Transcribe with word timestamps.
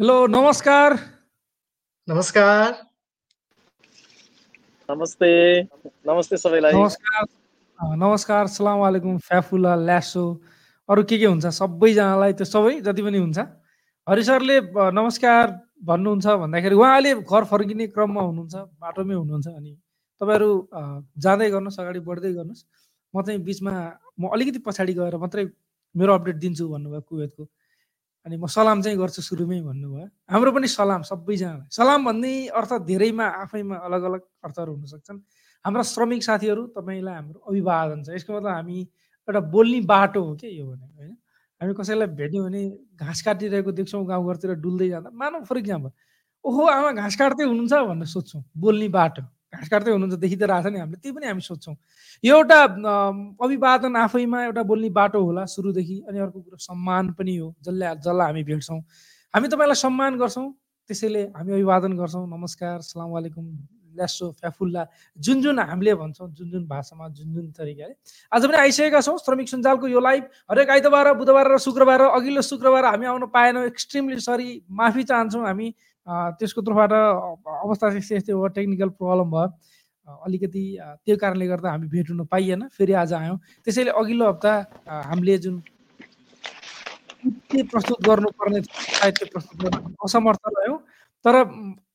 Hello 0.00 0.26
नमस्कार। 0.26 0.92
नमस्कार। 2.08 2.72
नमस्ते। 4.88 5.30
नमस्ते 6.06 6.36
सबैलाई। 6.36 6.72
नमस्कार। 6.72 7.24
नमस्कार 8.02 8.46
सलाम 8.46 8.78
वालेकुम 8.78 9.16
फ्याफुला 9.18 9.74
ल्यासो 9.76 10.22
अरू 10.88 11.02
के 11.02 11.18
के 11.18 11.26
हुन्छ? 11.26 11.46
सबैजनालाई 11.46 12.32
त्यो 12.38 12.46
सबै 12.46 12.74
जति 12.86 13.02
पनि 13.02 13.18
हुन्छ। 13.18 13.38
हरि 14.06 14.22
सरले 14.22 14.60
नमस्कार 15.00 15.44
भन्नुहुन्छ 15.90 16.26
भन्दाखेरि 16.46 16.74
उहाँले 16.78 17.14
घर 17.26 17.44
फर्किने 17.50 17.86
क्रममा 17.90 18.22
हुनुहुन्छ 18.22 18.54
बाटोमै 18.78 19.14
हुनुहुन्छ 19.14 19.46
अनि 19.58 19.72
तपाईँहरू 20.20 20.50
जाँदै 21.26 21.50
गर्नुहोस् 21.50 21.80
अगाडि 21.82 22.00
बढ्दै 22.06 22.32
गर्नुहोस्। 22.38 22.64
म 23.14 23.22
चाहिँ 23.26 23.42
बिचमा 23.42 23.74
म 24.14 24.30
अलिकति 24.30 24.58
पछाडि 24.62 24.92
गएर 24.94 25.16
मात्रै 25.26 25.44
मेरो 25.94 26.14
अपडेट 26.14 26.36
दिन्छु 26.38 26.64
भन्नुभयो 26.70 27.02
कुवेतको। 27.02 27.44
अनि 28.26 28.36
म 28.36 28.46
सलाम 28.46 28.82
चाहिँ 28.82 28.98
गर्छु 28.98 29.22
सुरुमै 29.22 29.60
भन्नुभयो। 29.62 30.06
हाम्रो 30.30 30.50
पनि 30.52 30.68
सलाम 30.68 31.02
सबैजनालाई। 31.02 31.68
सलाम 31.70 32.00
भन्ने 32.04 32.32
अर्थ 32.50 32.72
धेरैमा 32.84 33.26
आफैमा 33.42 33.76
अलग 33.86 34.02
अलग 34.02 34.20
अर्थहरू 34.44 34.72
हुन 34.74 34.84
सक्छन् 34.84 35.18
हाम्रा 35.64 35.82
श्रमिक 35.82 36.22
साथीहरू 36.22 36.62
तपाईँलाई 36.76 37.14
हाम्रो 37.14 37.38
अभिवादन 37.48 38.02
छ। 38.02 38.08
यसको 38.14 38.32
मतलब 38.36 38.52
हामी 38.52 38.78
एउटा 39.28 39.40
बोल्ने 39.54 39.80
बाटो 39.86 40.20
हो 40.24 40.34
क्या 40.36 40.50
यो 40.50 40.66
भने 40.66 40.86
होइन? 40.86 41.16
हामी 41.60 41.72
कसैलाई 41.74 42.08
भेट्यौँ 42.14 42.44
भने 42.46 42.62
घाँस 43.00 43.22
काटिरहेको 43.22 43.70
देख्छौँ 43.72 44.04
गाउँघरतिर 44.06 44.50
डुल्दै 44.62 44.88
जाँदा। 44.88 45.10
मानौँ 45.10 45.42
फर 45.44 45.56
इक्जाम्पल 45.58 45.90
ओहो 46.44 46.62
आमा 46.66 46.90
घाँस 46.92 47.16
काट्दै 47.16 47.44
हुनुहुन्छ 47.44 47.74
भनेर 47.88 48.06
सोध्छौँ। 48.06 48.42
बोल्ने 48.56 48.88
बाटो। 48.88 49.22
घाँस 49.52 49.68
काट्दै 49.68 49.92
हुनुहुन्छ 49.92 50.20
देखि 50.20 50.36
त 50.36 50.42
रहेछ 50.44 50.66
नि 50.68 50.78
हामीले 50.78 51.00
त्यही 51.00 51.14
पनि 51.16 51.26
हामी 51.26 51.40
सोध्छौँ। 51.40 51.76
यो 52.24 52.36
एउटा 52.36 52.58
अभिवादन 53.40 53.96
आफैमा 53.96 54.38
एउटा 54.44 54.62
बोल्ने 54.62 54.90
बाटो 54.92 55.20
होला 55.24 55.44
सुरुदेखि 55.48 55.96
अनि 56.08 56.18
अर्को 56.20 56.40
कुरो 56.40 56.56
सम्मान 56.60 57.12
पनि 57.16 57.36
हो 57.36 57.54
जसले 57.64 57.86
जसलाई 57.96 58.26
हामी 58.28 58.42
भेट्छौँ। 58.44 58.80
हामी 59.34 59.48
तपाईँलाई 59.48 59.80
सम्मान 59.80 60.18
गर्छौँ 60.20 60.46
त्यसैले 60.90 61.22
हामी 61.32 61.52
अभिवादन 61.52 61.92
गर्छौँ। 61.96 62.26
नमस्कार 62.28 62.80
सलाम 62.92 63.08
वालेकुम 63.08 63.44
ल्यासो 63.96 64.30
फ्याफुल्ला। 64.36 64.84
जुन 65.16 65.40
जुन 65.42 65.58
हामीले 65.58 65.94
भन्छौँ 65.96 66.28
जुन 66.36 66.50
जुन 66.50 66.66
भाषामा 66.68 67.08
जुन 67.08 67.32
जुन 67.34 67.50
तरिकाले। 67.56 67.94
आज 68.32 68.42
पनि 68.46 68.56
आइसकेका 68.68 69.00
छौँ 69.00 69.16
श्रमिक 69.18 69.48
सञ्जालको 69.48 69.86
यो 69.88 70.00
लाइभ। 70.00 70.24
हरेक 70.50 70.70
आइतबार 70.70 71.12
बुधबार 71.16 71.52
र 71.52 71.58
शुक्रबार 71.58 72.00
अघिल्लो 72.14 72.42
शुक्रबार 72.44 72.84
हामी 72.84 73.06
आउन 73.06 73.26
पाएनौँ 73.32 73.64
एक्सट्रिमली 73.66 74.20
सरी 74.20 74.50
माफी 74.70 75.02
चाहन्छौँ 75.02 75.44
हामी। 75.46 75.74
त्यसको 76.08 76.60
तर्फबाट 76.64 76.92
अवस्था 76.92 77.86
यस्तै 77.96 78.32
हो 78.32 78.46
टेक्निकल 78.56 78.88
प्रब्लम 78.98 79.30
भयो। 79.30 79.48
अलिकति 80.08 80.62
त्यो 81.04 81.16
कारणले 81.20 81.46
गर्दा 81.46 81.70
हामी 81.70 81.86
भेट 81.92 82.10
हुन 82.10 82.24
पाइएन 82.32 82.68
फेरि 82.72 82.92
आज 82.96 83.12
आयौँ। 83.12 83.36
त्यसैले 83.64 83.90
अघिल्लो 83.92 84.28
हप्ता 84.28 84.52
हामीले 85.04 85.38
जुन 85.38 85.60
प्रस्तुत 87.72 87.98
गर्नुपर्ने 88.08 88.60
साहित्य 88.62 89.24
प्रस्तुत 89.32 89.56
गर्न 89.62 89.94
असमर्थ 90.04 90.48
रह्यौँ। 90.48 90.78
तर 91.24 91.34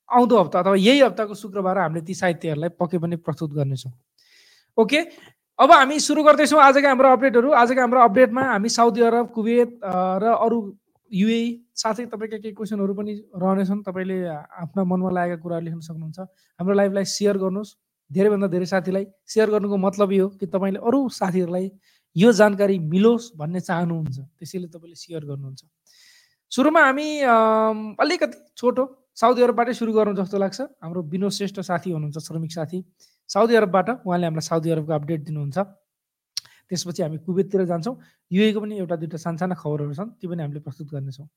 आउँदो 0.10 0.38
हप्ता 0.38 0.60
अथवा 0.60 0.76
यही 0.78 1.00
हप्ताको 1.02 1.34
शुक्रबार 1.34 1.78
हामीले 1.78 2.06
ती 2.06 2.14
साहित्यहरूलाई 2.14 2.70
पक्कै 2.78 2.98
पनि 3.02 3.16
प्रस्तुत 3.18 3.52
गर्नेछौँ। 3.54 3.92
ओके? 4.78 5.00
अब 5.60 5.72
हामी 5.72 6.00
सुरु 6.00 6.24
गर्दैछौँ 6.24 6.62
आजका 6.62 6.90
हाम्रो 6.90 7.10
अपडेटहरू 7.18 7.50
आजका 7.50 7.82
हाम्रो 7.82 8.00
अपडेटमा 8.02 8.44
हामी 8.44 8.70
साउदी 8.70 9.02
अरब 9.10 9.26
कुवेत 9.34 9.80
र 10.22 10.24
अरू 10.38 10.58
युए 11.12 11.63
साथै 11.76 12.06
तपाईँका 12.14 12.38
केही 12.38 12.54
क्वेसनहरू 12.54 12.94
पनि 12.94 13.14
रहनेछन् 13.34 13.82
तपाईँले 13.84 14.18
आफ्ना 14.64 14.84
मनमा 14.84 15.10
लागेका 15.10 15.42
कुराहरू 15.44 15.66
लेख्न 15.66 15.80
सक्नुहुन्छ। 15.80 16.20
हाम्रो 16.60 16.74
लाइभलाई 16.74 17.06
सेयर 17.06 17.38
गर्नुहोस्। 17.38 17.72
धेरैभन्दा 18.12 18.48
धेरै 18.48 18.66
साथीलाई 18.70 19.06
सेयर 19.26 19.50
गर्नुको 19.50 19.78
मतलब 19.78 20.12
यो 20.12 20.28
कि 20.40 20.46
तपाईँले 20.46 20.80
अरू 20.80 21.00
साथीहरूलाई 21.10 21.66
यो 22.16 22.32
जानकारी 22.32 22.78
मिलोस् 22.94 23.26
भन्ने 23.38 23.60
चाहनुहुन्छ 23.60 24.18
त्यसैले 24.38 24.68
तपाईँले 24.70 24.96
सेयर 24.96 25.24
गर्नुहुन्छ। 25.26 25.62
सुरुमा 26.52 26.82
हामी 26.86 27.08
अलिकति 27.98 28.38
छोटो 28.54 28.84
साउदी 29.18 29.42
अरबबाटै 29.42 29.74
सुरु 29.74 29.92
गरौँ 29.94 30.14
जस्तो 30.14 30.38
लाग्छ। 30.38 30.60
हाम्रो 30.84 31.02
विनोद 31.10 31.32
श्रेष्ठ 31.34 31.60
साथी 31.66 31.90
हुनुहुन्छ 31.92 32.18
श्रमिक 32.22 32.52
साथी। 32.54 32.80
साउदी 33.30 33.54
अरबबाट 33.56 33.90
उहाँले 34.06 34.26
हामीलाई 34.30 34.46
साउदी 34.46 34.70
अरबको 34.78 34.94
अपडेट 34.94 35.22
दिनुहुन्छ। 35.26 35.58
त्यसपछि 36.74 37.02
हामी 37.06 37.18
कुवेततिर 37.22 37.62
जान्छौँ। 37.70 37.96
युएको 38.34 38.60
पनि 38.66 38.74
एउटा 38.82 38.96
दुइटा 38.98 39.18
सानसाना 39.22 39.56
खबरहरू 39.62 39.94
छन् 39.94 40.10
ती 40.18 40.26
पनि 40.26 40.42
हामीले 40.42 40.62
प्रस्तुत 40.66 40.88
गर्नेछौँ। 40.90 41.28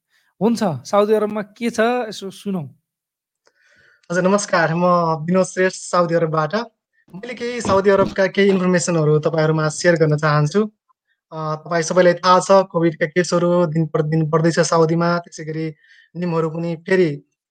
हुन्छ 0.40 0.62
साउदी 0.88 1.12
अरबमा 1.12 1.42
के 1.52 1.68
छ 1.68 2.08
यसो 2.08 2.32
सुनौ। 2.32 2.64
हजुर 4.10 4.22
नमस्कार 4.24 4.72
म 4.72 4.84
विनोद 5.28 5.46
श्रेष्ठ 5.46 5.80
साउदी 5.92 6.14
अरबबाट। 6.16 6.54
मैले 7.14 7.34
केही 7.36 7.60
साउदी 7.60 7.90
अरबका 7.90 8.26
केही 8.32 8.48
इन्फर्मेसनहरू 8.50 9.18
तपाईँहरूमा 9.28 9.68
सेयर 9.68 9.94
गर्न 10.00 10.16
चाहन्छु। 10.16 10.60
तपाईँ 11.62 11.82
सबैलाई 11.82 12.14
थाहा 12.22 12.38
छ 12.40 12.50
कोभिडका 12.72 13.06
केसहरू 13.12 13.50
दिन 13.74 13.86
प्रतिदिन 13.92 14.22
बढ्दैछ 14.32 14.58
साउदीमा। 14.72 15.08
त्यसै 15.26 15.44
गरी 15.44 15.66
नियमहरू 16.14 16.48
पनि 16.50 16.70
फेरि 16.86 17.08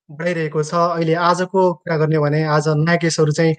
बढाइरहेको 0.10 0.64
छ। 0.64 0.74
अहिले 0.74 1.14
आजको 1.28 1.62
कुरा 1.74 1.98
गर्ने 1.98 2.20
भने 2.20 2.44
आज 2.56 2.68
नयाँ 2.78 2.98
केसहरू 3.02 3.32
चाहिँ 3.32 3.56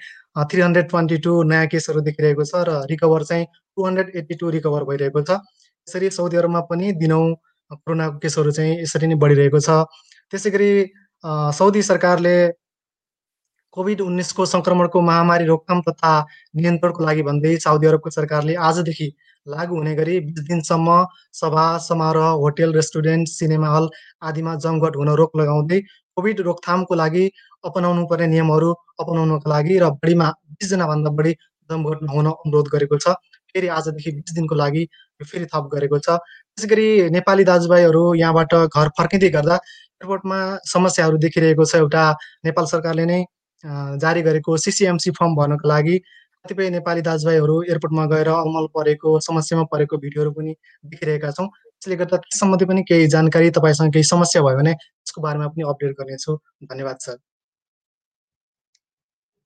थ्री 0.51 0.61
हन्ड्रेड 0.61 0.89
ट्वेन्टी 0.91 1.17
टू 1.25 1.33
नयाँ 1.43 1.67
केसहरू 1.69 2.01
देखिरहेको 2.09 2.45
छ 2.45 2.63
र 2.69 2.71
रिकभर 2.91 3.25
चाहिँ 3.25 3.47
two 3.47 3.87
hundred 3.87 4.09
eighty 4.17 4.35
two 4.35 4.51
recover 4.57 4.85
भइरहेको 4.91 5.23
छ। 5.23 5.31
यसरी 5.87 6.11
साउदी 6.11 6.37
अरबमा 6.37 6.61
पनि 6.71 6.93
दिनौँ 7.03 7.25
कोरोनाको 7.71 8.19
केसहरू 8.23 8.51
चाहिँ 8.53 8.79
यसरी 8.83 9.07
नै 9.07 9.17
बढिरहेको 9.19 9.61
छ। 9.61 9.71
त्यसै 10.33 10.51
गरी 10.51 10.71
साउदी 11.59 11.83
सरकारले 11.83 12.37
कोभिड 13.77 14.01
उन्नाइसको 14.01 14.45
सङ्क्रमणको 14.47 15.01
महामारी 15.03 15.45
रोकथाम 15.47 15.81
तथा 15.89 16.13
नियन्त्रणको 16.57 17.05
लागि 17.05 17.23
भन्दै 17.29 17.57
साउदी 17.65 17.87
अरबको 17.87 18.11
सरकारले 18.11 18.55
आजदेखि 18.69 19.09
लागू 19.47 19.77
हुने 19.77 19.95
गरी 19.95 20.15
बिस 20.27 20.45
दिनसम्म 20.47 20.95
सभा 21.41 21.67
समारोह 21.83 22.29
होटेल 22.43 22.73
रेस्टुरेन्ट 22.75 23.29
सिनेमा 23.29 23.69
हल 23.75 23.89
आदिमा 24.31 24.55
जमघट 24.65 24.97
हुन 24.97 25.09
रोक 25.21 25.37
लगाउँदै 25.37 25.81
कोभिड 26.17 26.41
रोकथामको 26.49 26.95
लागि 27.03 27.25
अपनाउनु 27.65 28.07
पर्ने 28.11 28.27
नियमहरू 28.35 28.71
अपनाउनको 29.01 29.51
लागि 29.51 29.79
र 29.79 29.91
बढीमा 30.03 30.29
बिसजनाभन्दा 30.59 31.11
बढी 31.19 31.33
जमघट 31.71 32.03
नहुन 32.03 32.27
अनुरोध 32.27 32.69
गरेको 32.75 32.97
छ। 32.99 33.15
फेरि 33.53 33.69
आजदेखि 33.77 34.11
बिस 34.17 34.35
दिनको 34.35 34.55
लागि 34.55 34.83
फेरि 35.21 35.47
थप 35.53 35.65
गरेको 35.73 35.99
छ। 35.99 36.19
त्यसै 36.57 36.69
गरी 36.73 36.87
नेपाली 37.11 37.45
दाजुभाइहरू 37.45 38.03
यहाँबाट 38.17 38.55
घर 38.67 38.89
फर्किँदै 38.99 39.31
गर्दा 39.37 39.57
एयरपोर्टमा 39.57 40.39
समस्याहरू 40.73 41.17
देखिरहेको 41.25 41.65
छ। 41.65 41.83
एउटा 41.83 42.05
नेपाल 42.47 42.67
सरकारले 42.73 43.07
नै 43.13 43.21
जारी 43.99 44.23
गरेको 44.23 44.57
सिसिएमसी 44.65 45.11
फर्म 45.19 45.35
भर्नको 45.37 45.69
लागि 45.69 45.97
कतिपय 45.99 46.71
नेपाली 46.71 47.03
दाजुभाइहरू 47.03 47.55
एयरपोर्टमा 47.63 48.05
गएर 48.07 48.29
अमल 48.31 48.67
परेको 48.75 49.19
समस्यामा 49.27 49.65
परेको 49.73 49.97
भिडियोहरू 49.99 50.31
पनि 50.33 50.53
देखिरहेका 50.85 51.31
छौँ। 51.39 51.49
त्यसले 51.87 51.97
गर्दा 52.03 52.17
त्यस 52.19 52.39
सम्बन्धी 52.41 52.65
पनि 52.67 52.83
केही 52.83 53.07
जानकारी 53.15 53.51
तपाईँसँग 53.55 53.91
केही 53.95 54.05
समस्या 54.11 54.43
भयो 54.43 54.57
भने 54.59 54.73
त्यसको 54.75 55.23
बारेमा 55.23 55.47
पनि 55.55 55.63
अपडेट 55.71 55.93
गर्नेछु। 55.99 56.33
धन्यवाद 56.67 56.97
सर। 57.07 57.17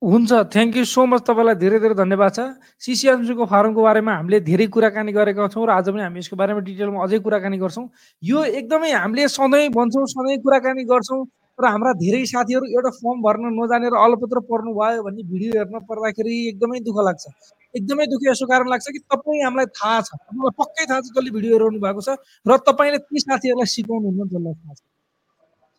हुन्छ 0.01 0.31
थ्याङ्क 0.53 0.77
यू 0.77 0.83
सो 0.89 1.05
मच 1.05 1.21
तपाईँलाई 1.29 1.55
धेरै 1.61 1.79
धेरै 1.79 1.95
धन्यवाद 2.01 2.31
छ 2.33 2.39
सिसिएमसीको 2.81 3.45
फारमको 3.45 3.81
बारेमा 3.85 4.13
हामीले 4.17 4.39
धेरै 4.49 4.65
कुराकानी 4.73 5.11
गरेका 5.13 5.47
छौँ 5.53 5.65
र 5.69 5.69
आज 5.77 5.93
पनि 5.93 6.01
हामी 6.01 6.19
यसको 6.19 6.35
बारेमा 6.41 6.61
डिटेलमा 6.65 7.03
अझै 7.05 7.19
कुराकानी 7.21 7.57
गर्छौँ। 7.61 7.85
यो 8.23 8.43
एकदमै 8.57 8.91
हामीले 8.97 9.27
सधैँ 9.37 9.69
भन्छौँ 9.77 10.05
सधैँ 10.15 10.37
कुराकानी 10.41 10.83
गर्छौँ 10.89 11.21
र 11.61 11.65
हाम्रा 11.69 11.91
धेरै 12.01 12.25
साथीहरू 12.33 12.65
एउटा 12.73 12.91
फर्म 12.97 13.21
भर्न 13.21 13.53
नजानेर 13.61 13.93
अलपत्र 14.01 14.39
पर्नु 14.49 14.73
भयो 14.81 15.03
भन्ने 15.05 15.23
भिडियो 15.29 15.51
हेर्न 15.61 15.85
पर्दाखेरि 15.85 16.33
एकदमै 16.49 16.79
दुःख 16.89 16.97
लाग्छ। 17.05 17.25
एकदमै 17.73 18.05
दुःख 18.11 18.23
यसो 18.27 18.45
कारण 18.51 18.67
लाग्छ 18.73 18.87
कि 18.95 18.99
तपाईँ 19.11 19.41
हामीलाई 19.45 19.67
थाहा 19.79 19.99
छ। 20.07 20.09
तपाईँलाई 20.15 20.53
पक्कै 20.61 20.85
थाहा 20.89 20.99
छ 21.01 21.07
जसले 21.07 21.29
भिडियो 21.35 21.51
हेराउनु 21.55 21.79
भएको 21.85 22.01
छ 22.07 22.09
र 22.45 22.51
तपाईँले 22.69 22.99
ती 23.07 23.17
साथीहरूलाई 23.25 23.69
सिकाउनुहुन्न 23.75 24.21
जसलाई 24.31 24.55
थाहा 24.61 24.73
छ। 24.77 24.81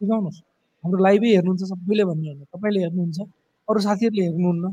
सिकाउनुहोस्। 0.00 0.38
हाम्रो 0.84 1.00
लाइभै 1.06 1.30
हेर्नुहुन्छ 1.36 1.62
सबैले 1.72 2.04
भन्ने 2.10 2.28
होइन 2.30 2.44
तपाईँले 2.54 2.80
हेर्नुहुन्छ 2.84 3.18
अरू 3.68 3.80
साथीहरूले 3.88 4.22
हेर्नुहुन्न। 4.28 4.64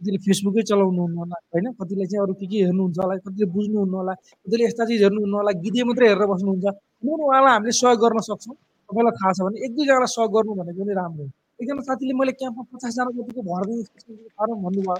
कतिले 0.00 0.18
फेसबुकै 0.24 0.62
चलाउनुहुन्न 0.70 1.16
होला 1.20 1.36
होइन? 1.52 1.66
कतिले 1.80 2.04
चाहिँ 2.10 2.22
अरू 2.24 2.32
के 2.40 2.46
के 2.50 2.58
हेर्नुहुन्छ 2.64 2.96
होला 3.02 3.14
कतिले 3.26 3.46
बुझ्नुहुन्न 3.54 3.94
होला 4.00 4.12
कतिले 4.42 4.62
यस्ता 4.64 4.82
चिज 4.88 5.02
हेर्नुहुन्न 5.04 5.34
होला 5.40 5.52
गीतै 5.64 5.82
मात्रै 5.88 6.06
हेरेर 6.10 6.26
बस्नुहुन्छ। 6.32 6.66
उहाँलाई 7.04 7.52
हामीले 7.56 7.72
सहयोग 7.80 7.98
गर्न 8.04 8.18
सक्छौँ। 8.28 8.56
तपाईँलाई 8.88 9.14
थाहा 9.20 9.32
छ 9.36 9.38
भने 9.44 9.56
एक 9.64 9.72
दुईजनालाई 9.76 10.10
सहयोग 10.14 10.30
गर्नु 10.36 10.52
भनेको 10.60 10.80
पनि 10.84 10.94
राम्रो 11.00 11.24
हो। 11.24 11.32
एकजना 11.60 11.82
साथीले 11.84 12.14
मैले 12.16 12.32
क्याम्पमा 12.40 12.64
पचासजना 12.72 13.10
जतिको 13.16 13.40
भरिदिनु 13.44 13.82
फारम 14.36 14.58
भन्नुभयो। 14.64 14.96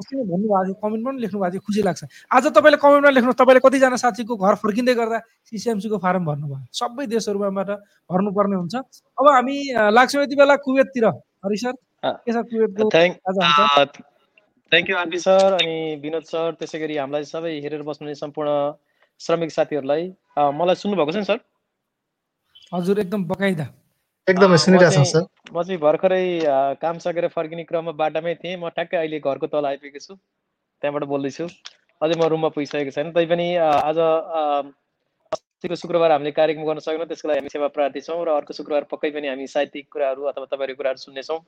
अस्ति 0.00 0.12
नै 0.16 0.24
भन्नुभएको 0.32 0.64
थियो 0.64 0.76
कमेन्ट 0.82 1.02
पनि 1.06 1.18
लेख्नु 1.20 1.38
भएको 1.38 1.52
थियो 1.52 1.62
खुसी 1.68 1.80
लाग्छ। 1.88 2.02
आज 2.32 2.44
तपाईँले 2.56 2.78
कमेन्टमा 2.84 3.10
लेख्नुहोस् 3.16 3.40
तपाईँले 3.40 3.60
कतिजना 3.66 3.98
साथीको 4.04 4.34
घर 4.36 4.54
फर्किँदै 4.64 4.94
गर्दा 5.00 5.18
सिसिएमसीको 5.50 5.98
फारम 6.04 6.22
भर्नुभयो 6.28 6.58
सबै 6.80 7.04
देशहरूबाट 7.12 7.70
भर्नुपर्ने 8.10 8.56
हुन्छ। 8.56 8.74
अब 9.20 9.24
हामी 9.28 9.56
लाग्छौँ 9.96 10.22
यति 10.24 10.36
बेला 10.40 10.54
कुवेततिर। 10.64 11.04
हरि 11.44 11.56
सर 11.62 11.74
के 12.24 12.30
छ 12.32 12.36
कुवेतको 12.50 12.88
थ्याङ्क 14.72 14.90
यू 14.90 14.96
आरपी 14.96 15.18
सर 15.18 15.52
अनि 15.60 15.76
विनोद 16.02 16.24
सर। 16.28 16.56
त्यसै 16.60 16.78
गरी 16.78 16.96
हामीलाई 16.96 17.24
सबै 17.24 17.52
हेरेर 17.64 17.82
बस्नुहुने 17.88 18.14
सम्पूर्ण 18.14 18.50
श्रमिक 19.20 19.50
साथीहरूलाई। 19.50 20.02
मलाई 20.38 20.76
सुन्नुभएको 20.76 21.12
छ 21.12 21.16
नि 21.16 21.24
सर? 21.24 21.38
हजुर 22.72 22.98
एकदम 23.00 23.24
बकाइदा। 23.28 23.66
एकदमै 24.28 24.56
सुनिरहेको 24.62 25.04
सर। 25.10 25.24
म 25.54 25.62
चाहिँ 25.62 25.80
भर्खरै 25.80 26.24
काम 26.80 26.98
सकेर 27.04 27.28
फर्किने 27.36 27.64
क्रममा 27.68 27.92
बाटामै 28.00 28.34
थिएँ। 28.42 28.56
म 28.56 28.68
ठ्याक्कै 28.76 28.98
अहिले 28.98 29.20
घरको 29.20 29.46
तल 29.54 29.64
आइपुगेको 29.70 30.00
छु। 30.06 30.14
त्यहाँबाट 30.14 31.04
बोल्दैछु। 31.12 31.46
अझै 32.00 32.14
म 32.14 32.28
रुममा 32.32 32.48
पुगिसकेको 32.56 32.92
छैन। 32.96 33.12
तैपनि 33.12 33.48
आज 33.62 33.98
अस्तिको 33.98 35.74
शुक्रबार 35.74 36.12
हामीले 36.12 36.30
कार्यक्रम 36.36 36.64
गर्न 36.66 36.84
सकेनौँ 36.84 37.06
त्यसको 37.08 37.28
लागि 37.28 37.40
हामी 37.40 37.50
सेवा 37.50 37.68
प्रार्थी 37.76 38.00
छौँ 38.00 38.20
र 38.24 38.28
अर्को 38.36 38.52
शुक्रबार 38.54 38.84
पक्कै 38.92 39.10
पनि 39.16 39.28
हामी 39.28 39.46
साहित्यिक 39.48 39.88
कुराहरू 39.92 40.28
अथवा 40.30 40.46
तपाईँहरूको 40.52 40.78
कुराहरू 40.78 41.02
सुन्नेछौँ। 41.02 41.40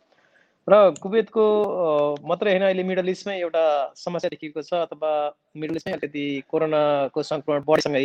र 0.69 0.75
कुवेतको 1.03 1.44
मात्रै 2.26 2.50
होइन 2.53 2.65
अहिले 2.65 2.83
मिडल 2.85 3.09
इस्टमै 3.09 3.37
एउटा 3.38 3.62
समस्या 3.97 4.31
देखिएको 4.31 4.62
छ 4.62 4.83
अथवा 4.87 5.12
मिडल 5.56 5.76
इस्टमै 5.76 5.94
अलिकति 5.94 6.25
कोरोनाको 6.50 7.23
सङ्क्रमण 7.31 7.62
बढेसँगै 7.69 8.05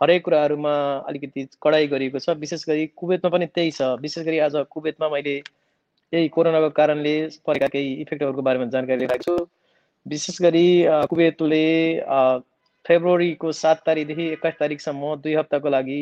हरेक 0.00 0.24
कुराहरूमा 0.24 0.74
अलिकति 1.08 1.46
कडाइ 1.62 1.86
गरिएको 1.88 2.18
छ। 2.18 2.30
विशेष 2.38 2.64
गरी 2.68 2.86
कुवेतमा 2.96 3.30
पनि 3.30 3.46
त्यही 3.46 3.70
छ। 3.70 3.82
विशेष 4.02 4.24
गरी 4.26 4.38
आज 4.46 4.56
कुवेतमा 4.70 5.08
मैले 5.08 5.36
यही 6.12 6.28
कोरोनाको 6.34 6.70
कारणले 6.76 7.14
परेका 7.46 7.66
केही 7.68 7.92
इफेक्टहरूको 8.02 8.42
बारेमा 8.42 8.64
जानकारी 8.74 8.98
लिइरहेको 8.98 9.24
छु। 9.24 9.46
विशेष 10.06 10.40
गरी 10.42 10.66
कुवेतले 11.10 11.64
फेब्रुअरीको 12.86 13.52
सात 13.52 13.82
तारिकदेखि 13.86 14.26
एक्काइस 14.32 14.54
तारिकसम्म 14.58 15.14
दुई 15.22 15.34
हप्ताको 15.34 15.68
लागि 15.68 16.00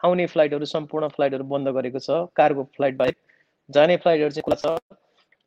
आउने 0.00 0.26
फ्लाइटहरू 0.26 0.64
सम्पूर्ण 0.66 1.08
फ्लाइटहरू 1.14 1.44
बन्द 1.54 1.68
गरेको 1.76 1.98
छ। 1.98 2.26
कार्गो 2.36 2.68
फ्लाइट 2.76 2.96
बाहेक 2.96 3.16
जाने 3.68 3.96
फ्लाइटहरू 3.96 4.30
चाहिँ 4.30 4.44
खुला 4.44 4.58
छ। 4.62 4.98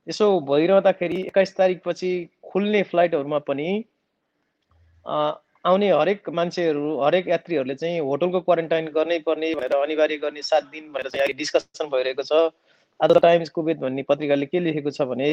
यसो 0.07 0.25
भइरहँदाखेरि 0.48 1.22
एक्काइस 1.22 1.56
तारिकपछि 1.57 2.12
खुल्ने 2.51 2.81
फ्लाइटहरूमा 2.92 3.40
पनि 3.46 3.69
आउने 5.65 5.89
हरेक 5.91 6.29
मान्छेहरू 6.29 7.00
हरेक 7.00 7.27
यात्रीहरूले 7.27 7.75
चाहिँ 7.75 8.00
होटलको 8.01 8.39
क्वारेन्टाइन 8.41 8.85
गर्नै 8.95 9.17
पर्ने 9.19 9.53
भनेर 9.56 9.73
अनिवार्य 9.75 10.17
गर्ने 10.17 10.41
सात 10.41 10.63
दिन 10.71 10.91
भनेर 10.91 11.09
चाहिँ 11.09 11.21
अहिले 11.21 11.38
डिस्कसन 11.38 11.89
भइरहेको 11.89 12.23
छ। 12.23 12.51
आज 13.00 13.17
टाइम्स 13.17 13.50
कुवेत 13.50 13.77
भन्ने 13.77 14.03
पत्रिकाले 14.07 14.45
के 14.45 14.59
लेखेको 14.59 14.91
छ 14.91 15.07
भने 15.09 15.27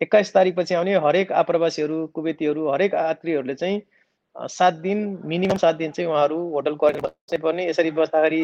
एक्काइस 0.00 0.32
तारिकपछि 0.34 0.74
आउने 0.74 0.94
हरेक 1.06 1.32
आप्रवासीहरू 1.34 1.98
कुवेतीहरू 2.14 2.68
हरेक 2.68 2.94
यात्रीहरूले 2.94 3.54
चाहिँ 3.54 4.48
सात 4.50 4.74
दिन 4.86 5.04
मिनिमम 5.24 5.56
सात 5.56 5.74
दिन 5.76 5.90
चाहिँ 5.92 6.10
उहाँहरू 6.10 6.38
होटल 6.50 6.74
क्वारेन्टाइन 6.76 7.10
बस्नै 7.10 7.38
पर्ने 7.42 7.68
यसरी 7.68 7.90
बस्दाखेरि 7.98 8.42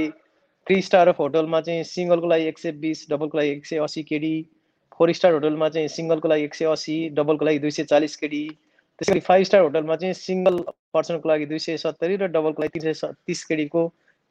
थ्री 0.66 0.82
स्टार 0.82 1.08
अफ 1.08 1.20
होटलमा 1.20 1.60
चाहिँ 1.60 1.84
सिङ्गलको 1.86 2.26
लागि 2.26 2.46
एक 2.48 2.58
सय 2.58 2.72
बिस 2.82 3.06
डबलको 3.10 3.38
लागि 3.38 3.50
एक 3.50 3.66
सय 3.66 3.78
असी 3.78 4.02
केडी 4.02 4.34
फोर 4.98 5.12
स्टार 5.12 5.32
होटलमा 5.32 5.68
चाहिँ 5.68 5.88
सिङ्गलको 5.94 6.28
लागि 6.28 6.44
एक 6.44 6.54
सय 6.54 6.72
असी 6.74 6.96
डबलको 7.14 7.44
लागि 7.44 7.58
दुई 7.58 7.70
सय 7.70 7.84
चालिस 7.86 8.16
केडी 8.16 8.46
त्यसै 8.98 9.12
गरी 9.12 9.20
फाइभ 9.24 9.44
स्टार 9.44 9.60
होटलमा 9.62 9.96
चाहिँ 9.96 10.14
सिङ्गल 10.20 10.58
पर्सनको 10.94 11.28
लागि 11.28 11.46
दुई 11.46 11.58
सय 11.64 11.76
सत्तरी 11.78 12.16
र 12.16 12.28
डबलको 12.32 12.62
लागि 12.62 12.78
तिन 12.78 12.92
सय 12.92 13.12
तिस 13.26 13.44
केडीको 13.44 13.82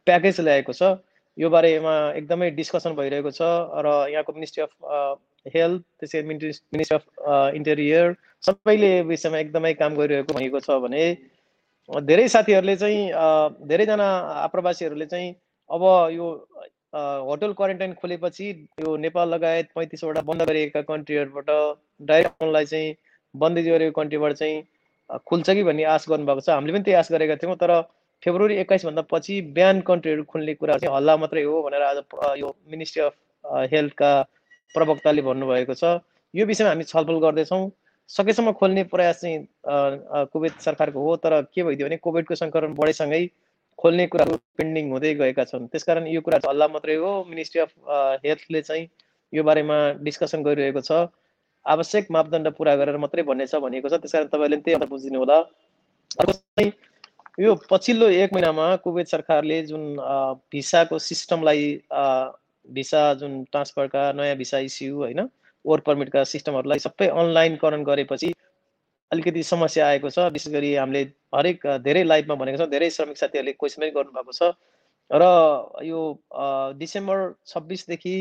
प्याकेज 0.07 0.41
ल्याएको 0.41 0.73
छ। 0.73 0.95
यो 1.37 1.49
बारेमा 1.49 1.93
एकदमै 2.15 2.49
डिस्कसन 2.57 2.93
भइरहेको 2.97 3.31
छ 3.31 3.47
र 3.85 3.93
यहाँको 4.11 4.33
मिनिस्ट्री 4.33 4.63
अफ 4.63 5.55
हेल्थ 5.55 5.81
त्यसै 5.99 6.21
मिनिस्ट्री 6.29 6.95
अफ 6.95 7.03
इन्टेरियर 7.55 8.13
सबैले 8.43 8.91
विषयमा 9.09 9.39
एकदमै 9.39 9.73
काम 9.81 9.95
गरिरहेको 9.95 10.33
भनेको 10.33 10.59
छ 10.59 10.77
भने 10.85 11.03
धेरै 12.09 12.27
साथीहरूले 12.27 12.75
चाहिँ 12.77 13.01
धेरैजना 13.67 14.07
आप्रवासीहरूले 14.43 15.05
चाहिँ 15.05 15.33
अब 15.69 15.83
यो 16.11 16.29
होटल 17.27 17.53
क्वारेन्टाइन 17.53 17.93
खोलेपछि 18.01 18.47
यो 18.81 18.95
नेपाल 18.97 19.29
लगायत 19.29 19.67
पैँतिसवटा 19.75 20.21
बन्द 20.29 20.47
गरिएका 20.49 20.81
कन्ट्रीहरूबाट 20.89 21.51
डाइरेक्ट 22.09 22.43
चाहिँ 22.63 22.95
बन्दी 23.39 23.61
गरेको 23.63 24.01
कन्ट्रीबाट 24.01 24.33
चाहिँ 24.33 24.63
खुल्छ 25.27 25.49
कि 25.49 25.63
भन्ने 25.63 25.83
आश 25.93 26.05
गर्नुभएको 26.09 26.41
छ। 26.41 26.49
हामीले 26.49 26.73
पनि 26.73 26.83
त्यही 26.83 26.97
आश 26.97 27.11
गरेका 27.11 27.35
थियौँ 27.41 27.55
तर 27.61 27.71
फेब्रुअरी 28.23 28.55
एक्काइसभन्दा 28.57 29.01
पछि 29.11 29.41
बिहान 29.55 29.81
कन्ट्रीहरू 29.87 30.23
खुल्ने 30.25 30.53
कुरा 30.55 30.77
चाहिँ 30.77 30.95
हल्ला 30.95 31.15
मात्रै 31.17 31.43
हो 31.43 31.61
भनेर 31.63 31.81
आज 31.81 31.97
यो 32.39 32.55
मिनिस्ट्री 32.71 33.01
अफ 33.03 33.13
हेल्थका 33.71 34.11
प्रवक्ताले 34.75 35.21
भन्नुभएको 35.21 35.73
छ। 35.73 35.99
यो 36.33 36.45
विषयमा 36.45 36.69
हामी 36.69 36.83
छलफल 36.83 37.17
गर्दैछौँ। 37.21 37.69
सकेसम्म 38.09 38.51
खोल्ने 38.59 38.83
प्रयास 38.89 39.21
चाहिँ 39.21 39.37
कोभिड 40.33 40.57
सरकारको 40.61 40.99
हो 40.99 41.15
तर 41.17 41.41
के 41.53 41.63
भइदियो 41.63 41.87
भने 41.87 41.97
कोभिडको 41.97 42.35
सङ्क्रमण 42.35 42.73
बढेसँगै 42.77 43.21
खोल्ने 43.79 44.05
कुराहरू 44.07 44.35
पेन्डिङ 44.57 44.91
हुँदै 44.91 45.13
गएका 45.21 45.43
छन्। 45.45 45.67
त्यसकारण 45.67 46.07
यो 46.07 46.21
कुरा 46.21 46.39
हल्ला 46.47 46.67
मात्रै 46.69 46.95
हो। 46.95 47.11
मिनिस्ट्री 47.29 47.61
अफ 47.61 47.71
हेल्थले 48.25 48.61
चाहिँ 48.61 48.87
यो 49.33 49.43
बारेमा 49.43 49.77
डिस्कसन 50.01 50.43
गरिरहेको 50.43 50.81
छ। 50.81 50.91
आवश्यक 51.65 52.11
मापदण्ड 52.11 52.47
पुरा 52.57 52.75
गरेर 52.75 52.97
मात्रै 53.03 53.23
भन्ने 53.29 53.47
छ 53.47 53.55
भनेको 53.61 53.89
छ। 53.89 54.01
त्यसकारण 54.01 54.27
तपाईँले 54.33 54.57
त्यही 54.57 54.75
अन्त 54.75 54.89
बुझिदिनु 54.89 55.19
होला। 55.19 55.37
यो 57.39 57.55
पछिल्लो 57.69 58.07
एक 58.09 58.33
महिनामा 58.33 58.65
कुवेत 58.83 59.07
सरकारले 59.07 59.61
जुन 59.67 59.83
भिसाको 60.51 60.99
सिस्टमलाई 60.99 61.63
भिसा 62.69 63.01
जुन 63.19 63.43
ट्रान्सफरका 63.51 64.03
नयाँ 64.19 64.35
भिसा 64.37 64.59
इस्यु 64.67 64.95
होइन 64.95 65.21
वर्क 65.65 65.83
पर्मिटका 65.85 66.23
सिस्टमहरूलाई 66.23 66.79
सबै 66.79 67.07
अनलाइनकरण 67.21 67.83
गरेपछि 67.83 68.31
अलिकति 69.11 69.43
समस्या 69.43 69.87
आएको 69.87 70.09
छ। 70.09 70.31
विशेष 70.31 70.53
गरी 70.53 70.73
हामीले 70.75 71.01
हरेक 71.35 71.67
धेरै 71.83 72.03
लाइभमा 72.03 72.35
भनेको 72.35 72.57
छौँ 72.57 72.69
धेरै 72.69 72.89
श्रमिक 72.89 73.17
साथीहरूले 73.17 73.53
क्वेसन 73.59 73.89
गर्नुभएको 73.97 74.31
छ। 74.31 74.53
र 75.11 75.23
यो 75.85 75.99
डिसेम्बर 76.79 77.19
छब्बिसदेखि 77.47 78.15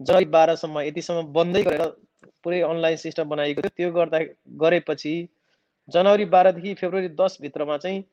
जनवरी 0.00 0.24
बाह्रसम्म 0.36 0.80
यतिसम्म 0.80 1.26
बन्दै 1.32 1.62
गरेर 1.62 1.82
पुरै 2.44 2.60
अनलाइन 2.62 2.96
सिस्टम 2.96 3.28
बनाइएको 3.28 3.62
थियो। 3.62 3.70
त्यो 3.76 3.90
गर्दा 3.92 4.18
गरेपछि 4.62 5.14
जनवरी 5.88 6.24
बाह्रदेखि 6.34 6.74
फेब्रुअरी 6.80 7.08
दसभित्रमा 7.20 7.76
चाहिँ 7.78 8.04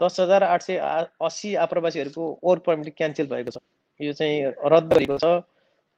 दस 0.00 0.20
हजार 0.20 0.42
आठ 0.44 0.62
सय 0.62 0.76
अस्सी 1.22 1.54
आप्रवासीहरूको 1.64 2.24
वर्क 2.44 2.62
पर्मिट 2.66 2.94
क्यान्सल 2.96 3.26
भएको 3.26 3.50
छ। 3.50 3.58
यो 4.00 4.12
चाहिँ 4.12 4.52
रद्द 4.72 4.92
गरेको 4.92 5.18
छ 5.18 5.42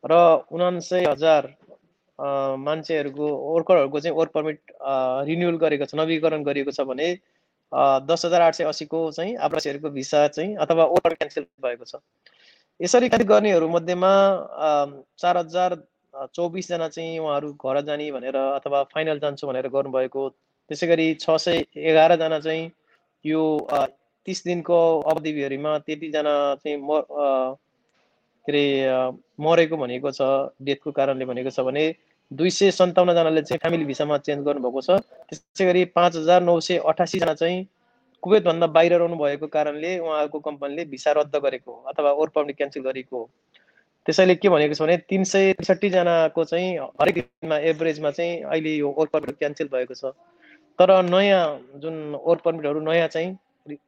र 0.05 0.17
उनान्सय 0.51 1.05
हजार 1.07 1.49
मान्छेहरूको 2.61 3.27
वर्करहरूको 3.27 4.01
चाहिँ 4.01 4.17
वर्क 4.17 4.31
पर्मिट 4.35 4.59
रिन्युअल 5.29 5.57
गरेको 5.59 5.85
छ 5.85 5.95
नवीकरण 6.01 6.43
गरिएको 6.45 6.73
छ 6.73 6.87
भने 6.89 7.09
दस 8.07 8.25
हजार 8.25 8.41
आठ 8.43 8.55
सय 8.55 8.65
असीको 8.65 9.01
चाहिँ 9.13 9.37
आवासीहरूको 9.47 9.91
भिसा 9.91 10.27
चाहिँ 10.29 10.57
अथवा 10.57 10.85
वर्कर 10.87 11.15
क्यान्सल 11.15 11.47
भएको 11.63 11.85
छ। 11.85 12.01
यसरी 12.81 13.09
क्यान्सल 13.09 13.29
गर्नेहरू 13.29 13.69
मध्येमा 13.69 14.13
चार 15.19 15.37
हजार 15.37 15.75
चौबिसजना 16.27 16.89
चाहिँ 16.89 17.19
उहाँहरू 17.19 17.53
घर 17.55 17.81
जाने 17.83 18.11
भनेर 18.13 18.37
अथवा 18.37 18.83
फाइनल 18.93 19.19
जान्छु 19.19 19.47
भनेर 19.47 19.69
गर्नुभएको। 19.69 20.29
त्यसै 20.71 20.87
गरी 20.87 21.07
छ 21.17 21.37
सय 21.39 21.65
एघारजना 21.77 22.39
चाहिँ 22.41 22.71
यो 23.25 23.43
तिस 24.27 24.45
दिनको 24.45 24.79
अवधिभरिमा 25.11 25.79
त्यतिजना 25.87 26.35
चाहिँ 26.65 26.77
म 26.79 27.01
के 28.47 28.53
अरे 28.53 28.65
मरेको 29.41 29.77
भनेको 29.77 30.11
छ 30.13 30.23
डेथको 30.63 30.91
कारणले 30.93 31.25
भनेको 31.25 31.51
छ 31.51 31.61
भने 31.61 31.85
दुई 32.31 32.51
सय 32.51 32.71
सन्ताउन्नजनाले 32.71 33.43
चाहिँ 33.43 33.59
फ्यामिली 33.59 33.85
भिसामा 33.85 34.19
चेन्ज 34.19 34.45
गर्नुभएको 34.45 34.81
छ। 34.81 35.01
त्यसै 35.29 35.67
गरी 35.67 35.85
पाँच 35.97 36.17
हजार 36.17 36.43
नौ 36.43 36.59
सय 36.61 36.77
अठासीजना 36.85 37.35
चाहिँ 37.35 37.67
कुवेतभन्दा 38.23 38.67
बाहिर 38.77 38.93
रहनु 38.95 39.17
भएको 39.17 39.47
कारणले 39.49 39.99
उहाँहरूको 39.99 40.39
कम्पनीले 40.41 40.85
भिसा 40.93 41.13
रद्द 41.19 41.37
गरेको 41.37 41.73
अथवा 41.91 42.13
वर्क 42.13 42.33
पर्मिट 42.35 42.57
क्यान्सल 42.57 42.81
गरेको 42.83 43.29
त्यसैले 44.11 44.35
के 44.43 44.49
भनेको 44.51 44.75
छ 44.75 44.83
भने 44.83 44.97
तिन 45.07 45.25
सय 45.31 45.53
त्रिसठीजनाको 45.55 46.45
चाहिँ 46.45 46.71
हरेक 47.01 47.19
दिनमा 47.19 47.57
एभरेजमा 47.71 48.11
चाहिँ 48.11 48.43
अहिले 48.45 48.71
यो 48.77 48.89
वर्क 48.99 49.11
पर्मिट 49.13 49.37
क्यान्सल 49.39 49.69
भएको 49.71 49.95
छ। 49.95 50.11
तर 50.79 50.91
नयाँ 51.07 51.43
जुन 51.79 51.97
वर्क 52.19 52.43
पर्मिटहरू 52.45 52.81
नयाँ 52.83 53.09
चाहिँ 53.09 53.37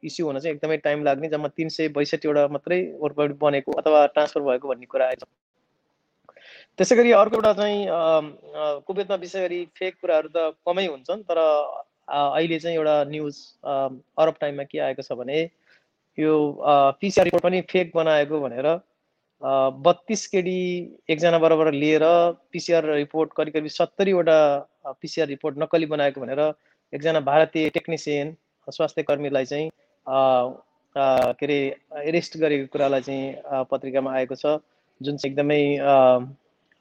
इस्यु 0.03 0.25
हुन 0.25 0.39
चाहिँ 0.39 0.55
एकदमै 0.55 0.77
टाइम 0.85 1.03
लाग्ने 1.03 1.29
जम्मा 1.29 1.47
तिन 1.57 1.69
सय 1.75 1.87
बैसठीवटा 1.97 2.47
मात्रै 2.55 2.79
वर्क 3.01 3.15
पर्मिट 3.17 3.37
बनेको 3.39 3.71
अथवा 3.81 4.05
ट्रान्सफर 4.13 4.41
भएको 4.47 4.67
भन्ने 4.69 4.85
कुरा 4.93 5.07
आएको 5.07 5.25
छ 5.25 5.29
त्यसै 6.79 6.95
गरी 6.95 7.11
अर्को 7.19 7.35
एउटा 7.35 7.53
चाहिँ 7.59 7.83
कुवेतमा 8.87 9.15
विशेष 9.25 9.41
गरी 9.41 9.59
फेक 9.75 9.99
कुराहरू 10.01 10.29
त 10.29 10.55
कमै 10.63 10.85
हुन्छन् 10.87 11.27
तर 11.27 11.41
अहिले 11.41 12.59
चाहिँ 12.59 12.77
एउटा 12.77 12.95
न्युज 13.11 13.43
अरब 13.67 14.41
टाइममा 14.41 14.69
के 14.71 14.79
आएको 14.87 15.07
छ 15.09 15.19
भने 15.19 15.43
यो 16.17 16.33
पिसिआर 17.03 17.31
रिपोर्ट 17.31 17.49
पनि 17.49 17.61
फेक 17.75 17.93
बनाएको 17.95 18.41
भनेर 18.47 18.71
बत्तिस 19.43 20.25
केडी 20.27 20.59
एकजना 21.09 21.37
बराबर 21.39 21.71
लिएर 21.73 22.03
पिसिआर 22.51 22.85
रिपोर्ट 22.85 23.31
करिब 23.37 23.53
करिब 23.53 23.67
सत्तरीवटा 23.77 24.37
पिसिआर 25.01 25.27
रिपोर्ट 25.27 25.57
नक्कली 25.59 25.85
बनाएको 25.85 26.21
भनेर 26.21 26.41
एकजना 26.93 27.19
भारतीय 27.29 27.69
टेक्निसियन 27.75 28.35
स्वास्थ्य 28.67 29.03
कर्मीलाई 29.03 29.45
चाहिँ 29.45 29.69
के 30.95 31.45
अरे 31.45 31.59
एरेस्ट 32.07 32.37
गरेको 32.37 32.67
कुरालाई 32.71 33.01
चाहिँ 33.01 33.65
पत्रिकामा 33.71 34.13
आएको 34.13 34.35
छ 34.35 34.55
जुन 35.01 35.17
चाहिँ 35.17 35.31
एकदमै 35.31 35.61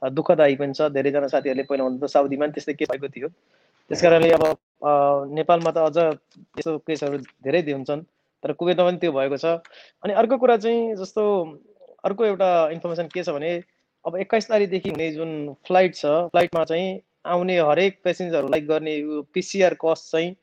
दुःखदायी 0.02 0.56
पनि 0.56 0.72
छ। 0.74 0.88
धेरैजना 0.94 1.26
साथीहरूले 1.34 1.62
पहिला 1.66 1.84
भन्दा 1.84 2.06
साउदीमा 2.14 2.46
पनि 2.46 2.52
त्यस्तै 2.52 2.74
केस 2.78 2.88
भएको 2.90 3.08
थियो। 3.08 3.28
त्यस 3.90 4.02
कारणले 4.02 4.30
अब 4.38 4.44
नेपालमा 5.34 5.70
त 5.70 5.78
अझ 5.88 5.98
यस्तो 6.58 6.78
केसहरू 6.86 7.18
धेरै 7.42 7.60
हुन्छन् 7.72 8.02
तर 8.42 8.52
कुवेतमा 8.52 8.86
पनि 8.86 8.98
त्यो 9.02 9.12
भएको 9.12 9.36
छ। 9.42 9.58
अनि 10.04 10.12
अर्को 10.22 10.36
कुरा 10.38 10.56
चाहिँ 10.62 10.94
जस्तो 11.02 11.22
अर्को 12.04 12.24
एउटा 12.24 12.50
इन्फर्मेसन 12.72 13.06
के 13.14 13.22
छ 13.22 13.36
भने 13.36 13.52
अब 14.04 14.16
एक्काइस 14.18 14.48
तारिकदेखि 14.48 14.90
हुने 14.90 15.10
जुन 15.12 15.32
फ्लाइट 15.66 15.94
छ 15.96 16.14
फ्लाइटमा 16.32 16.64
चाहिँ 16.70 16.88
आउने 17.34 17.58
हरेक 17.60 18.00
पेसेन्जरहरूलाई 18.04 18.60
गर्ने 18.70 18.96
यो 18.96 19.22
पिसिआर 19.34 19.74
कस्ट 19.84 20.10
चाहिँ 20.12 20.34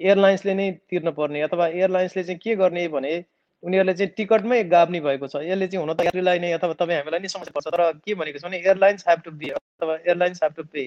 एयरलाइन्सले 0.00 0.54
नै 0.54 0.70
तिर्न 0.90 1.10
पर्ने 1.16 1.40
अथवा 1.42 1.66
एयरलाइन्सले 1.68 2.22
चाहिँ 2.24 2.38
के 2.44 2.56
गर्ने 2.56 2.86
भने 2.88 3.14
उनीहरूले 3.62 3.94
चाहिँ 3.94 4.12
टिकटमै 4.16 4.62
गाब्ने 4.70 5.00
भएको 5.00 5.26
छ। 5.26 5.42
यसले 5.42 5.66
चाहिँ 5.66 5.84
हुन 5.84 5.94
त 5.94 6.04
यात्रीलाई 6.06 6.38
नै 6.38 6.52
अथवा 6.58 6.74
तपाईँ 6.78 6.98
हामीलाई 6.98 7.20
नै 7.20 7.28
समस्या 7.28 7.52
पर्छ 7.54 7.66
तर 7.66 7.82
के 8.06 8.14
भनेको 8.14 8.38
छ 8.38 8.44
भने 8.44 8.58
एयरलाइन्स 8.62 9.08
हेभ 9.08 9.20
टु 9.24 9.30
बी 9.40 9.48
अथवा 9.58 9.94
airlines 9.96 10.42
have 10.42 10.52
to 10.56 10.64
pay 10.72 10.84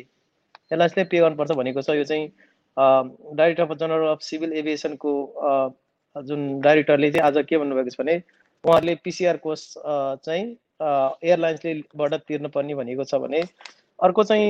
एयरलाइन्सले 0.72 1.04
pay 1.12 1.20
गर्नुपर्छ 1.20 1.52
भनेको 1.60 1.82
छ। 1.82 2.00
यो 2.00 2.04
चाहिँ 2.08 2.32
director 3.36 3.64
of 3.64 3.78
general 3.80 4.08
of 4.08 4.22
civil 4.24 4.54
एभिएसनको 4.64 5.12
जुन 6.16 6.62
डाइरेक्टरले 6.62 7.12
चाहिँ 7.12 7.28
आज 7.28 7.44
के 7.50 7.58
भन्नुभएको 7.58 7.90
छ 7.90 8.00
भने 8.00 8.16
उहाँहरूले 8.64 8.96
पिसिआर 9.04 9.38
कोस्ट 9.44 9.80
चाहिँ 10.26 10.46
एयरलाइन्सलेबाट 10.82 12.14
तिर्नुपर्ने 12.28 12.76
भनेको 12.76 13.04
छ 13.04 13.16
भने 13.24 13.42
अर्को 14.00 14.24
चाहिँ 14.24 14.50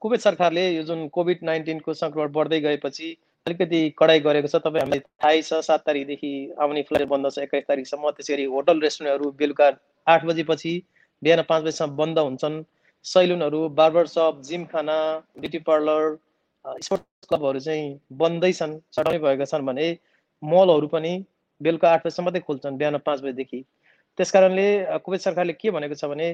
कुवेत 0.00 0.20
सरकारले 0.20 0.64
यो 0.70 0.82
जुन 0.84 1.06
कोभिड 1.08 1.38
नाइन्टिनको 1.44 1.94
सङ्क्रमण 1.94 2.32
बढ्दै 2.32 2.60
गएपछि 2.60 3.16
अलिकति 3.46 3.80
कडाइ 3.98 4.20
गरेको 4.20 4.48
छ। 4.48 4.60
तपाईँ 4.64 4.80
हामीलाई 4.80 5.00
थाहै 5.22 5.40
छ 5.42 5.60
सात 5.64 5.84
तारिकदेखि 5.86 6.32
आउने 6.60 6.82
फ्लाइट 6.88 7.08
बन्द 7.08 7.30
छ 7.30 7.38
एक्काइस 7.38 7.64
तारिकसम्म 7.68 8.10
त्यसै 8.10 8.32
गरी 8.34 8.44
होटल 8.52 8.80
रेस्टुरेन्टहरू 8.80 9.30
बेलुका 9.40 9.68
आठ 10.06 10.24
बजेपछि 10.30 10.72
बिहान 11.22 11.42
पाँच 11.48 11.62
बजीसम्म 11.64 11.96
बन्द 11.96 12.18
हुन्छन्। 12.18 12.62
सैलुनहरू 13.04 13.60
बार्बर 13.78 14.06
सप 14.08 14.40
जिम 14.44 14.64
खाना 14.72 14.96
ब्युटी 15.38 15.58
पार्लर 15.66 16.16
स्पोर्ट्स 16.84 17.28
क्लबहरू 17.28 17.60
चाहिँ 17.60 17.84
बन्दै 18.20 18.52
छन् 18.54 18.74
भएका 18.98 19.44
छन् 19.44 19.66
भने 19.66 19.88
मलहरू 20.42 20.88
पनि 20.94 21.12
बेलुका 21.60 21.92
आठ 21.92 22.06
बजीसम्म 22.06 22.24
मात्रै 22.26 22.40
खोल्छन् 22.46 22.78
बिहान 22.78 22.96
पाँच 23.06 23.20
बजीदेखि। 23.22 23.60
त्यस 24.18 24.30
कारणले 24.32 24.66
कुवेत 25.04 25.20
सरकारले 25.20 25.52
के 25.60 25.70
भनेको 25.70 25.94
छ 25.94 26.04
भने 26.10 26.28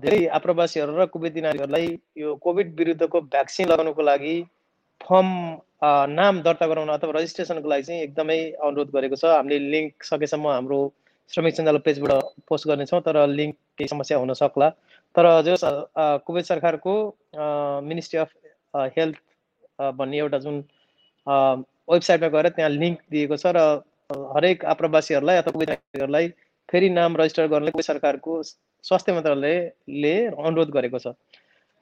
धेरै 0.00 0.20
आप्रवासीहरू 0.38 0.96
र 0.96 1.06
कुवेती 1.12 1.40
नागरिकहरूलाई 1.40 1.86
यो 2.22 2.34
कोभिड 2.44 2.74
विरुद्धको 2.78 3.20
भ्याक्सिन 3.34 3.68
लगाउनुको 3.68 4.02
लागि 4.02 4.34
फर्म 5.00 5.28
नाम 6.16 6.40
दर्ता 6.42 6.66
गराउन 6.66 6.88
अथवा 6.96 7.12
रजिस्ट्रेसनको 7.18 7.68
लागि 7.68 7.82
चाहिँ 7.88 8.02
एकदमै 8.02 8.38
अनुरोध 8.68 8.90
गरेको 8.96 9.16
छ। 9.16 9.24
हामीले 9.36 9.58
लिङ्क 9.74 10.04
सकेसम्म 10.10 10.48
हाम्रो 10.48 10.80
श्रमिक 11.30 11.54
सञ्जाल 11.56 11.78
पेजबाट 11.84 12.44
पोस्ट 12.48 12.68
गर्नेछौँ 12.68 13.00
तर 13.06 13.16
लिङ्क 13.28 13.54
केही 13.78 13.88
समस्या 13.88 14.18
हुन 14.18 14.32
सक्ला। 14.40 14.68
तर 15.14 15.26
जो 15.48 15.56
कुवेत 16.26 16.44
सरकारको 16.44 16.94
मिनिस्ट्री 17.88 18.18
अफ 18.20 18.30
हेल्थ 18.96 19.16
भन्ने 19.98 20.18
एउटा 20.18 20.38
जुन 20.44 20.56
वेबसाइटमा 21.26 22.28
गएर 22.36 22.48
त्यहाँ 22.56 22.70
लिङ्क 22.70 22.98
दिएको 23.10 23.36
छ 23.36 23.52
र 23.56 23.64
हरेक 24.34 24.64
आप्रवासीहरूलाई 24.72 25.36
अथवा 25.36 25.52
कुवेतहरूलाई 25.52 26.28
फेरि 26.68 26.88
नाम 26.90 27.16
रजिस्टर 27.16 27.46
गर्नलाई 27.48 27.72
कुवेत 27.72 27.86
सरकारको 27.86 28.42
स्वास्थ्य 28.42 29.12
मन्त्रालयले 29.12 30.14
अनुरोध 30.26 30.70
गरेको 30.76 30.98
छ। 30.98 31.14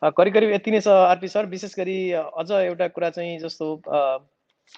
करिब 0.02 0.34
करिब 0.34 0.50
यति 0.52 0.70
नै 0.70 0.80
छ 0.80 0.88
आरपी 0.88 1.28
सर। 1.28 1.46
विशेष 1.46 1.74
गरी 1.78 1.98
अझ 2.12 2.50
एउटा 2.50 2.88
कुरा 2.94 3.10
चाहिँ 3.16 3.38
जस्तो 3.40 3.66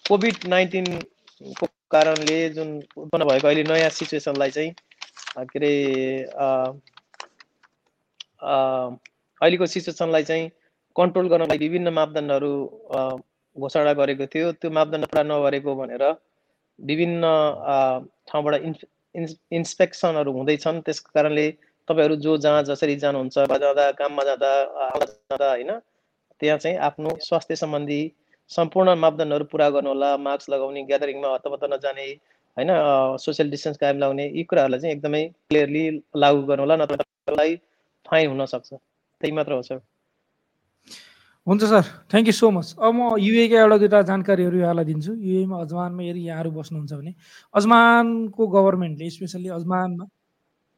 कोभिड 0.09 0.37
नाइन्टिनको 0.49 1.67
कारणले 1.91 2.39
जुन 2.57 2.69
उत्पन्न 2.97 3.25
भएको 3.25 3.49
अहिले 3.49 3.63
नयाँ 3.71 3.91
सिचुएसनलाई 3.99 4.51
चाहिँ 4.51 4.71
के 5.39 5.59
अरे 5.59 5.73
अहिलेको 9.41 9.67
सिचुएसनलाई 9.67 10.23
चाहिँ 10.25 10.51
कन्ट्रोल 10.97 11.29
गर्नलाई 11.29 11.59
विभिन्न 11.59 11.89
मापदण्डहरू 11.93 12.53
घोषणा 13.57 13.93
गरेको 13.99 14.27
थियो। 14.35 14.53
त्यो 14.53 14.71
मापदण्ड 14.71 15.07
पुरा 15.07 15.23
नगरेको 15.23 15.75
भनेर 15.75 16.05
विभिन्न 16.79 17.25
ठाउँबाट 18.29 18.55
इन्स 18.63 19.37
इन्सपेक्सनहरू 19.53 20.33
हुँदैछन्। 20.33 20.81
त्यस 20.83 21.01
कारणले 21.15 21.51
तपाईँहरू 21.89 22.17
जो 22.17 22.37
जहाँ 22.39 22.63
जसरी 22.65 22.97
जानुहुन्छ 22.97 23.35
जाँदा 23.39 23.91
काममा 23.99 24.25
जाँदा 24.25 24.53
जाँदा 24.99 25.51
होइन 25.51 25.71
त्यहाँ 26.41 26.59
चाहिँ 26.59 26.77
आफ्नो 26.89 27.17
स्वास्थ्य 27.23 27.57
सम्बन्धी 27.57 28.01
सम्पूर्ण 28.51 28.95
मापदण्डहरू 28.99 29.45
पुरा 29.53 29.69
गर्नुहोला 29.71 30.17
मास्क 30.19 30.51
लगाउने 30.51 30.83
ग्यादरिङमा 30.85 31.35
हतपत्त 31.35 31.65
नजाने 31.73 32.07
होइन 32.57 32.71
सोसियल 33.21 33.51
डिस्टेन्स 33.51 33.79
कायम 33.79 33.99
लगाउने 33.99 34.27
यी 34.29 34.45
कुराहरूलाई 34.45 34.81
चाहिँ 34.81 34.95
एकदमै 34.95 35.23
क्लियरली 35.49 35.85
लागू 36.17 36.43
गर्नुहोला 36.51 36.77
नत्र 36.77 37.03
फाइन 38.07 38.29
हुनसक्छ 38.31 38.73
त्यही 38.73 39.33
मात्र 39.33 39.53
हो 39.53 39.63
सर। 39.63 39.79
हुन्छ 41.47 41.65
sir 41.71 41.83
thank 42.11 42.27
you 42.29 42.33
so 42.33 42.49
much 42.51 42.69
अब 42.81 42.93
म 42.97 43.09
युएका 43.21 43.57
एउटा 43.61 43.77
दुइटा 43.79 44.01
जानकारीहरू 44.11 44.59
यहाँलाई 44.59 44.85
दिन्छु। 44.85 45.13
युएमा 45.29 45.57
अजमानमा 45.65 46.03
यदि 46.03 46.21
यहाँहरू 46.29 46.51
बस्नुहुन्छ 46.51 46.93
भने 46.93 47.13
अजमानको 47.55 48.47
गभर्मेन्टले 48.55 49.11
स्पेसल्ली 49.17 49.49
अजमानमा 49.59 50.05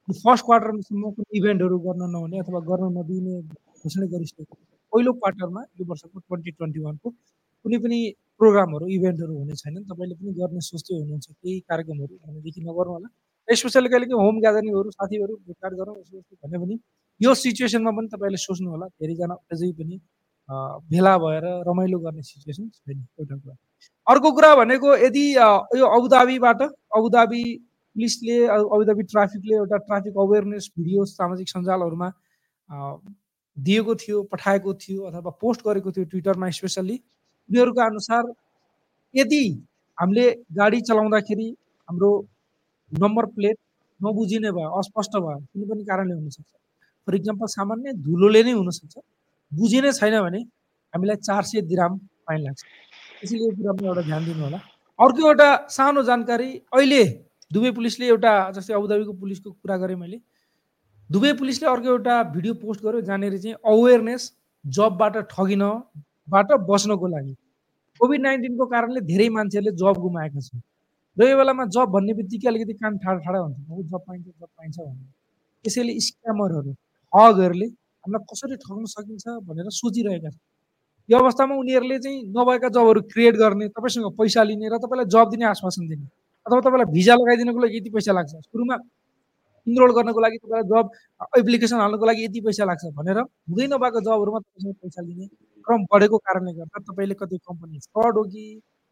फर्स्ट 0.08 0.44
क्वार्टरसम्म 0.46 1.10
कुनै 1.14 1.38
इभेन्टहरू 1.38 1.78
गर्न 1.86 2.02
नहुने 2.14 2.38
अथवा 2.42 2.60
गर्न 2.70 2.84
नदिने 2.98 3.34
घोषणा 3.82 4.06
गरिसकेको 4.14 4.54
पहिलो 4.92 5.12
क्वार्टरमा 5.20 5.62
यो 5.78 5.84
वर्षको 5.90 6.18
ट्वेन्टी 6.18 6.50
ट्वेन्टी 6.58 6.80
वानको 6.86 7.08
कुनै 7.10 7.78
पनि 7.86 7.98
प्रोग्रामहरू 8.40 8.86
इभेन्टहरू 8.96 9.34
हुने 9.38 9.54
छैनन्। 9.62 9.84
तपाईँले 9.90 10.14
पनि 10.18 10.32
गर्ने 10.40 10.60
सोच्दै 10.70 10.94
हुनुहुन्छ 10.98 11.26
केही 11.30 11.58
कार्यक्रमहरू 11.70 12.14
भनेदेखि 12.26 12.60
नगर्नु 12.66 12.92
होला। 12.96 13.08
स्पेसल्ली 13.48 13.88
कहिले 13.94 14.06
काहीँ 14.10 14.22
होम 14.26 14.36
ग्यादरिङहरू 14.44 14.90
साथीहरू 14.98 15.34
भेटघाट 15.46 15.72
गरौँ 15.80 15.94
भने 16.42 16.58
पनि 16.62 16.74
यो 17.20 17.34
सिचुएसनमा 17.44 17.90
पनि 17.98 18.08
तपाईँले 18.14 18.38
सोच्नु 18.46 18.68
होला। 18.74 18.86
धेरैजना 19.00 19.34
अझै 19.52 19.72
पनि 19.78 19.96
भेला 20.48 21.16
भएर 21.18 21.44
रमाइलो 21.68 21.98
गर्ने 21.98 22.22
सिचुएसन 22.22 22.68
छैन 22.68 22.98
एउटा 23.20 23.36
कुरा। 23.36 23.56
अर्को 24.06 24.30
कुरा 24.32 24.54
भनेको 24.56 24.96
यदि 24.96 25.24
यो 25.36 25.86
अबुधाबीबाट 25.96 26.62
अबुधाबी 26.62 27.42
पुलिसले 27.96 28.36
अबुधाबी 28.46 29.02
ट्राफिकले 29.12 29.54
एउटा 29.56 29.76
ट्राफिक 29.86 30.18
अवेरनेस 30.24 30.70
भिडियो 30.78 31.04
सामाजिक 31.10 31.48
सञ्जालहरूमा 31.48 32.08
दिएको 33.56 33.94
थियो 33.96 34.22
पठाएको 34.32 34.74
थियो 34.82 35.02
अथवा 35.10 35.30
पोस्ट 35.42 35.60
गरेको 35.66 35.92
थियो 35.92 36.04
ट्विटरमा 36.12 36.50
स्पेसल्ली 36.58 36.96
उनीहरूको 37.48 37.80
अनुसार 37.80 38.32
यदि 39.14 39.42
हामीले 39.98 40.26
गाडी 40.58 40.80
चलाउँदाखेरि 40.88 41.48
हाम्रो 41.88 42.10
नम्बर 42.92 43.26
प्लेट 43.34 43.56
नबुझिने 44.00 44.50
भयो 44.52 44.70
अस्पष्ट 44.78 45.16
भयो 45.16 45.38
कुनै 45.40 45.66
पनि 45.68 45.84
कारणले 45.84 46.14
हुनसक्छ। 46.14 46.50
फर 47.06 47.14
इक्जाम्पल 47.14 47.46
सामान्य 47.50 47.92
धुलोले 48.06 48.42
नै 48.44 48.52
हुनसक्छ। 48.52 48.94
बुझिनै 49.52 49.92
छैन 49.92 50.14
भने 50.22 50.40
हामीलाई 50.94 51.16
चार 51.26 51.42
सय 51.50 51.60
दिराम 51.70 51.98
फाइन 52.26 52.40
लाग्छ। 52.46 52.62
त्यसैले 53.20 53.44
यो 53.44 53.54
कुरामा 53.56 53.86
एउटा 53.88 54.02
ध्यान 54.02 54.24
दिनु 54.24 54.42
होला। 54.44 54.58
अर्को 54.98 55.20
एउटा 55.28 55.48
सानो 55.70 56.02
जानकारी 56.02 56.48
अहिले 56.74 57.02
दुबई 57.50 57.70
पुलिसले 57.78 58.06
एउटा 58.06 58.32
जस्तै 58.56 58.74
अबुधाबीको 58.74 59.12
पुलिसको 59.22 59.50
कुरा 59.52 59.76
गरेँ 59.82 59.96
मैले। 59.96 60.18
दुबई 61.10 61.32
पुलिसले 61.40 61.68
अर्को 61.68 61.88
एउटा 61.88 62.14
भिडियो 62.34 62.54
पोस्ट 62.62 62.80
गर्यो 62.84 63.00
जहाँनिर 63.08 63.38
चाहिँ 63.38 63.56
अवेरनेस 63.72 64.22
जबबाट 64.64 65.16
ठगिनबाट 65.32 66.48
बस्नको 66.70 67.06
लागि। 67.06 67.34
कोभिड 68.00 68.20
नाइन्टिनको 68.20 68.66
कारणले 68.66 69.00
धेरै 69.10 69.28
मान्छेहरूले 69.36 69.72
जब 69.78 70.00
गुमाएका 70.04 70.40
छन्। 70.40 70.60
र 71.16 71.28
यो 71.30 71.36
बेलामा 71.38 71.64
जब 71.72 71.88
भन्ने 71.94 72.12
बित्तिकै 72.14 72.48
अलिकति 72.48 72.74
कान 72.82 72.98
ठाडा 72.98 73.18
ठाडा 73.24 73.38
हुन्छ 73.38 73.56
जब 73.90 74.00
पाइन्छ 74.06 74.26
जब 74.26 74.48
पाइन्छ 74.58 74.76
भन्ने। 74.78 75.06
त्यसैले 75.64 75.92
स्क्यामरहरू 76.06 76.72
ठगहरूले 76.72 77.68
हामीलाई 78.06 78.26
कसरी 78.32 78.56
ठग्न 78.62 78.84
सकिन्छ 78.92 79.24
भनेर 79.46 79.70
सोचिरहेका 79.76 80.30
छन् 80.30 80.42
यो 81.08 81.18
अवस्थामा 81.18 81.54
उनीहरूले 81.56 81.98
चाहिँ 82.00 82.22
नभएका 82.32 82.68
जबहरू 82.70 83.00
क्रिएट 83.12 83.36
गर्ने 83.38 83.68
तपाईँसँग 83.70 84.12
पैसा 84.18 84.42
लिने 84.44 84.68
र 84.70 84.78
तपाईँलाई 84.80 85.06
जब 85.12 85.30
दिने 85.32 85.46
आश्वासन 85.48 85.86
दिने 85.88 86.06
अथवा 86.46 86.60
तपाईँलाई 86.62 86.92
भिजा 86.94 87.14
लगाइदिनुको 87.16 87.60
लागि 87.60 87.76
यति 87.78 87.90
पैसा 87.92 88.12
लाग्छ। 88.14 88.32
सुरुमा 88.46 88.76
इनरोल 89.66 89.92
गर्नको 89.94 90.20
लागि 90.20 90.38
तपाईँलाई 90.38 90.68
जब 90.72 90.90
एप्लिकेसन 91.40 91.78
हाल्नुको 91.78 92.06
लागि 92.06 92.24
यति 92.24 92.40
पैसा 92.42 92.64
लाग्छ 92.66 92.84
भनेर 92.96 93.18
हुँदै 93.20 93.66
नभएको 93.68 94.00
जबहरूमा 94.02 94.40
तपाईँसँग 94.40 94.74
पैसा 94.82 95.02
लिने 95.02 95.26
क्रम 95.66 95.84
बढेको 95.92 96.18
कारणले 96.26 96.52
गर्दा 96.54 96.80
तपाईँले 96.84 97.14
कति 97.22 97.38
कम्पनी 97.48 97.78
फ्रड 97.88 98.18
हो 98.18 98.24
कि 98.26 98.44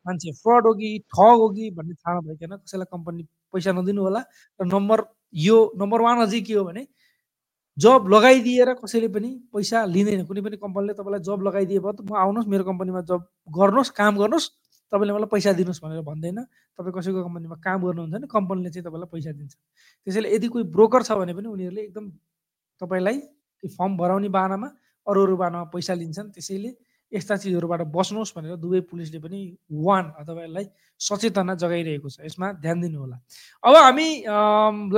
मान्छे 0.07 0.33
फ्रड 0.39 0.67
हो 0.67 0.75
कि 0.75 0.91
ठग 1.11 1.39
हो 1.41 1.49
कि 1.51 1.71
भन्ने 1.79 1.95
थाहा 1.97 2.19
नभइकन 2.21 2.57
कसैलाई 2.59 2.89
कम्पनी 2.93 3.23
पैसा 3.55 3.73
नदिनु 3.75 4.03
होला 4.03 4.21
र 4.61 4.67
नम्बर 4.69 5.05
यो 5.43 5.59
नम्बर 5.79 6.01
वान 6.03 6.23
अझै 6.23 6.41
के 6.43 6.55
हो 6.55 6.65
भने 6.65 6.87
जब 7.77 8.07
लगाइदिएर 8.09 8.73
कसैले 8.79 9.09
पनि 9.11 9.31
पैसा 9.51 9.85
लिँदैन। 9.85 10.25
कुनै 10.27 10.41
पनि 10.47 10.57
कम्पनीले 10.63 10.95
तपाईँलाई 10.95 11.21
जब 11.27 11.43
लगाइदिए 11.43 11.79
भयो 11.83 11.93
त 11.93 12.01
म 12.07 12.15
आउनुहोस् 12.15 12.49
मेरो 12.49 12.65
कम्पनीमा 12.71 13.01
जब 13.03 13.21
गर्नुहोस् 13.51 13.91
काम 13.99 14.15
गर्नुहोस् 14.19 14.47
तपाईँले 14.93 15.13
मलाई 15.13 15.31
पैसा 15.35 15.53
दिनुहोस् 15.59 15.83
भनेर 15.83 16.03
भन्दैन। 16.07 16.39
तपाईँ 16.79 16.95
कसैको 16.95 17.21
कम्पनीमा 17.27 17.57
काम 17.59 17.79
गर्नुहुन्छ 17.83 18.15
भने 18.15 18.27
कम्पनीले 18.31 18.71
चाहिँ 18.71 18.85
तपाईँलाई 18.87 19.11
पैसा 19.11 19.31
दिन्छ। 19.35 19.55
त्यसैले 20.07 20.29
यदि 20.35 20.47
कोही 20.55 20.65
ब्रोकर 20.71 21.03
छ 21.03 21.19
भने 21.19 21.35
पनि 21.35 21.49
उनीहरूले 21.51 21.83
एकदम 21.83 22.05
तपाईँलाई 22.81 23.17
फर्म 23.75 23.93
भराउने 23.97 24.29
बाहनामा 24.29 24.69
अरू 25.07 25.19
अरू 25.27 25.37
बाहनामा 25.37 25.67
पैसा 25.75 25.95
लिन्छन्। 25.99 26.31
त्यसैले 26.31 26.71
यस्ता 27.15 27.35
चिजहरूबाट 27.43 27.81
बस्नुहोस् 27.95 28.35
भनेर 28.37 28.57
दुवै 28.59 28.81
पुलिसले 28.91 29.19
पनि 29.25 29.39
वान 29.87 30.05
अथवा 30.21 30.41
यसलाई 30.45 30.67
सचेतना 31.01 31.55
जगाइरहेको 31.63 32.09
छ। 32.11 32.17
यसमा 32.27 32.47
ध्यान 32.65 32.81
दिनु 32.83 32.99
होला 32.99 33.17
अब 33.63 33.75
हामी 33.77 34.09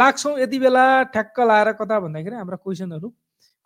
लाग्छौँ 0.00 0.34
यति 0.40 0.58
बेला 0.58 0.84
ठ्याक्क 1.12 1.36
लाएर 1.50 1.72
कता 1.80 1.96
भन्दाखेरि 2.00 2.36
हाम्रा 2.36 2.56
क्वेसनहरू 2.64 3.08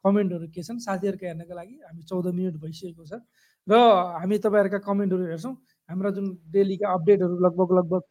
कमेन्टहरू 0.05 0.47
के 0.51 0.63
छन्? 0.63 0.79
साथीहरूका 0.81 1.27
हेर्नका 1.27 1.55
लागि 1.55 1.75
हामी 1.87 2.03
चौध 2.11 2.27
मिनट 2.35 2.57
भइसकेको 2.59 3.05
छ 3.07 3.23
र 3.69 3.75
हामी 4.19 4.37
तपाईँहरूका 4.41 4.79
कमेन्टहरू 4.89 5.23
हेर्छौँ। 5.31 5.55
हाम्रा 5.91 6.11
जुन 6.17 6.27
डेलीका 6.51 6.87
अपडेटहरू 6.91 7.35
लगभग 7.47 7.69
लगभग 7.79 8.03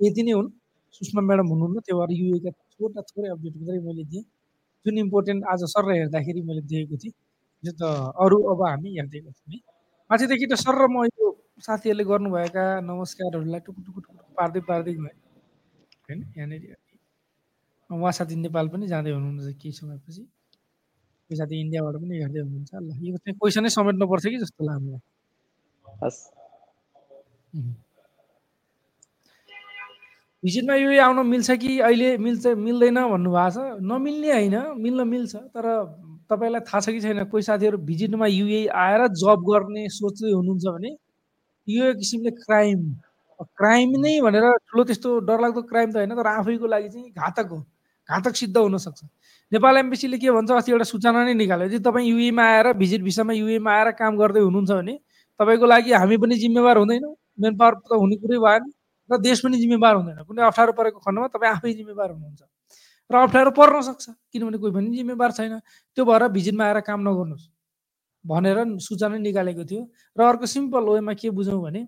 यति 0.00 0.22
नै 0.22 0.32
हुन्। 0.38 0.48
सुषमा 0.94 1.22
म्याडम 1.24 1.46
हुनुहुन्न 1.48 1.80
त्यो 1.80 1.96
भएर 1.98 2.10
युएका 2.12 2.50
छोटा 2.76 3.00
थोरै 3.00 3.28
अपडेट 3.32 3.54
मात्रै 3.56 3.80
मैले 3.80 4.04
दिएँ। 4.04 4.24
जुन 4.86 4.98
इम्पोर्टेन्ट 4.98 5.40
आज 5.48 5.64
सर 5.72 5.90
हेर्दाखेरि 5.90 6.40
मैले 6.44 6.62
देखेको 6.68 6.96
थिएँ। 7.02 7.14
यो 7.64 7.72
त 7.72 7.82
अरू 8.20 8.38
अब 8.52 8.60
हामी 8.68 8.90
हेर्दै 8.98 9.20
गर्छौँ 9.24 9.52
है। 9.54 9.60
माथिदेखि 10.12 10.46
त 10.46 10.54
सर 10.60 10.76
र 10.76 10.84
म 10.92 11.08
यो 11.08 11.26
साथीहरूले 11.64 12.04
गर्नुभएका 12.04 12.64
नमस्कारहरूलाई 12.84 13.60
टुकु 13.64 13.80
टुकु 13.80 14.00
टुकु 14.04 14.24
पार्दै 14.36 14.60
पार्दै 14.68 14.92
गएँ। 14.92 15.16
होइन? 16.04 16.20
यहाँनिर 16.36 16.62
उहाँ 17.90 18.12
साथी 18.12 18.36
नेपाल 18.44 18.68
पनि 18.68 18.84
जाँदै 18.92 19.10
हुनुहुन्छ 19.16 19.56
केही 19.56 19.72
समयपछि। 19.72 20.22
कोही 21.24 21.36
साथी 21.40 21.54
इन्डियाबाट 21.64 21.96
पनि 21.96 22.14
हेर्दै 22.20 22.40
हुनुहुन्छ। 22.44 22.70
ल 22.76 22.92
यो 23.08 23.16
चाहिँ 23.24 23.36
क्वेसनै 23.40 23.70
समेट्नु 23.72 24.04
पर्छ 24.12 24.24
कि 24.28 24.38
जस्तो 24.44 24.60
लाग्छ 24.60 24.76
हामीलाई 24.76 25.00
भिजिटमा 30.44 30.74
युए 30.76 30.98
आउन 31.08 31.18
मिल्छ 31.24 31.48
कि 31.56 31.72
अहिले 31.88 32.08
मिल्छ 32.20 32.44
मिल्दैन 32.68 32.98
भन्नुभएको 33.16 33.48
छ? 33.48 33.80
नमिल्ने 33.80 34.28
होइन 34.28 34.56
मिल्न 34.76 35.00
मिल्छ 35.08 35.32
तर 35.56 35.64
तपाईँलाई 36.30 36.60
थाहा 36.68 36.80
छ 36.80 36.90
कि 36.90 37.00
छैन 37.00 37.24
कोही 37.30 37.42
साथीहरू 37.42 37.78
भिजिटमा 37.88 38.26
युए 38.28 38.60
आएर 38.82 39.06
जब 39.20 39.44
गर्ने 39.48 39.88
सोच्दै 39.96 40.32
हुनुहुन्छ 40.32 40.64
भने 40.66 40.90
यो 41.68 41.92
किसिमले 41.94 42.30
क्राइम 42.38 42.80
क्राइम 43.58 43.90
नै 44.00 44.12
भनेर 44.22 44.46
ठुलो 44.68 44.84
त्यस्तो 44.84 45.18
डरलाग्दो 45.28 45.62
क्राइम 45.70 45.92
त 45.92 45.96
होइन 45.96 46.14
तर 46.16 46.26
आफैको 46.28 46.66
लागि 46.74 46.88
चाहिँ 46.88 47.10
घातक 47.12 47.48
हो 47.50 47.58
घातक 48.08 48.36
सिद्ध 48.36 48.56
हुनसक्छ 48.56 49.02
नेपाल 49.52 49.76
एम्बेसीले 49.78 50.18
के 50.18 50.30
भन्छ 50.30 50.50
अस्ति 50.52 50.72
एउटा 50.72 50.84
सूचना 50.90 51.24
नै 51.24 51.34
निकाल्यो 51.34 51.66
यदि 51.66 51.78
तपाईँ 51.88 52.08
युएमा 52.08 52.44
आएर 52.52 52.72
भिजिट 52.82 53.02
भिसामा 53.02 53.32
युएमा 53.32 53.72
आएर 53.72 53.90
काम 53.98 54.16
गर्दै 54.18 54.40
हुनुहुन्छ 54.40 54.70
भने 54.72 54.94
तपाईँको 55.40 55.66
लागि 55.66 55.92
हामी 55.92 56.16
पनि 56.24 56.36
जिम्मेवार 56.38 56.76
हुँदैनौँ 56.78 57.14
मेन 57.40 57.56
पावर 57.56 57.74
त 57.82 58.00
हुने 58.02 58.16
कुरै 58.22 58.38
भएन 58.46 58.72
र 59.10 59.18
देश 59.20 59.40
पनि 59.44 59.58
जिम्मेवार 59.58 59.94
हुँदैन 59.96 60.24
कुनै 60.24 60.42
अप्ठ्यारो 60.46 60.72
परेको 60.72 60.98
खण्डमा 61.06 61.26
तपाईँ 61.34 61.52
आफै 61.52 61.72
जिम्मेवार 61.74 62.10
हुनुहुन्छ। 62.10 62.42
र 63.12 63.16
अप्ठ्यारो 63.28 63.50
पर्न 63.52 63.80
सक्छ। 63.82 64.04
किनभने 64.32 64.58
कोही 64.58 64.72
पनि 64.72 64.88
जिम्मेवार 64.96 65.30
छैन। 65.32 65.58
त्यो 65.96 66.04
भएर 66.04 66.28
भिजिटमा 66.32 66.64
आएर 66.64 66.80
काम 66.88 67.00
नगर्नुहोस् 67.08 67.48
भनेर 68.24 68.58
सूचना 68.80 69.16
निकालेको 69.20 69.64
थियो। 69.70 69.82
र 70.16 70.20
अर्को 70.22 70.46
सिम्पल 70.46 70.84
वेमा 70.90 71.12
के 71.20 71.30
बुझौँ 71.30 71.60
भने 71.62 71.82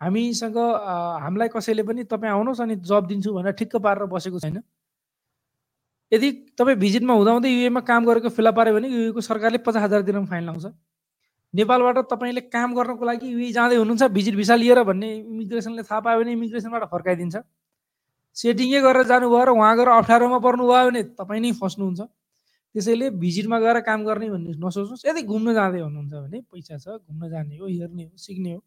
हामीसँग 0.00 0.56
हामीलाई 0.56 1.48
कसैले 1.50 1.82
पनि 1.82 2.04
तपाईँ 2.06 2.32
आउनुहोस् 2.32 2.60
अनि 2.60 2.76
जब 2.86 3.06
दिन्छु 3.06 3.32
भनेर 3.32 3.52
ठिक्क 3.58 3.76
पारेर 3.84 4.06
बसेको 4.08 4.38
छैन। 4.40 4.62
यदि 6.12 6.30
तपाईँ 6.58 6.76
भिजिटमा 6.76 7.14
हुँदाहुँदै 7.14 7.50
युएमा 7.50 7.80
काम 7.86 8.06
गरेको 8.06 8.28
फेला 8.34 8.50
पाऱ्यो 8.50 8.74
भने 8.74 8.88
युएको 8.88 9.20
सरकारले 9.20 9.58
पचास 9.66 9.82
हजार 9.82 10.02
दिन 10.02 10.26
फाइन 10.26 10.44
लाउँछ 10.46 10.66
नेपालबाट 11.54 11.98
तपाईँले 12.10 12.40
काम 12.50 12.74
गर्नको 12.74 13.04
लागि 13.04 13.26
युए 13.26 13.50
जाँदै 13.52 13.76
हुनुहुन्छ 13.76 14.10
भिजिट 14.10 14.34
भिसा 14.34 14.54
लिएर 14.54 14.82
भन्ने 14.86 15.08
इमिग्रेसनले 15.16 15.82
थाहा 15.82 16.00
पायो 16.00 16.18
भने 16.20 16.32
इमिग्रेसनबाट 16.32 16.84
फर्काइदिन्छ। 16.90 17.36
सेटिङै 18.36 18.80
गरेर 18.80 19.06
जानुभयो 19.10 19.44
र 19.44 19.50
उहाँ 19.58 19.74
गएर 19.76 19.88
अप्ठ्यारोमा 20.00 20.38
पर्नुभयो 20.46 20.84
भने 20.88 21.02
तपाईँ 21.18 21.40
नै 21.42 21.50
फस्नुहुन्छ। 21.60 22.00
त्यसैले 22.74 23.06
भिजिटमा 23.18 23.58
गएर 23.60 23.78
काम 23.82 24.00
गर्ने 24.06 24.26
भन्ने 24.30 24.50
नसोच्नुहोस्। 24.62 25.06
यदि 25.06 25.22
घुम्न 25.26 25.48
जाँदै 25.58 25.80
हुनुहुन्छ 25.82 26.14
भने 26.24 26.38
पैसा 26.50 26.76
छ 26.78 26.86
घुम्न 27.02 27.22
जाने 27.30 27.54
हो 27.58 27.66
हेर्ने 27.66 28.04
हो 28.06 28.16
सिक्ने 28.16 28.52
हो 28.54 28.60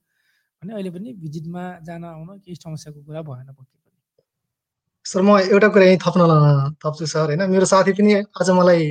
भने 0.62 0.72
अहिले 0.76 0.90
पनि 0.92 1.10
भिजिटमा 1.24 1.64
जान 1.88 2.04
आउन 2.04 2.30
केही 2.44 2.56
समस्याको 2.56 3.00
कुरा 3.08 3.22
भएन 3.24 3.48
पक्कै 3.56 3.78
पनि। 3.80 3.98
सर 5.06 5.22
म 5.24 5.30
एउटा 5.40 5.68
कुरा 5.74 5.86
यहीँ 5.88 6.00
थप्न 6.04 6.22
थप्छु 6.84 7.06
सर 7.08 7.28
होइन? 7.32 7.42
मेरो 7.48 7.66
साथी 7.66 7.92
पनि 7.96 8.12
आज 8.36 8.50
मलाई 8.60 8.84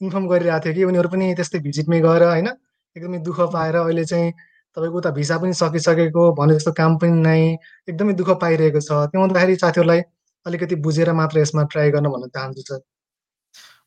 इन्फर्म 0.00 0.24
गरिरहेको 0.30 0.64
थियो 0.64 0.74
कि 0.74 0.84
उनीहरू 0.90 1.08
पनि 1.10 1.26
त्यस्तै 1.34 1.58
भिजिटमै 1.66 1.98
गएर 2.06 2.22
होइन? 2.30 2.48
एकदमै 2.96 3.18
दुःख 3.26 3.38
पाएर 3.54 3.76
अहिले 3.82 4.04
चाहिँ 4.06 4.30
तपाईँको 4.76 4.96
उता 4.98 5.10
भिसा 5.18 5.36
पनि 5.38 5.52
सकिसकेको 5.54 6.22
भने 6.38 6.54
जस्तो 6.54 6.72
काम 6.78 6.96
पनि 6.98 7.20
नै 7.22 7.40
एकदमै 7.88 8.12
दुःख 8.20 8.30
पाइरहेको 8.42 8.80
छ। 8.80 8.90
त्यो 9.10 9.20
हुँदाखेरि 9.20 9.54
साथीहरूलाई 9.56 10.00
अलिकति 10.46 10.74
बुझेर 10.84 11.12
मात्र 11.14 11.38
यसमा 11.40 11.62
ट्राई 11.72 11.90
गर्न 11.90 12.06
भन्न 12.10 12.28
चाहन्छु 12.34 12.62
सर। 12.68 12.80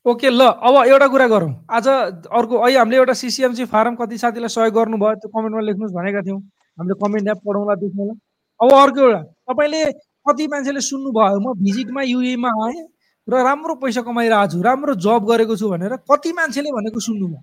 ओके 0.06 0.28
ल 0.30 0.40
अब 0.40 0.74
एउटा 0.88 1.06
कुरा 1.12 1.26
गरौँ। 1.28 1.52
आज 1.70 1.88
अर्को 1.88 2.54
अहिले 2.56 2.78
हामीले 2.78 2.96
एउटा 2.98 3.14
सिसिएमसी 3.22 3.64
फारम 3.68 3.94
कति 4.00 4.18
साथीलाई 4.18 4.48
सहयोग 4.48 4.74
गर्नुभयो 4.74 5.14
त्यो 5.20 5.28
कमेन्टमा 5.28 5.60
लेख्नुहोस् 5.68 5.94
भनेका 5.94 6.20
थियौँ। 6.26 6.40
हामीले 6.78 6.94
कमेन्ट 7.02 7.28
एप 7.28 7.38
पढौँला 7.46 7.74
देख्नुला 7.82 8.14
अब 8.60 8.72
अर्को 8.74 9.00
एउटा 9.00 9.20
तपाईँले 9.52 9.82
कति 10.28 10.46
मान्छेले 10.52 10.80
सुन्नुभयो 10.80 11.38
म 11.40 11.52
भिजिटमा 11.62 12.02
युएमा 12.02 12.50
आएँ 12.64 12.80
र 13.28 13.42
राम्रो 13.44 13.74
पैसा 13.82 14.00
कमाइरहेको 14.08 14.52
छु 14.52 14.62
राम्रो 14.62 14.94
जब 15.04 15.20
गरेको 15.28 15.56
छु 15.56 15.68
भनेर 15.68 15.96
कति 16.10 16.32
मान्छेले 16.32 16.70
भनेको 16.72 17.00
सुन्नुभयो? 17.00 17.40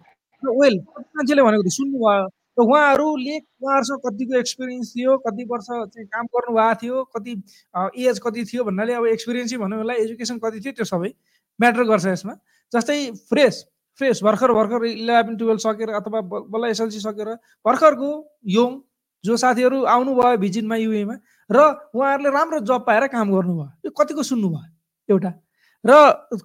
वेल 0.62 0.76
कति 0.98 1.10
मान्छेले 1.16 1.42
भनेको 1.46 1.70
सुन्नुभयो। 1.78 2.26
र 2.58 2.64
उहाँहरूले 2.64 3.38
उहाँहरूसँग 3.38 4.00
कतिको 4.06 4.40
एक्सपिरियन्स 4.40 4.94
थियो 4.96 5.18
कति 5.28 5.44
वर्ष 5.52 5.68
चाहिँ 5.68 6.08
काम 6.08 6.26
गर्नुभएको 6.36 6.76
थियो 6.82 7.04
कति 7.16 7.32
एज 8.08 8.20
कति 8.26 8.44
थियो 8.52 8.64
भन्नाले 8.64 8.94
अब 8.94 9.06
एक्सपिरियन्सै 9.08 9.58
भनौँ 9.58 9.80
यसलाई 9.80 9.98
एजुकेसन 10.04 10.38
कति 10.40 10.60
थियो 10.66 10.74
त्यो 10.74 10.86
सबै 10.86 11.10
म्याटर 11.60 11.84
गर्छ 11.92 12.06
यसमा। 12.06 12.34
जस्तै 12.74 13.00
फ्रेस 13.30 13.64
फ्रेस 14.00 14.20
भर्खर 14.24 14.52
भर्खर 14.54 14.86
इलेभेन 14.86 15.36
टुवेल्भ 15.38 15.60
सकेर 15.60 15.90
अथवा 16.00 16.22
बल्ल 16.52 16.70
एसएलसी 16.70 17.00
सकेर 17.00 17.28
भर्खरको 17.66 18.10
योङ 18.56 18.72
जो 19.24 19.38
साथीहरू 19.38 19.84
आउनुभयो 19.88 20.38
भिजिटमा 20.38 20.76
युएमा 20.76 21.16
र 21.50 21.60
उहाँहरूले 21.96 22.30
राम्रो 22.30 22.60
जब 22.68 22.86
पाएर 22.86 23.08
काम 23.08 23.32
गर्नुभयो 23.32 23.68
यो 23.86 23.92
कतिको 23.92 24.24
सुन्नुभयो 24.24 25.14
एउटा? 25.14 25.32
र 25.86 25.92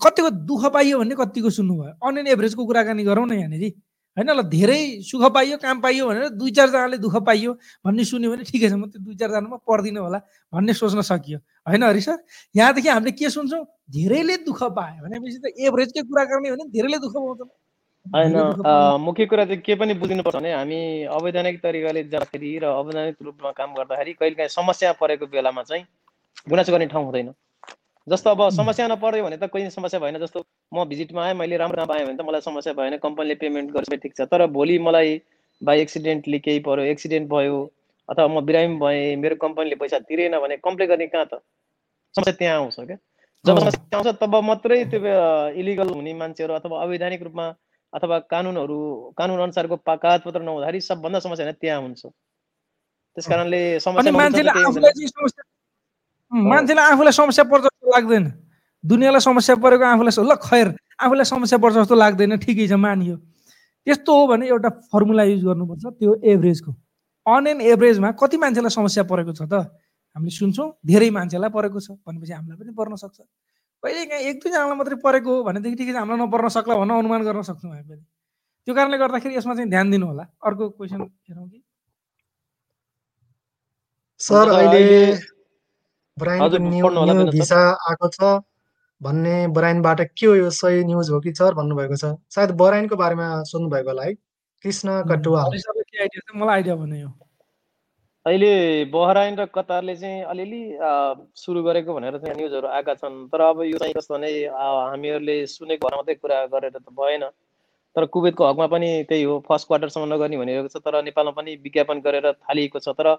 कतिको 0.04 0.30
दुःख 0.46 0.64
पाइयो 0.72 0.98
भन्ने 0.98 1.14
कतिको 1.16 1.50
सुन्नुभयो? 1.50 1.92
अन 2.02 2.18
एन 2.18 2.26
एभरेजको 2.26 2.66
कुराकानी 2.66 3.04
गरौँ 3.04 3.26
न 3.26 3.32
यहाँनिर। 3.32 3.72
होइन 4.16 4.30
ल 4.30 4.42
धेरै 4.50 4.80
सुख 5.06 5.22
पाइयो 5.34 5.56
काम 5.62 5.80
पाइयो 5.80 6.06
भनेर 6.08 6.28
दुई 6.34 6.50
चारजनाले 6.50 6.98
दुःख 6.98 7.16
पाइयो 7.26 7.52
भन्ने 7.86 8.04
सुन्यो 8.04 8.30
भने 8.30 8.44
ठिकै 8.44 8.68
छ 8.68 8.74
म 8.74 8.90
त्यो 8.90 9.00
दुई 9.06 9.14
चारजनामा 9.14 9.56
पर्दिनँ 9.62 10.00
होला 10.00 10.18
भन्ने 10.52 10.72
सोच्न 10.74 11.00
सकियो। 11.06 11.38
होइन 11.38 11.82
हरि 11.82 12.00
सर? 12.00 12.18
यहाँदेखि 12.56 12.88
हामीले 12.88 13.12
के 13.14 13.30
सुन्छौँ? 13.30 13.64
धेरैले 13.90 14.36
दुःख 14.42 14.62
पायो 14.74 15.00
भनेपछि 15.06 15.38
त 15.38 15.54
एभरेजकै 15.62 16.02
कुरा 16.10 16.24
गर्ने 16.26 16.50
भने 16.50 16.64
धेरैले 16.74 16.98
दुःख 16.98 17.14
पाउँछ। 17.14 17.40
होइन 18.06 18.34
मुख्य 19.00 19.26
कुरा 19.30 19.44
चाहिँ 19.44 19.60
के 19.62 19.74
पनि 19.76 19.94
बुझिनुपर्छ 19.94 20.36
भने 20.36 20.52
हामी 20.52 20.80
अवैधानिक 21.06 21.62
तरिकाले 21.62 22.02
जाँदाखेरि 22.10 22.58
र 22.58 22.64
अवैधानिक 22.64 23.16
रूपमा 23.22 23.50
काम 23.52 23.74
गर्दाखेरि 23.78 24.12
कहिले 24.18 24.34
काहीँ 24.34 24.48
समस्या 24.50 24.92
परेको 24.98 25.26
बेलामा 25.28 25.62
चाहिँ 25.62 25.84
गुनासो 26.48 26.72
गर्ने 26.72 26.86
ठाउँ 26.88 27.04
हुँदैन। 27.04 27.28
जस्तो 28.06 28.30
अब 28.30 28.48
समस्या 28.50 28.86
नपऱ्यो 28.88 29.24
भने 29.24 29.36
त 29.36 29.48
कोही 29.52 29.70
समस्या 29.70 30.00
भएन 30.00 30.18
जस्तो 30.18 30.44
म 30.72 30.84
भिजिटमा 30.88 31.24
आएँ 31.24 31.34
मैले 31.34 31.56
राम्रो 31.56 31.86
पाएँ 31.86 32.04
भने 32.06 32.16
त 32.16 32.26
मलाई 32.26 32.40
समस्या 32.40 32.72
भएन 32.72 32.96
कम्पनीले 32.98 33.34
पेमेन्ट 33.42 33.70
गर्छ 33.72 33.92
ठिक 34.02 34.16
छ। 34.16 34.20
तर 34.30 34.46
भोलि 34.56 34.78
मलाई 34.78 35.20
बाई 35.62 35.80
एक्सिडेन्टली 35.80 36.38
केही 36.40 36.58
पऱ्यो 36.66 36.84
एक्सिडेन्ट 36.92 37.28
भयो 37.30 37.58
अथवा 38.08 38.26
म 38.26 38.40
बिरामी 38.46 38.76
भएँ 38.78 39.16
मेरो 39.16 39.36
कम्पनीले 39.42 39.76
पैसा 39.76 39.98
तिरेन 40.08 40.38
भने 40.40 40.56
कम्प्लेन 40.64 40.88
गर्ने 40.88 41.06
कहाँ 41.06 41.26
त? 41.26 41.42
समस्या 42.14 42.34
त्यहाँ 42.38 42.56
आउँछ 42.56 42.76
क्या। 42.80 42.96
जब 43.44 43.58
समस्या 43.58 43.98
आउँछ 43.98 44.20
तब 44.20 44.34
मात्रै 44.44 44.84
त्यो 44.90 45.00
इलिगल 45.60 45.88
हुने 45.94 46.12
मान्छेहरू 46.14 46.54
अथवा 46.54 46.82
अवैधानिक 46.82 47.22
रूपमा 47.22 47.46
अथवा 47.92 48.18
कानुनहरू 48.32 48.78
कानुन 49.18 49.40
अनुसारको 49.42 49.76
कागजपत्र 49.86 50.40
नहुँदाखेरि 50.40 50.80
सबभन्दा 50.80 51.18
समस्या 51.20 51.52
त्यहाँ 51.52 51.80
हुन्छ। 51.80 52.02
त्यस 52.06 53.26
कारणले 53.28 53.62
समस्या 53.80 54.12
मान्छेलाई 54.12 54.64
आफूलाई 56.92 57.12
समस्या 57.12 57.44
पर्छ 57.44 57.69
लाग्दैन। 57.92 58.24
दुनियाँलाई 58.84 59.20
समस्या 59.20 59.54
परेको 59.60 59.84
आफूलाई 59.84 60.12
ल 60.24 60.34
खैर 60.40 60.68
आफूलाई 61.00 61.24
समस्या 61.24 61.58
पर्छ 61.58 61.74
जस्तो 61.76 61.94
लाग्दैन 61.94 62.36
ठिकै 62.38 62.66
छ 62.68 62.72
मानियो। 62.80 63.16
त्यस्तो 63.86 64.10
हो 64.12 64.26
भने 64.30 64.46
एउटा 64.48 64.68
फर्मुला 64.92 65.22
युज 65.24 65.44
गर्नुपर्छ 65.44 65.84
त्यो 65.98 66.10
एभरेजको 66.24 66.70
अन 67.26 67.46
एन 67.46 67.60
एभरेजमा 67.60 68.10
कति 68.20 68.36
मान्छेलाई 68.36 68.70
समस्या 68.70 69.04
परेको 69.04 69.32
छ 69.32 69.42
त? 69.48 69.68
हामीले 70.16 70.30
सुन्छौँ 70.30 70.68
धेरै 70.84 71.10
मान्छेलाई 71.10 71.50
परेको 71.50 71.78
छ 71.80 71.88
भनेपछि 72.06 72.32
हामीलाई 72.32 72.58
पनि 72.60 72.72
पर्न 72.76 72.96
सक्छ। 72.96 73.18
कहिले 73.82 74.04
काहीँ 74.10 74.24
एक 74.28 74.36
दुईजनालाई 74.42 74.76
मात्रै 74.76 74.96
परेको 75.00 75.30
हो 75.30 75.42
भनेदेखि 75.44 75.76
ठिकै 75.80 75.92
छ 75.92 75.96
हामीलाई 75.96 76.18
नपर्न 76.20 76.48
सक्ला 76.52 76.74
भन्न 76.80 76.92
अनुमान 77.00 77.20
गर्न 77.24 77.42
सक्छौँ 77.48 77.70
हामी 77.70 77.84
पनि। 77.88 78.04
त्यो 78.66 78.74
कारणले 78.74 78.96
गर्दाखेरि 78.98 79.34
यसमा 79.36 79.54
चाहिँ 79.54 79.70
ध्यान 79.70 79.90
दिनु 79.90 80.06
होला 80.06 80.24
अर्को 80.44 80.68
क्वेसन 80.76 81.00
हेरौँ 81.00 81.48
कि? 81.48 81.60
सर 84.20 84.46
अहिले 84.52 84.90
ब्रायनको 86.20 86.58
न्यु 86.68 86.88
न्यु 86.90 87.26
भिसा 87.32 87.60
आएको 87.90 88.08
छ 88.16 88.32
भन्ने 89.00 89.36
बराइनबाट 89.56 90.00
के 90.18 90.26
हो 90.26 90.34
यो 90.34 90.50
सही 90.56 90.84
न्युज 90.84 91.10
हो 91.10 91.20
कि 91.20 91.32
सर 91.34 91.54
भन्नुभएको 91.54 91.96
छ? 91.96 92.14
सायद 92.30 92.50
बराइनको 92.60 92.96
बारेमा 92.96 93.26
सोध्नुभएको 93.50 93.90
होला 93.90 94.04
है। 94.04 94.14
कृष्ण 94.64 95.02
कटुवा 95.08 95.44
मलाई 96.36 96.54
आइडिया 96.54 96.74
भन्यो 96.76 97.08
अहिले 98.26 98.84
बहराइन 98.92 99.36
र 99.40 99.44
कतारले 99.48 99.94
चाहिँ 99.96 100.22
अलिअलि 100.28 100.62
सुरु 101.40 101.62
गरेको 101.64 101.94
भनेर 101.94 102.18
चाहिँ 102.20 102.36
न्युजहरू 102.36 102.68
आएका 102.68 102.94
छन्। 102.94 103.16
तर 103.32 103.40
अब 103.40 103.62
यो 103.64 103.78
चाहिँ 103.80 103.94
कस्तो 103.96 104.14
भने 104.14 104.28
हामीहरूले 104.52 105.36
सुनेको 105.48 105.88
भएर 105.88 105.96
मात्रै 105.96 106.14
कुरा 106.20 106.44
गरेर 106.52 106.76
त 106.76 106.92
भएन। 106.92 107.24
तर 107.96 108.04
कुवेतको 108.12 108.44
हकमा 108.44 108.66
पनि 108.76 108.88
त्यही 109.08 109.22
हो। 109.24 109.38
फर्स्ट 109.48 109.66
क्वार्टरसम्म 109.66 110.12
नगर्ने 110.12 110.36
भनिरहेको 110.36 110.68
छ। 110.68 110.84
तर 110.84 111.00
नेपालमा 111.02 111.32
पनि 111.32 111.56
विज्ञापन 111.64 112.00
गरेर 112.04 112.32
थालिएको 112.44 112.78
छ। 112.78 112.92
तर 112.92 113.16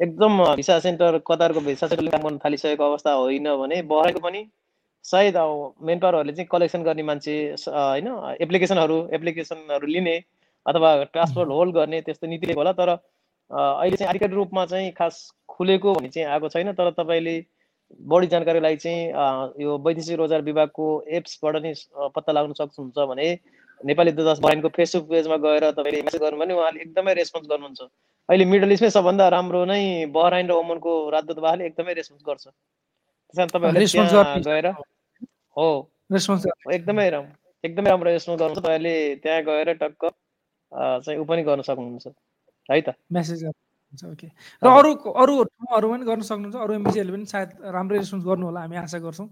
एकदम 0.00 0.42
भिसा 0.56 0.78
सेन्टर 0.80 1.18
कतारको 1.26 1.60
भिसा 1.62 1.86
सेन्टरले 1.86 2.10
काम 2.10 2.22
गर्न 2.22 2.38
थालिसकेको 2.38 2.84
अवस्था 2.84 3.12
होइन 3.14 3.48
भने 3.56 3.80
बहराइको 3.84 4.20
पनि 4.20 4.40
सायद 5.04 5.36
अब 5.36 5.74
मेन 5.82 5.98
पावरहरूले 5.98 6.32
चाहिँ 6.32 6.46
कलेक्सन 6.48 6.82
गर्ने 6.82 7.02
मान्छे 7.04 7.34
होइन 7.68 8.08
एप्लिकेसनहरू 8.40 8.96
एप्लिकेसनहरू 9.12 9.86
लिने 9.88 10.16
अथवा 10.66 10.92
ट्रान्सपोर्ट 11.06 11.50
होल्ड 11.50 11.74
गर्ने 11.74 12.00
त्यस्तो 12.00 12.26
नीतिले 12.26 12.54
होला 12.54 12.72
तर 12.72 12.88
अहिले 12.88 13.96
चाहिँ 13.96 14.08
आधिकारिक 14.08 14.34
रूपमा 14.34 14.66
चाहिँ 14.66 14.90
खास 14.92 15.18
खुलेको 15.48 15.94
भन्ने 15.94 16.08
चाहिँ 16.08 16.28
आएको 16.28 16.48
छैन 16.48 16.72
तर 16.72 16.90
तपाईँले 16.92 17.36
बढी 18.08 18.26
जानकारीको 18.26 18.62
लागि 18.62 18.76
चाहिँ 18.78 19.64
यो 19.64 19.78
वैदेशिक 19.78 20.18
रोजगार 20.18 20.42
विभागको 20.42 20.86
एप्सबाट 21.12 21.56
नै 21.62 21.74
पत्ता 22.14 22.32
लाग्न 22.32 22.52
सक्नुहुन्छ 22.54 23.08
भने 23.08 23.28
नेपाली 23.84 24.10
दूतावास 24.12 24.38
बहिनीको 24.44 24.68
फेसबुक 24.76 25.08
पेजमा 25.10 25.36
गएर 25.44 25.64
तपाईँले 25.78 26.02
मेसेज 26.06 26.20
गर्नु 26.22 26.38
भने 26.40 26.54
उहाँले 26.54 26.80
एकदमै 26.86 27.12
रेस्पोन्स 27.20 27.46
गर्नुहुन्छ। 27.52 27.80
अहिले 28.28 28.44
मिडल 28.52 28.70
इस्टमै 28.72 28.90
सबभन्दा 28.96 29.28
राम्रो 29.34 29.64
नै 29.72 30.06
बहराइन 30.14 30.46
र 30.50 30.52
ओमनको 30.62 30.92
राजदूतवासले 31.14 31.62
एकदमै 31.66 31.92
रेस्पोन्स 31.98 32.22
गर्छ। 32.28 32.44
त्यस 33.34 33.92
कारण 33.94 34.42
गएर 34.46 34.66
हो। 35.56 35.68
एकदमै 36.76 37.08
राम्रो 37.10 37.34
एकदमै 37.64 37.90
राम्रो 37.90 38.10
रेस्पोन्स 38.10 38.38
गर्नुहुन्छ। 38.40 38.62
तपाईँले 38.62 38.94
त्यहाँ 39.22 39.42
गएर 39.50 39.68
टक्क 39.82 40.02
चाहिँ 41.04 41.18
ऊ 41.20 41.24
पनि 41.24 41.42
गर्न 41.42 41.62
सक्नुहुन्छ। 41.62 42.06
है 42.70 42.80
त? 42.80 42.88
मेसेज 43.12 43.44
ओके 44.08 44.26
र 44.62 44.66
अरू 44.66 44.90
अरू 45.22 45.34
ठाउँहरूमा 45.44 45.96
पनि 45.96 46.04
गर्न 46.06 46.22
सक्नुहुन्छ। 46.24 46.56
अरू 46.56 46.72
एमबिसीहरूले 46.74 47.12
पनि 47.12 47.26
सायद 47.28 47.50
राम्रै 47.76 47.98
रेस्पोन्स 47.98 48.24
गर्नु 48.24 48.44
होला 48.46 48.60
हामी 48.64 48.76
आशा 48.82 48.98
गर्छौँ। 48.98 49.28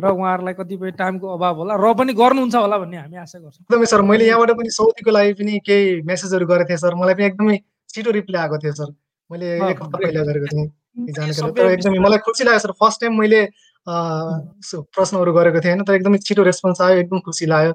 र 0.00 0.10
उहाँहरूलाई 0.10 0.54
कतिपय 0.56 0.90
टाइमको 0.96 1.26
अभाव 1.36 1.54
होला। 1.60 1.74
र 1.76 1.92
पनि 1.94 2.12
गर्नुहुन्छ 2.16 2.54
होला 2.56 2.76
भन्ने 2.80 2.96
हामी 2.96 3.16
आशा 3.22 3.38
गर्छौँ। 3.38 3.62
एकदमै 3.64 3.86
सर 3.86 4.00
मैले 4.02 4.24
यहाँबाट 4.26 4.50
पनि 4.56 4.70
सौदीको 4.72 5.10
लागि 5.10 5.32
पनि 5.40 5.52
केही 5.62 6.02
मेसेजहरू 6.02 6.46
गरेको 6.46 6.68
थिएँ 6.68 6.80
सर। 6.84 6.94
मलाई 6.96 7.14
पनि 7.14 7.26
एकदमै 7.30 7.56
छिटो 7.88 8.10
रिप्लाई 8.10 8.40
आएको 8.42 8.56
थियो 8.58 8.74
सर। 8.80 8.88
मैले 9.30 9.46
एक 9.70 9.82
हप्ता 9.82 9.98
पहिला 9.98 10.22
गरेको 10.26 10.48
थिएँ। 10.52 10.68
तर 11.54 11.66
एकदमै 11.70 11.98
मलाई 12.00 12.18
खुसी 12.26 12.44
लाग्यो 12.44 12.62
सर। 12.66 12.72
फर्स्ट 12.80 13.00
टाइम 13.00 13.12
मैले 13.20 13.40
प्रश्नहरू 13.86 15.32
गरेको 15.32 15.60
थिएँ 15.60 15.72
होइन। 15.72 15.84
तर 15.84 15.94
एकदमै 15.94 16.18
छिटो 16.24 16.42
रेस्पोन्स 16.42 16.80
आयो 16.80 16.96
एकदम 17.04 17.18
खुसी 17.28 17.46
लाग्यो। 17.46 17.72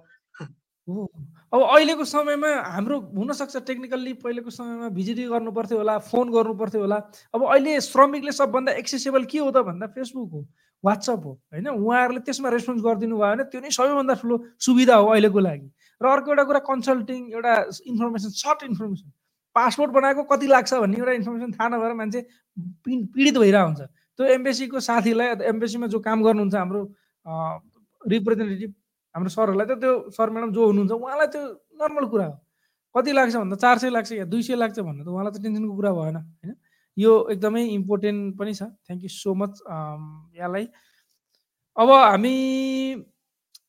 अब 1.54 1.62
अहिलेको 1.62 2.04
समयमा 2.06 2.50
हाम्रो 2.68 2.96
हुनसक्छ 3.16 3.58
टेक्निकल्ली 3.68 4.14
पहिलेको 4.22 4.50
समयमा 4.52 4.88
भिजिट 4.92 5.18
गर्नु 5.30 5.52
पर्थ्यो 5.56 5.78
होला 5.78 5.98
फोन 6.12 6.32
गर्नु 6.32 6.54
पर्थ्यो 6.60 6.82
होला। 6.82 6.98
अब 7.34 7.42
अहिले 7.48 7.80
श्रमिकले 7.82 8.32
सबभन्दा 8.32 8.72
एक्सेसेबल 8.84 9.24
के 9.32 9.40
हो 9.40 9.50
त 9.52 9.64
भन्दा 9.64 9.88
फेसबुक 9.96 10.32
हो। 10.32 10.42
वाट्सएप 10.86 11.21
हो 11.26 11.32
होइन? 11.54 11.67
उहाँहरूले 11.67 12.21
त्यसमा 12.28 12.50
रेस्पोन्स 12.56 12.82
गरिदिनु 12.86 13.15
भयो 13.17 13.32
भने 13.36 13.43
त्यो 13.52 13.60
नै 13.62 13.69
सबैभन्दा 13.78 14.13
ठुलो 14.21 14.36
सुविधा 14.65 14.95
हो 14.95 15.08
अहिलेको 15.12 15.39
लागि। 15.39 15.67
र 16.02 16.06
अर्को 16.06 16.30
एउटा 16.32 16.43
कुरा 16.50 16.62
कन्सल्टिङ 16.71 17.21
एउटा 17.34 17.54
इन्फर्मेसन 17.91 18.30
सर्ट 18.43 18.63
इन्फर्मेसन 18.69 19.10
पासपोर्ट 19.56 19.91
बनाएको 19.98 20.24
कति 20.30 20.48
लाग्छ 20.48 20.74
भन्ने 20.84 20.98
एउटा 21.00 21.13
इन्फर्मेसन 21.19 21.52
थाहा 21.56 21.67
नभएर 21.74 21.93
मान्छे 22.00 22.21
पीडित 22.86 23.38
भइरहेको 23.38 23.67
हुन्छ। 23.67 23.82
त्यो 24.19 24.26
एम्बेसीको 24.38 24.80
साथीलाई 24.80 25.28
एम्बेसीमा 25.52 25.88
जो 25.93 26.00
काम 26.08 26.24
गर्नुहुन्छ 26.24 26.56
हाम्रो 26.56 26.82
रिप्रेजेन्टेटिभ 28.02 28.71
हाम्रो 29.15 29.30
सरहरूलाई 29.32 29.65
त 29.65 29.80
त्यो 29.80 29.93
सर 30.12 30.30
म्याडम 30.30 30.52
जो 30.52 30.65
हुनुहुन्छ 30.65 30.91
उहाँलाई 30.91 31.28
त्यो 31.32 31.43
नर्मल 31.82 32.06
कुरा 32.12 32.26
हो। 32.26 32.36
कति 32.95 33.12
लाग्छ 33.12 33.36
भन्दा 33.36 33.56
चार 33.63 33.78
सय 33.80 33.89
लाग्छ 33.95 34.12
या 34.12 34.26
दुई 34.28 34.41
सय 34.43 34.56
लाग्छ 34.56 34.80
भन्दा 34.80 35.04
त 35.04 35.08
उहाँलाई 35.08 35.32
त 35.32 35.43
टेन्सनको 35.43 35.76
कुरा 35.76 35.91
भएन 35.95 36.15
होइन? 36.15 36.52
यो 36.98 37.12
एकदमै 37.32 37.64
इम्पोर्टेन्ट 37.76 38.38
पनि 38.40 38.54
छ. 38.54 38.64
थ्याङ्क 38.86 39.02
यू 39.04 39.10
सो 39.10 39.34
मच 39.36 39.54
यहाँलाई। 40.40 40.66
अब 41.78 41.90
हामी 41.92 42.36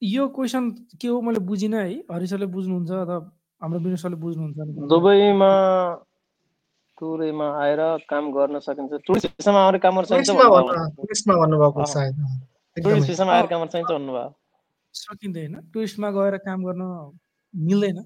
यो 0.02 0.28
क्वेसन 0.36 0.70
के 1.00 1.08
हो 1.08 1.20
मैले 1.26 1.40
बुझिनँ 1.50 1.80
है। 1.80 1.94
हरि 2.12 2.26
सरले 2.26 2.46
बुझ्नुहुन्छ 2.54 2.90
अथवा 2.90 3.18
हाम्रो 3.60 3.78
विनोद 3.80 3.98
सरले 3.98 4.16
बुझ्नुहुन्छ 4.22 4.88
दुबईमा 4.90 5.52
टुरमा 6.98 7.46
आएर 7.62 7.80
काम 8.10 8.24
गर्न 8.32 8.58
सकिन्छ। 8.66 8.92
टुरिस्ट 9.06 9.26
भिसामा 9.26 9.60
आएर 9.64 9.76
काम 9.84 9.94
गर्न 9.96 10.04
सकिन्छ 10.06 10.30
टुरिस्टमा 10.30 11.34
भन्नुभएको 11.42 11.84
सायद। 11.92 12.14
टुरिस्ट 12.76 13.08
भिसामा 13.08 13.32
आएर 13.32 13.46
काम 13.52 13.60
गर्न 13.60 13.70
सकिन्छ 13.74 13.90
भन्नुभयो 13.90 14.28
सकिँदैन। 14.94 15.54
टुरिस्टमा 15.72 16.10
गएर 16.10 16.36
काम 16.46 16.58
गर्न 16.64 16.82
मिल्दैन। 17.54 17.98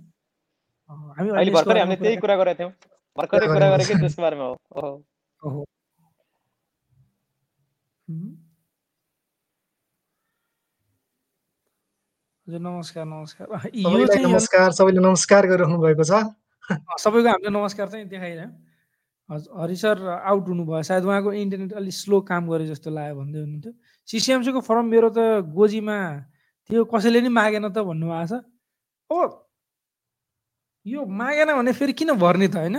हामी 0.91 1.29
अहिले 1.31 1.53
भर्खरै 1.53 1.81
हामीले 1.81 2.01
त्यही 2.03 2.17
कुरा 2.25 2.37
गरेका 2.37 2.59
थियौँ। 2.59 2.73
भर्खरै 3.19 3.47
कुरा 3.47 3.69
गरेकै 3.77 3.95
त्यसको 4.01 4.23
बारेमा 4.23 4.45
हो। 4.45 4.91
हजुर 5.43 5.65
नमस्कार 12.61 13.05
नमस्कार. 13.05 13.47
यो 13.75 14.07
चाहिँ 14.07 14.25
नमस्कार 14.27 14.73
सबैले 14.73 15.01
नमस्कार 15.01 15.47
गरिराख्नु 15.47 15.79
भएको 15.81 16.05
छ। 16.05 16.13
सबैको 17.01 17.29
हामीले 17.29 17.51
नमस्कार 17.51 17.89
चाहिँ 17.89 18.07
देखाइरह्यो 18.09 18.49
हजुर 19.31 19.61
हरि 19.63 19.77
सर 19.77 19.97
आउट 20.29 20.49
हुनुभयो। 20.49 20.83
सायद 20.83 21.05
उहाँको 21.05 21.33
इन्टरनेट 21.33 21.73
अलिक 21.73 21.95
स्लो 21.95 22.21
काम 22.21 22.49
गरे 22.51 22.67
जस्तो 22.69 22.91
लाग्यो 22.91 23.17
भन्दै 23.17 23.39
हुनुहुन्थ्यो। 23.41 23.73
सिसिएमसीको 24.09 24.61
फर्म 24.61 24.85
मेरो 24.93 25.09
त 25.09 25.41
गोजीमा 25.57 25.99
त्यो 26.71 26.85
कसैले 26.85 27.21
नि 27.25 27.29
मागेन 27.33 27.69
त 27.73 27.81
भन्नुभएको 27.81 28.27
छ। 28.29 28.45
हो 29.11 29.21
यो 30.87 31.01
मागेन 31.07 31.49
भने 31.57 31.73
फेरि 31.73 31.93
किन 31.97 32.13
भर्ने 32.21 32.49
त 32.49 32.57
होइन? 32.57 32.77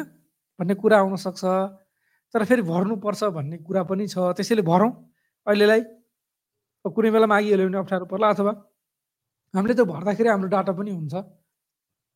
भन्ने 0.60 0.76
कुरा 0.78 0.98
आउनसक्छ 1.00 1.44
तर 2.34 2.44
फेरि 2.50 2.62
भर्नुपर्छ 2.62 3.24
भन्ने 3.38 3.58
कुरा 3.68 3.84
पनि 3.90 4.08
छ। 4.08 4.34
त्यसैले 4.38 4.64
भरौँ। 4.64 4.92
अहिलेलाई 5.48 5.82
कुनै 6.86 7.10
बेला 7.12 7.28
मागिहाल्यो 7.28 7.68
भने 7.68 7.78
अप्ठ्यारो 7.78 8.06
पर्ला 8.12 8.28
अथवा 8.34 8.54
हामीले 9.54 9.74
त्यो 9.76 9.86
भर्दाखेरि 9.86 10.30
हाम्रो 10.30 10.50
डाटा 10.50 10.72
पनि 10.80 10.92
हुन्छ। 10.92 11.14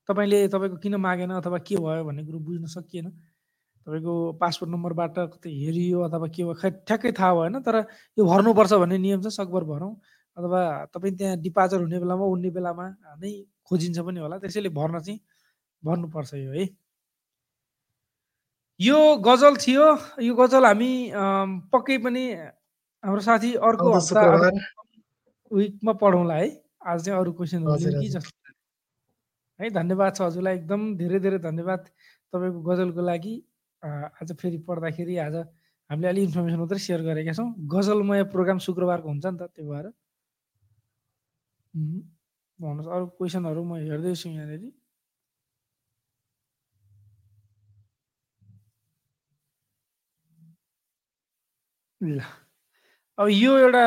तपाईँले 0.10 0.39
तपाईँको 0.54 0.78
किन 0.84 0.95
मागेन 1.01 1.32
अथवा 1.41 1.58
के 1.67 1.75
भयो 1.75 2.04
भन्ने 2.08 2.23
कुरो 2.25 2.39
बुझ्न 2.39 2.65
सकिएन। 2.65 3.08
तपाईँको 3.88 4.13
पासपोर्ट 4.41 4.71
नम्बरबाट 4.71 5.15
कतै 5.34 5.49
हेरियो 5.49 5.99
अथवा 6.08 6.28
के 6.32 6.41
भयो 6.43 6.56
खै 6.62 6.69
ठ्याक्कै 6.88 7.12
थाहा 7.12 7.34
भएन। 7.36 7.56
तर 7.62 7.75
यो 8.17 8.23
भर्नुपर्छ 8.25 8.73
भन्ने 8.82 8.97
नियम 8.97 9.21
छ 9.21 9.28
सकभर 9.36 9.63
भरौँ। 9.67 9.93
अथवा 10.38 10.62
तपाईँ 10.93 11.13
त्यहाँ 11.17 11.38
डिपाजर 11.43 11.80
हुने 11.86 11.97
बेलामा 11.99 12.25
उड्ने 12.34 12.49
बेलामा 12.56 12.86
नै 13.21 13.32
खोजिन्छ 13.67 13.99
पनि 13.99 14.19
होला। 14.19 14.38
त्यसैले 14.41 14.69
भर्न 14.69 14.99
चाहिँ 15.06 15.19
भर्नुपर्छ 15.84 16.34
यो 16.34 16.51
है। 16.51 16.65
यो 18.80 19.00
गजल 19.24 19.56
थियो 19.56 19.86
यो 20.20 20.36
गजल 20.36 20.66
हामी 20.66 20.92
पक्कै 21.72 21.98
पनि 22.04 22.24
हाम्रो 23.04 23.22
साथी 23.24 23.54
अर्को 23.64 23.92
हप्ता 23.94 24.22
विकमा 25.52 25.94
पढौँला 26.02 26.36
है। 26.36 26.48
आज 26.84 27.06
चाहिँ 27.06 27.20
अरू 27.20 27.32
क्वेसनहरू 27.34 28.02
कि 28.02 28.08
जस्तो 28.10 28.54
है 29.60 29.70
धन्यवाद 29.72 30.16
छ 30.16 30.22
हजुरलाई। 30.22 30.56
एकदम 30.56 30.82
धेरै 30.98 31.20
धेरै 31.20 31.40
धन्यवाद 31.40 31.82
तपाईँको 32.34 32.60
गजलको 32.62 33.02
लागि। 33.02 33.36
आज 33.84 34.30
फेरि 34.42 34.58
पढ्दाखेरि 34.68 35.18
आज 35.24 35.36
हामीले 35.90 36.08
अलिक 36.10 36.24
इन्फर्मेसन 36.28 36.60
मात्रै 36.60 36.80
सेयर 36.80 37.02
गरेका 37.08 37.34
छौँ। 37.34 37.50
गजलमय 37.74 38.24
प्रोग्राम 38.34 38.60
शुक्रबारको 38.68 39.08
हुन्छ 39.08 39.26
नि 39.26 39.38
त 39.40 39.44
त्यो 39.56 39.66
भएर। 39.72 39.86
भन्नुहोस् 42.60 42.92
अरू 42.96 43.06
क्वेसनहरू 43.16 43.62
म 43.64 43.80
हेर्दैछु 43.88 44.30
यहाँनिर। 44.30 44.64
ल 52.01 52.19
अब 53.17 53.27
यो 53.29 53.58
एउटा 53.58 53.86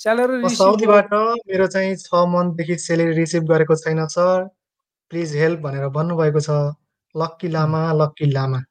स्यालेरी 0.00 0.48
साउदीबाट 0.54 1.12
मेरो 1.12 1.66
चाहिँ 1.66 1.96
छ 1.98 2.22
मन्थदेखि 2.28 2.76
सेलेरी 2.78 3.12
रिसिभ 3.14 3.44
गरेको 3.44 3.74
छैन 3.76 4.06
सर 4.08 4.44
प्लिज 5.10 5.34
हेल्प 5.36 5.60
भनेर 5.60 5.88
भन्नुभएको 5.90 6.40
छ 6.40 6.56
लक्की 7.14 7.48
लामा 7.48 7.82
लक्की 7.94 8.30
लामा 8.30 8.62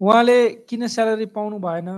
उहाँले 0.00 0.38
किन 0.68 0.86
स्यालेरी 0.88 1.26
पाउनु 1.34 1.58
भएन 1.58 1.90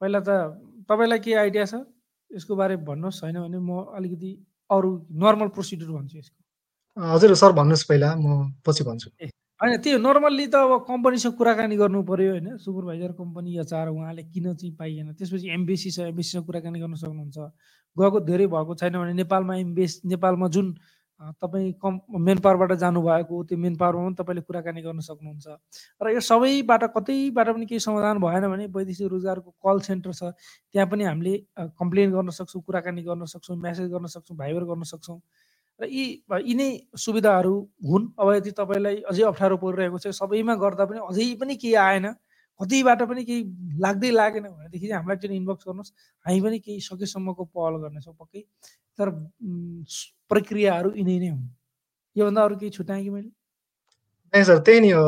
पहिला 0.00 0.20
त 0.20 0.40
तपाईँलाई 0.88 1.18
के 1.20 1.34
आइडिया 1.36 1.64
छ 1.66 1.82
यसको 2.30 2.56
बारे 2.56 2.76
भन्नुहोस् 2.82 3.20
छैन 3.20 3.40
भने 3.40 3.58
म 3.60 3.86
अलिकति 3.94 4.32
अरू 4.70 4.90
नर्मल 5.22 5.48
प्रोसिड्युर 5.54 5.90
भन्छु 5.92 6.18
यसको 6.18 7.12
हजुर 7.12 7.34
सर 7.36 7.52
भन्नुहोस् 7.54 7.84
पहिला 7.84 8.14
म 8.16 8.52
पछि 8.66 8.84
भन्छु 8.84 9.10
ए 9.20 9.30
होइन 9.60 9.80
त्यो 9.80 9.98
नर्मल्ली 9.98 10.46
त 10.52 10.54
अब 10.54 10.84
कम्पनीसँग 10.84 11.34
कुराकानी 11.36 11.76
गर्नु 11.76 12.02
पऱ्यो 12.04 12.30
होइन। 12.30 12.56
सुपरभाइजर 12.60 13.12
कम्पनी 13.16 13.56
एचआर 13.60 13.88
उहाँले 13.88 14.22
किन 14.28 14.52
चाहिँ 14.52 14.74
पाइएन? 14.76 15.12
त्यसपछि 15.16 15.48
एमबिसी 15.48 15.90
छ 15.96 16.12
एमबिसीसँग 16.12 16.44
कुराकानी 16.44 16.80
गर्न 16.80 16.94
सक्नुहुन्छ। 17.00 17.38
गएको 17.96 18.20
धेरै 18.20 18.46
भएको 18.52 18.74
छैन 18.76 18.92
भने 19.00 19.12
नेपालमा 19.16 19.56
एमबिएस 19.56 20.00
नेपालमा 20.12 20.48
जुन 20.52 20.76
तपाईँ 21.40 21.72
कम 21.80 22.00
मेन 22.20 22.38
पावरबाट 22.44 22.72
जानुभएको 22.76 23.34
त्यो 23.48 23.56
मेन 23.56 23.76
पावरमा 23.80 24.04
पनि 24.04 24.14
तपाईँले 24.20 24.42
कुराकानी 24.44 24.80
गर्न 24.84 25.00
सक्नुहुन्छ। 25.00 25.46
र 26.04 26.12
यो 26.12 26.20
सबैबाट 26.20 26.82
कतैबाट 26.92 27.48
पनि 27.56 27.64
केही 27.64 27.80
समाधान 27.80 28.20
भएन 28.20 28.44
भने 28.52 28.66
वैदेशिक 28.68 29.08
रोजगारको 29.08 29.50
कल 29.56 29.80
सेन्टर 29.80 30.12
छ। 30.12 30.36
त्यहाँ 30.68 30.88
पनि 30.92 31.04
हामीले 31.08 31.34
कम्प्लेन 31.80 32.12
गर्न 32.12 32.28
सक्छौँ 32.28 32.60
कुराकानी 32.60 33.02
गर्न 33.08 33.24
सक्छौँ 33.24 33.56
म्यासेज 33.56 33.88
गर्न 33.88 34.06
सक्छौँ 34.12 34.36
भाइबर 34.36 34.64
गर्न 34.68 34.84
सक्छौँ। 34.84 35.16
र 35.80 35.86
यी 35.88 36.04
यिनै 36.50 36.68
सुविधाहरू 36.96 37.54
हुन्। 37.84 38.04
अब 38.18 38.28
यदि 38.34 38.50
तपाईँलाई 38.60 38.96
अझै 39.10 39.22
अप्ठ्यारो 39.30 39.56
परिरहेको 39.64 39.98
छ 39.98 40.14
सबैमा 40.20 40.54
गर्दा 40.56 40.84
पनि 40.88 41.00
अझै 41.10 41.26
पनि 41.40 41.54
केही 41.62 41.74
आएन 41.74 42.06
कतिबाट 42.60 43.02
पनि 43.08 43.24
केही 43.24 43.42
लाग्दै 43.84 44.10
लागेन 44.10 44.44
भनेदेखि 44.48 44.86
चाहिँ 44.88 44.96
हामीलाई 44.96 45.16
त्यो 45.20 45.32
इनबक्स 45.36 45.64
गर्नुहोस्। 45.68 45.92
हामी 46.26 46.40
पनि 46.40 46.58
केही 46.64 46.80
सकेसम्मको 46.80 47.44
पहल 47.52 47.74
गर्नेछौँ 47.82 48.14
पक्कै। 48.16 48.42
तर 48.98 49.06
प्रक्रियाहरू 50.32 50.90
यिनै 50.96 51.18
नै 51.20 51.28
हुन्। 51.28 51.44
योभन्दा 52.16 52.40
अरू 52.44 52.56
केही 52.56 52.70
छुट्याएँ 52.72 53.02
कि 53.04 53.10
मैले? 53.10 53.30
नै 54.32 54.44
सर 54.44 54.58
त्यही 54.64 54.80
नि 54.80 54.90
हो। 54.96 55.04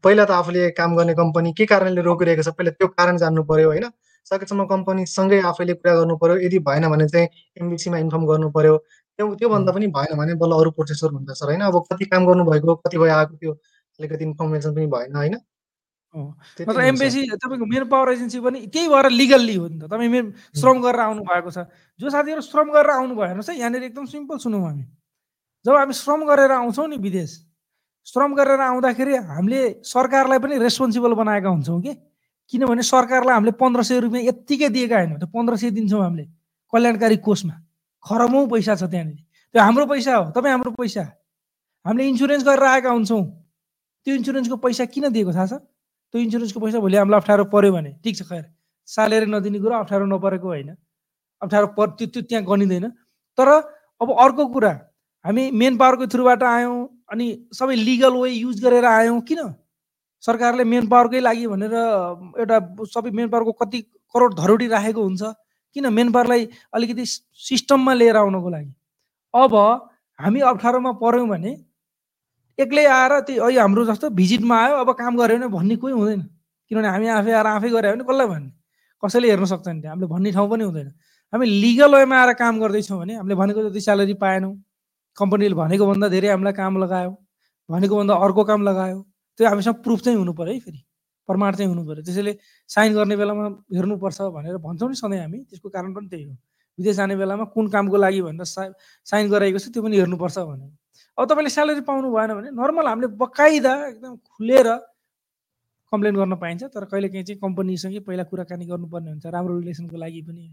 पहिला 0.00 0.24
त 0.24 0.30
आफूले 0.40 0.70
काम 0.72 0.96
गर्ने 0.96 1.14
कम्पनी 1.20 1.52
के 1.52 1.64
कारणले 1.68 2.00
रोकिरहेको 2.08 2.42
छ 2.42 2.56
पहिला 2.56 2.70
त्यो 2.80 2.88
कारण 2.96 3.16
जान्नु 3.20 3.44
पर्यो 3.44 3.68
होइन? 3.68 3.86
सकेसम्म 4.26 4.64
कम्पनीसँगै 4.72 5.40
आफैले 5.52 5.74
कुरा 5.76 5.94
गर्नु 6.00 6.16
पर्यो। 6.16 6.36
यदि 6.48 6.58
भएन 6.64 6.88
भने 6.90 7.06
चाहिँ 7.12 7.28
एमबिसीमा 7.60 7.98
इन्फर्म 8.04 8.24
गर्नु 8.26 8.48
पर्यो। 8.56 8.74
त्यो 9.18 9.34
त्योभन्दा 9.34 9.72
पनि 9.72 9.86
भएन 9.96 10.16
भने 10.16 10.34
बल्ल 10.36 10.52
अरू 10.60 10.70
प्रोसेसर 10.76 11.10
हुन्छ 11.10 11.30
सर 11.30 11.46
होइन? 11.46 11.60
अब 11.60 11.76
कति 11.92 12.04
काम 12.04 12.26
गर्नुभएको 12.26 12.74
कति 12.84 12.98
भयो 12.98 13.14
आएको 13.14 13.36
त्यो 13.36 13.52
अलिकति 13.52 14.24
इन्फर्मेसन 14.24 14.74
पनि 14.74 14.86
भएन 14.86 15.16
होइन? 15.16 15.36
तर 16.58 16.80
एमबेसी 16.80 17.22
तपाईँको 17.32 17.66
मेन 17.66 17.84
पावर 17.88 18.12
एजेन्सी 18.12 18.40
पनि 18.40 18.66
त्यही 18.72 18.88
भएर 18.88 19.08
लिगल्ली 19.10 19.54
हो 19.54 19.66
नि 19.68 19.78
त। 19.78 19.84
तपाईँ 19.84 20.08
मेरो 20.08 20.32
श्रम 20.60 20.80
गरेर 20.80 21.00
आउनु 21.00 21.22
भएको 21.24 21.50
छ। 21.50 21.58
जो 22.00 22.10
साथीहरू 22.10 22.40
श्रम 22.40 22.68
गरेर 22.72 22.90
आउनु 22.90 23.14
भयो 23.14 23.26
हेर्नुहोस् 23.26 23.50
है 23.50 23.56
यहाँनिर 23.58 23.82
एकदम 23.82 24.04
सिम्पल 24.04 24.36
सुनौँ 24.38 24.62
हामी। 24.64 24.84
जब 25.64 25.76
हामी 25.76 25.92
श्रम 25.92 26.24
गरेर 26.24 26.52
आउँछौँ 26.52 26.88
नि 26.88 26.96
विदेश 26.96 27.30
श्रम 28.06 28.34
गरेर 28.34 28.60
आउँदाखेरि 28.60 29.16
हामीले 29.16 29.60
सरकारलाई 29.84 30.38
पनि 30.38 30.58
रेस्पोन्सिबल 30.58 31.12
बनाएका 31.20 31.48
हुन्छौँ 31.48 31.80
कि? 31.82 31.92
किनभने 32.52 32.82
सरकारलाई 32.82 33.34
हामीले 33.34 33.52
पन्ध्र 33.58 33.82
सय 33.82 34.00
रुपियाँ 34.00 34.24
यत्तिकै 34.24 34.68
दिएका 34.70 34.96
होइन। 34.96 35.18
त्यो 35.18 35.28
पन्ध्र 35.28 35.56
सय 35.56 35.70
दिन्छौँ 35.70 36.02
हामीले 36.02 36.24
कल्याणकारी 36.72 37.16
कोषमा। 37.18 37.54
खरबौँ 38.06 38.46
पैसा 38.48 38.74
छ 38.74 38.82
त्यहाँनिर। 38.86 39.18
त्यो 39.54 39.62
हाम्रो 39.62 39.86
पैसा 39.86 40.16
हो। 40.16 40.30
तपाईँ 40.30 40.52
हाम्रो 40.52 40.70
पैसा। 40.78 41.02
हामीले 41.86 42.08
इन्सुरेन्स 42.08 42.44
गरेर 42.44 42.64
आएका 42.64 42.90
हुन्छौँ। 42.90 43.22
त्यो 44.06 44.14
इन्सुरेन्सको 44.14 44.56
पैसा 44.56 44.84
किन 44.94 45.10
दिएको 45.12 45.32
थाहा 45.34 45.46
छ? 45.46 45.52
त्यो 46.14 46.18
इन्सुरेन्सको 46.22 46.60
पैसा 46.60 46.78
भोलि 46.78 46.96
हामीलाई 46.96 47.20
अप्ठ्यारो 47.20 47.44
पऱ्यो 47.50 47.72
भने। 47.72 47.90
ठिक 48.02 48.14
छ 48.16 48.22
खैर। 48.30 48.44
सालेर 48.88 49.26
नदिने 49.26 49.58
कुरो 49.58 49.74
अप्ठ्यारो 49.74 50.06
नपरेको 50.06 50.46
होइन। 50.46 50.70
अप्ठ्यारो 51.42 51.66
पर 51.74 51.86
त्यो 51.98 52.06
त्यो 52.14 52.22
त्यहाँ 52.30 52.44
गनिँदैन। 52.46 52.86
तर 53.38 53.48
अब 54.00 54.08
अर्को 54.14 54.46
कुरा। 54.54 54.72
हामी 55.24 55.50
मेन 55.50 55.76
पावरको 55.76 56.06
थ्रुबाट 56.06 56.42
आयौँ 56.42 56.78
अनि 57.10 57.26
सबै 57.52 57.74
लिगल 57.74 58.14
वे 58.22 58.30
युज 58.30 58.62
गरेर 58.62 58.84
आयौँ 58.84 59.20
किन? 59.26 59.40
सरकारले 60.22 60.64
मेन 60.64 60.86
पावरकै 60.86 61.20
लागि 61.20 61.46
भनेर 61.46 61.74
एउटा 61.74 62.58
सबै 62.86 63.10
मेन 63.10 63.28
पावरको 63.28 63.52
कति 63.52 63.80
करोड 64.14 64.34
धरोडी 64.38 64.66
राखेको 64.68 65.02
हुन्छ। 65.02 65.22
किन 65.76 65.92
मेन 65.92 66.12
पावरलाई 66.12 66.48
अलिकति 66.72 67.04
सिस्टममा 67.06 67.92
लिएर 67.94 68.16
आउनको 68.16 68.48
लागि? 68.48 68.72
अब 69.34 69.54
हामी 70.18 70.40
अप्ठ्यारोमा 70.40 70.92
पऱ्यौँ 70.96 71.28
भने 71.28 71.52
एक्लै 72.58 72.84
आएर 72.88 73.12
त्यो 73.28 73.42
अहिले 73.44 73.60
हाम्रो 73.60 73.84
जस्तो 73.84 74.10
भिजिटमा 74.10 74.56
आयो 74.56 74.76
अब 74.80 74.90
काम 74.96 75.16
गऱ्यो 75.16 75.36
भने 75.36 75.48
भन्ने 75.52 75.76
कोही 75.76 75.92
हुँदैन। 75.92 76.20
किनभने 76.70 76.88
हामी 76.88 77.08
आफै 77.12 77.32
आएर 77.32 77.46
आफै 77.46 77.68
गऱ्यो 77.68 77.92
भने 77.92 78.04
कसलाई 78.04 78.26
भन्ने? 78.26 78.50
कसैले 79.02 79.28
हेर्न 79.30 79.44
सक्छ 79.44 79.68
नि 79.68 79.86
हामीले 79.86 80.06
भन्ने 80.08 80.32
ठाउँ 80.32 80.48
पनि 80.50 80.64
हुँदैन। 80.64 80.88
हामी 81.32 81.46
लिगल 81.46 81.94
वेमा 81.96 82.16
आएर 82.16 82.32
काम 82.40 82.60
गर्दैछौँ 82.60 82.98
भने 82.98 83.14
हामीले 83.20 83.34
भनेको 83.36 83.68
जति 83.68 83.80
स्यालेरी 83.80 84.14
पाएनौँ। 84.16 84.54
कम्पनीले 85.16 85.54
भनेको 85.54 85.84
भन्दा 85.86 86.08
धेरै 86.08 86.28
हामीलाई 86.28 86.52
काम 86.56 86.72
लगायो। 86.82 87.12
भनेको 87.68 87.94
भन्दा 87.96 88.14
अर्को 88.24 88.44
काम 88.44 88.62
लगायो। 88.62 88.98
त्यो 89.38 89.48
हामीसँग 89.48 89.76
प्रुफ 89.84 90.00
चाहिँ 90.00 90.18
हुनु 90.18 90.32
पऱ्यो 90.32 90.54
है 90.54 90.60
फेरि। 90.60 90.80
प्रमाण 91.28 91.54
चाहिँ 91.54 91.68
हुनु 91.68 91.82
पऱ्यो। 91.86 92.02
त्यसैले 92.06 92.32
साइन 92.70 92.94
गर्ने 92.94 93.16
बेलामा 93.16 93.44
हेर्नुपर्छ 93.74 94.18
भनेर 94.36 94.56
भन्छौँ 94.66 94.88
नि 94.88 94.96
सधैँ 94.96 95.20
हामी। 95.20 95.38
त्यसको 95.50 95.68
कारण 95.68 95.94
पनि 95.94 96.08
त्यही 96.08 96.24
हो। 96.24 96.34
विदेश 96.78 96.96
जाने 96.96 97.16
बेलामा 97.16 97.44
कुन 97.54 97.68
कामको 97.70 97.96
लागि 97.96 98.20
भनेर 98.22 98.44
साइन 99.06 99.30
गराएको 99.30 99.58
छ 99.58 99.72
त्यो 99.72 99.82
पनि 99.82 99.96
हेर्नुपर्छ 99.96 100.38
भने 100.38 100.66
अब 101.18 101.24
तपाईँले 101.24 101.50
स्यालेरी 101.50 101.80
पाउनु 101.88 102.08
भएन 102.12 102.30
भने 102.36 102.48
नर्मल 102.52 102.86
हामीले 102.86 103.08
बकाइदा 103.16 103.72
एकदम 103.88 104.16
खुलेर 104.36 104.68
कम्प्लेन 105.92 106.14
गर्न 106.16 106.34
पाइन्छ। 106.36 106.62
तर 106.74 106.84
कहिले 106.90 107.08
काहीँ 107.08 107.24
चाहिँ 107.24 107.40
कम्पनीसँगै 107.40 108.00
पहिला 108.04 108.24
कुराकानी 108.30 108.66
गर्नुपर्ने 108.66 109.10
हुन्छ। 109.10 109.26
राम्रो 109.26 109.58
रिलेसनको 109.58 109.96
लागि 109.96 110.22
पनि 110.28 110.44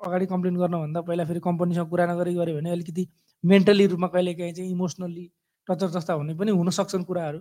अगाडि 0.00 0.26
कम्प्लेन 0.26 0.56
गर्नुभन्दा 0.56 1.00
पहिला 1.00 1.24
फेरि 1.24 1.40
कम्पनीसँग 1.40 1.88
कुरा 1.88 2.06
नगरी 2.06 2.34
गऱ्यो 2.34 2.54
भने 2.56 2.70
अलिकति 2.70 3.06
मेन्टली 3.44 3.86
रूपमा 3.86 4.08
कहिले 4.08 4.34
काहीँ 4.34 4.52
चाहिँ 4.52 4.70
इमोसनल्ली 4.70 5.24
टचर 5.68 5.88
जस्ता 5.94 6.12
हुने 6.12 6.34
पनि 6.34 6.50
हुन 6.50 6.70
सक्छन् 6.70 7.04
कुराहरू। 7.04 7.38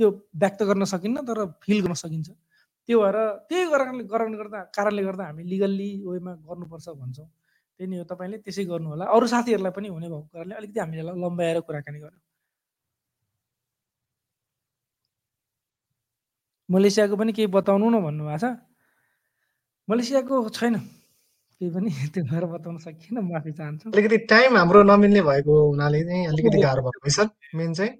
त्यो 0.00 0.08
व्यक्त 0.42 0.62
गर्न 0.68 0.84
सकिन्न 0.88 1.20
तर 1.28 1.38
फिल 1.60 1.80
गर्न 1.84 1.94
सकिन्छ। 2.02 2.28
त्यो 2.88 3.00
भएर 3.00 3.16
त्यही 3.48 3.64
कारणले 3.70 4.04
कारणले 4.08 4.36
गर्दा 4.36 4.60
कारणले 4.76 5.02
गर्दा 5.04 5.24
हामी 5.24 5.42
लिगल्ली 5.50 5.88
वेमा 6.06 6.32
गर्नुपर्छ 6.48 6.88
भन्छौँ। 7.00 7.28
त्यही 7.80 7.90
नै 7.90 7.96
हो 8.00 8.04
तपाईँले 8.08 8.36
त्यसै 8.40 8.64
गर्नु 8.64 8.88
होला 8.92 9.04
अरू 9.14 9.26
साथीहरूलाई 9.32 9.72
पनि 9.76 9.88
हुने 9.88 10.08
भएको 10.08 10.20
कारणले 10.32 10.54
अलिकति 10.56 10.80
हामीले 10.80 11.02
लम्बाएर 11.04 11.60
कुराकानी 11.68 11.98
गर्यौँ। 12.00 12.22
मलेसियाको 16.68 17.14
पनि 17.20 17.32
केही 17.36 17.52
बताउनु 17.52 17.86
न 17.90 18.00
भन्नुभएको 18.00 18.40
छ। 18.40 18.56
मलेसियाको 19.88 20.34
छैन। 20.48 20.74
केही 21.60 21.70
पनि 21.76 21.90
त्यो 22.14 22.24
भएर 22.24 22.44
बताउन 22.56 22.76
सकिएन 22.88 23.16
माफी 23.20 23.52
चाहन्छु। 23.52 23.90
अलिकति 23.92 24.18
टाइम 24.32 24.56
हाम्रो 24.56 24.82
नमिल्ने 24.88 25.22
भएको 25.22 25.52
हुनाले 25.68 26.00
चाहिँ 26.08 26.26
अलिकति 26.26 26.58
गाह्रो 26.62 26.82
भएको 26.88 27.10
सर 27.12 27.28
मेन 27.54 27.74
चाहिँ 27.74 27.92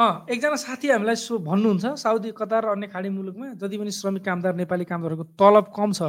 अँ 0.00 0.26
एकजना 0.32 0.56
साथी 0.56 0.88
हामीलाई 0.88 1.16
सो 1.20 1.38
भन्नुहुन्छ 1.44 1.86
साउदी 2.00 2.30
कतार 2.32 2.64
र 2.64 2.68
अन्य 2.72 2.86
खाडी 2.88 3.08
मुलुकमा 3.12 3.46
जति 3.60 3.76
पनि 3.78 3.90
श्रमिक 3.92 4.24
कामदार 4.24 4.54
नेपाली 4.56 4.84
कामदारहरूको 4.88 5.24
तलब 5.36 5.66
कम 5.76 5.92
छ 5.92 6.02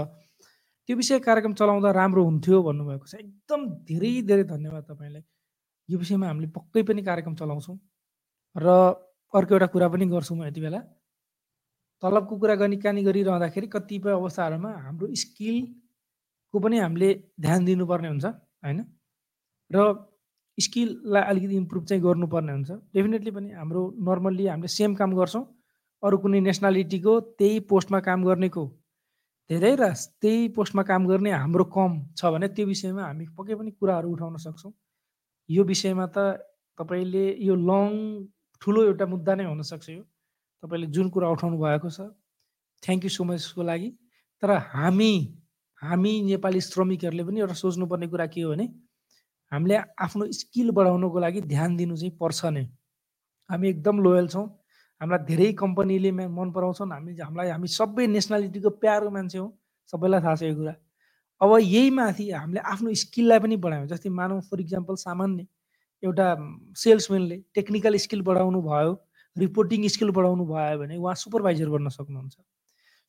त्यो 0.89 0.95
विषय 0.95 1.19
कार्यक्रम 1.19 1.53
चलाउँदा 1.59 1.91
राम्रो 1.91 2.23
हुन्थ्यो 2.23 2.61
भन्नुभएको 2.63 3.05
छ। 3.05 3.15
एकदम 3.19 3.59
धेरै 3.83 4.11
धेरै 4.29 4.43
धन्यवाद 4.47 4.83
तपाईँलाई। 4.91 5.23
यो 5.89 5.97
विषयमा 5.99 6.27
हामीले 6.27 6.47
पक्कै 6.55 6.83
पनि 6.87 7.01
कार्यक्रम 7.03 7.35
चलाउँछौँ 7.35 7.77
र 8.55 8.67
अर्को 9.33 9.51
एउटा 9.55 9.67
कुरा 9.75 9.87
पनि 9.91 10.05
गर्छौँ 10.13 10.39
यति 10.47 10.61
बेला। 10.61 10.79
तलबको 12.03 12.33
कुरा 12.39 12.55
कानी 12.55 13.01
गरिरहँदाखेरि 13.03 13.67
कतिपय 13.75 14.11
अवस्थाहरूमा 14.11 14.71
हाम्रो 14.87 15.05
स्किलको 15.23 16.57
पनि 16.63 16.77
हामीले 16.79 17.09
ध्यान 17.43 17.59
दिनुपर्ने 17.65 18.07
हुन्छ 18.07 18.25
होइन? 18.63 18.79
र 19.71 19.77
स्किललाई 20.65 21.23
अलिकति 21.31 21.55
इम्प्रुभ 21.61 21.83
चाहिँ 21.89 22.03
गर्नुपर्ने 22.03 22.51
हुन्छ। 22.51 22.71
डेफिनेटली 22.95 23.31
पनि 23.37 23.49
हाम्रो 23.59 23.81
नर्मल्ली 24.07 24.45
हामीले 24.47 24.67
सेम 24.77 24.95
काम 24.99 25.11
गर्छौँ। 25.19 25.43
अरू 26.03 26.17
कुनै 26.23 26.39
नेसनालिटीको 26.47 27.13
त्यही 27.39 27.59
पोस्टमा 27.71 27.99
काम 28.07 28.19
गर्नेको। 28.29 28.63
धेरै 29.49 29.73
र 29.81 29.83
त्यही 30.21 30.47
पोस्टमा 30.55 30.83
काम 30.89 31.07
गर्ने 31.07 31.31
हाम्रो 31.31 31.65
कम 31.75 31.91
छ 32.17 32.31
भने 32.33 32.47
त्यो 32.55 32.65
विषयमा 32.71 33.03
हामी 33.05 33.25
पक्कै 33.37 33.55
पनि 33.59 33.71
कुराहरू 33.79 34.07
उठाउन 34.13 34.37
सक्छौँ। 34.45 34.71
यो 35.49 35.63
विषयमा 35.71 36.05
त 36.15 36.17
तपाईँले 36.77 37.25
यो 37.47 37.55
लङ 37.69 37.89
ठुलो 38.61 38.79
एउटा 38.89 39.05
मुद्दा 39.13 39.35
नै 39.35 39.45
हुनसक्छ 39.51 39.89
यो। 39.89 40.03
तपाईँले 40.63 40.87
जुन 40.95 41.09
कुरा 41.13 41.27
उठाउनु 41.35 41.57
भएको 41.57 41.89
छ। 41.89 41.99
थ्याङ्क 42.83 43.03
यू 43.05 43.11
सो 43.17 43.23
मचको 43.23 43.61
लागि। 43.69 43.89
तर 44.43 44.49
हामी 44.73 45.13
हामी 45.81 46.13
नेपाली 46.21 46.61
श्रमिकहरूले 46.61 47.23
पनि 47.27 47.39
एउटा 47.39 47.53
सोच्नुपर्ने 47.61 48.07
कुरा 48.07 48.25
के 48.33 48.41
हो 48.41 48.49
भने 48.53 48.65
हामीले 49.51 49.77
आफ्नो 49.99 50.31
स्किल 50.31 50.71
बढाउनुको 50.71 51.19
लागि 51.19 51.41
ध्यान 51.53 51.75
दिनु 51.77 51.95
चाहिँ 51.97 52.15
पर्छ 52.19 52.45
नै। 52.55 52.63
हामी 53.49 53.67
एकदम 53.69 53.99
लोयल 54.03 54.27
छौँ। 54.27 54.47
हामीलाई 55.01 55.25
धेरै 55.27 55.51
कम्पनीले 55.61 56.11
मन 56.11 56.51
पराउँछन्। 56.55 56.91
हामी 56.91 57.11
हामीलाई 57.19 57.49
हामी 57.49 57.67
सबै 57.67 58.07
नेसनालिटीको 58.07 58.69
प्यारो 58.79 59.09
मान्छे 59.11 59.37
हौँ। 59.37 59.51
सबैलाई 59.91 60.21
थाहा 60.21 60.35
छ 60.35 60.43
यो 60.43 60.55
कुरा। 60.55 60.75
अब 61.41 61.51
यही 61.59 61.89
माथि 61.89 62.29
हामीले 62.31 62.61
आफ्नो 62.63 62.93
स्किललाई 63.03 63.39
पनि 63.43 63.55
बढायौँ। 63.65 63.87
जस्तै 63.91 64.09
मानौँ 64.09 64.41
फर 64.47 64.59
इक्जाम्पल 64.61 64.95
सामान्य 65.03 65.45
एउटा 66.03 66.27
सेल्सम्यानले 66.77 67.37
टेक्निकल 67.55 67.97
स्किल 68.05 68.21
बढाउनु 68.29 68.61
भयो 68.61 68.91
रिपोर्टिङ 69.35 69.87
स्किल 69.87 70.09
बढाउनु 70.15 70.45
भयो 70.45 70.77
भने 70.79 70.95
उहाँ 70.97 71.15
सुपरभाइजर 71.15 71.69
बन्न 71.69 71.89
सक्नुहुन्छ। 71.97 72.35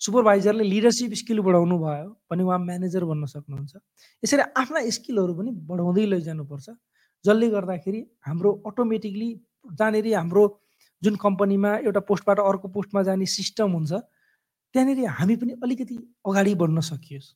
सुपरभाइजरले 0.03 0.65
लिडरसिप 0.65 1.13
स्किल 1.15 1.41
बढाउनु 1.47 1.79
भयो 1.79 2.09
भने 2.31 2.43
उहाँ 2.43 2.59
म्यानेजर 2.59 3.05
बन्न 3.05 3.27
सक्नुहुन्छ। 3.27 3.75
यसरी 4.23 4.43
आफ्ना 4.61 4.81
स्किलहरू 4.99 5.35
पनि 5.35 5.51
बढाउँदै 5.71 6.07
लैजानुपर्छ। 6.13 6.69
जसले 7.25 7.49
गर्दाखेरि 7.51 8.01
हाम्रो 8.27 8.51
अटोमेटिकली 8.67 9.31
जहाँनिर 9.79 10.07
हाम्रो 10.15 10.45
जुन 11.03 11.15
कम्पनीमा 11.23 11.71
एउटा 11.87 12.01
पोस्टबाट 12.09 12.39
अर्को 12.41 12.69
पोस्टमा 12.75 13.03
जाने 13.03 13.27
सिस्टम 13.27 13.71
हुन्छ 13.73 13.93
त्यहाँनिर 13.93 15.07
हामी 15.19 15.37
पनि 15.37 15.53
अलिकति 15.63 15.97
अगाडि 16.27 16.55
बढ्न 16.55 16.81
सकियोस्। 16.83 17.27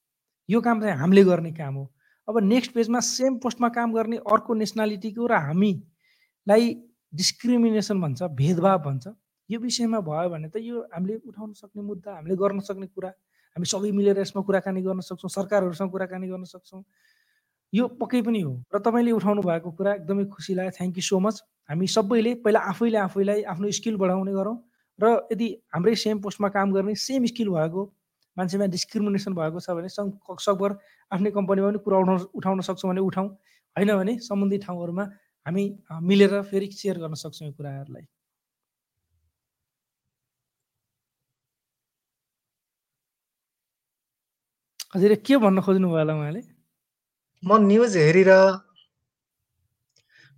यो 0.48 0.60
काम 0.60 0.80
चाहिँ 0.80 0.96
हामीले 0.98 1.24
गर्ने 1.24 1.52
काम 1.52 1.74
हो। 1.74 1.84
अब 2.28 2.38
नेक्स्ट 2.42 2.72
पेजमा 2.74 3.00
सेम 3.00 3.36
पोस्टमा 3.38 3.68
काम 3.78 3.92
गर्ने 3.94 4.16
अर्को 4.26 4.54
नेसनालिटीको 4.54 5.26
र 5.26 5.34
हामीलाई 5.46 6.64
डिस्क्रिमिनेसन 7.12 8.00
भन्छ 8.00 8.22
भेदभाव 8.34 8.78
भन्छ। 8.82 9.06
यो 9.48 9.58
विषयमा 9.60 10.00
भयो 10.00 10.28
भने 10.30 10.48
त 10.48 10.56
यो 10.62 10.80
हामीले 10.92 11.16
उठाउन 11.28 11.52
सक्ने 11.60 11.82
मुद्दा 11.82 12.10
हामीले 12.16 12.36
गर्न 12.36 12.60
सक्ने 12.68 12.86
कुरा 12.94 13.10
हामी 13.56 13.66
सबै 13.72 13.90
मिलेर 13.98 14.18
यसमा 14.20 14.42
कुराकानी 14.42 14.82
गर्न 14.82 15.00
सक्छौँ 15.00 15.30
सरकारहरूसँग 15.30 15.90
कुराकानी 15.90 16.28
गर्न 16.28 16.44
सक्छौँ 16.44 16.82
यो 17.72 17.84
पक्कै 18.00 18.22
पनि 18.22 18.40
हो। 18.40 18.52
र 18.74 18.78
तपाईँले 18.78 19.12
उठाउनु 19.12 19.42
भएको 19.42 19.70
कुरा 19.78 19.92
एकदमै 19.94 20.24
खुसी 20.34 20.54
लाग्यो। 20.54 20.72
थ्याङ्क 20.78 20.96
यू 20.98 21.02
सो 21.02 21.18
मच 21.18 21.36
हामी 21.68 21.86
सबैले 21.86 22.32
पहिला 22.42 22.60
आफैले 22.72 22.98
आफैलाई 22.98 23.42
आफ्नो 23.52 23.70
स्किल 23.78 23.96
बढाउने 24.02 24.32
गरौँ 24.32 24.56
र 24.98 25.04
यदि 25.32 25.48
हाम्रै 25.74 25.94
सेम 25.94 26.18
पोस्टमा 26.24 26.48
काम 26.56 26.72
गर्ने 26.72 26.94
सेम 26.94 27.24
स्किल 27.32 27.48
भएको 27.56 27.82
मान्छेमा 28.36 28.66
डिस्क्रिमिनेसन 28.72 29.32
भएको 29.34 29.60
छ 29.60 29.76
भने 29.76 29.88
सकभर 29.92 30.70
आफ्नै 31.10 31.30
कम्पनीमा 31.38 31.68
पनि 31.68 31.78
कुरा 31.84 31.98
उठाउन 31.98 32.18
उठाउन 32.34 32.60
सक्छौँ 32.68 32.90
भने 32.90 33.02
उठाउँ। 33.02 33.28
होइन 33.76 33.90
भने 33.96 34.18
सम्बन्धित 34.24 34.62
ठाउँहरूमा 34.66 35.04
हामी 35.46 35.64
मिलेर 36.02 36.42
फेरि 36.50 36.68
सेयर 36.72 36.98
गर्न 36.98 37.14
सक्छौँ 37.14 37.48
यो 37.48 37.54
कुराहरूलाई। 37.54 38.06
हजुर 44.96 45.14
के 45.20 45.36
भन्न 45.38 45.60
खोज्नु 45.60 45.88
भयो 45.88 45.98
होला 45.98 46.14
उहाँले 46.14 46.42
म 47.42 47.56
न्युज 47.62 47.96
हेरेर 47.96 48.30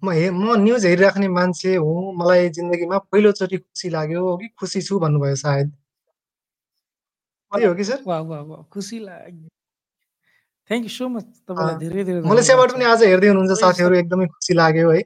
म 0.02 0.10
हे 0.12 0.30
म 0.30 0.54
न्युज 0.58 0.86
हेरिराख्ने 0.86 1.28
मान्छे 1.30 1.74
हुँ 1.76 2.14
मलाई 2.16 2.48
जिन्दगीमा 2.56 2.98
पहिलोचोटि 3.06 3.58
खुसी 3.58 3.88
लाग्यो 3.90 4.20
हो 4.20 4.36
कि 4.36 4.48
खुसी 4.58 4.82
छु 4.82 4.98
भन्नुभयो 4.98 5.34
सायद 5.36 5.70
त्यही 7.52 7.66
हो 7.66 7.74
कि 7.74 7.84
सर 7.84 8.02
वाह 8.06 8.20
वाह 8.22 8.42
वाह 8.42 8.62
खुसी 8.72 8.98
लाग्यो 9.00 9.48
थ्याङ्क 10.70 10.84
यू 10.84 10.90
सो 10.90 11.08
मच 11.08 11.24
तपाईँलाई 11.48 11.76
धेरै 11.80 12.04
धेरै 12.04 12.20
मलेसियाबाट 12.28 12.72
पनि 12.72 12.84
आज 12.86 13.02
हेर्दै 13.04 13.28
हुनुहुन्छ 13.28 13.60
साथीहरू 13.60 13.94
एकदमै 13.94 14.26
खुसी 14.28 14.54
लाग्यो 14.54 14.90
है 14.90 15.02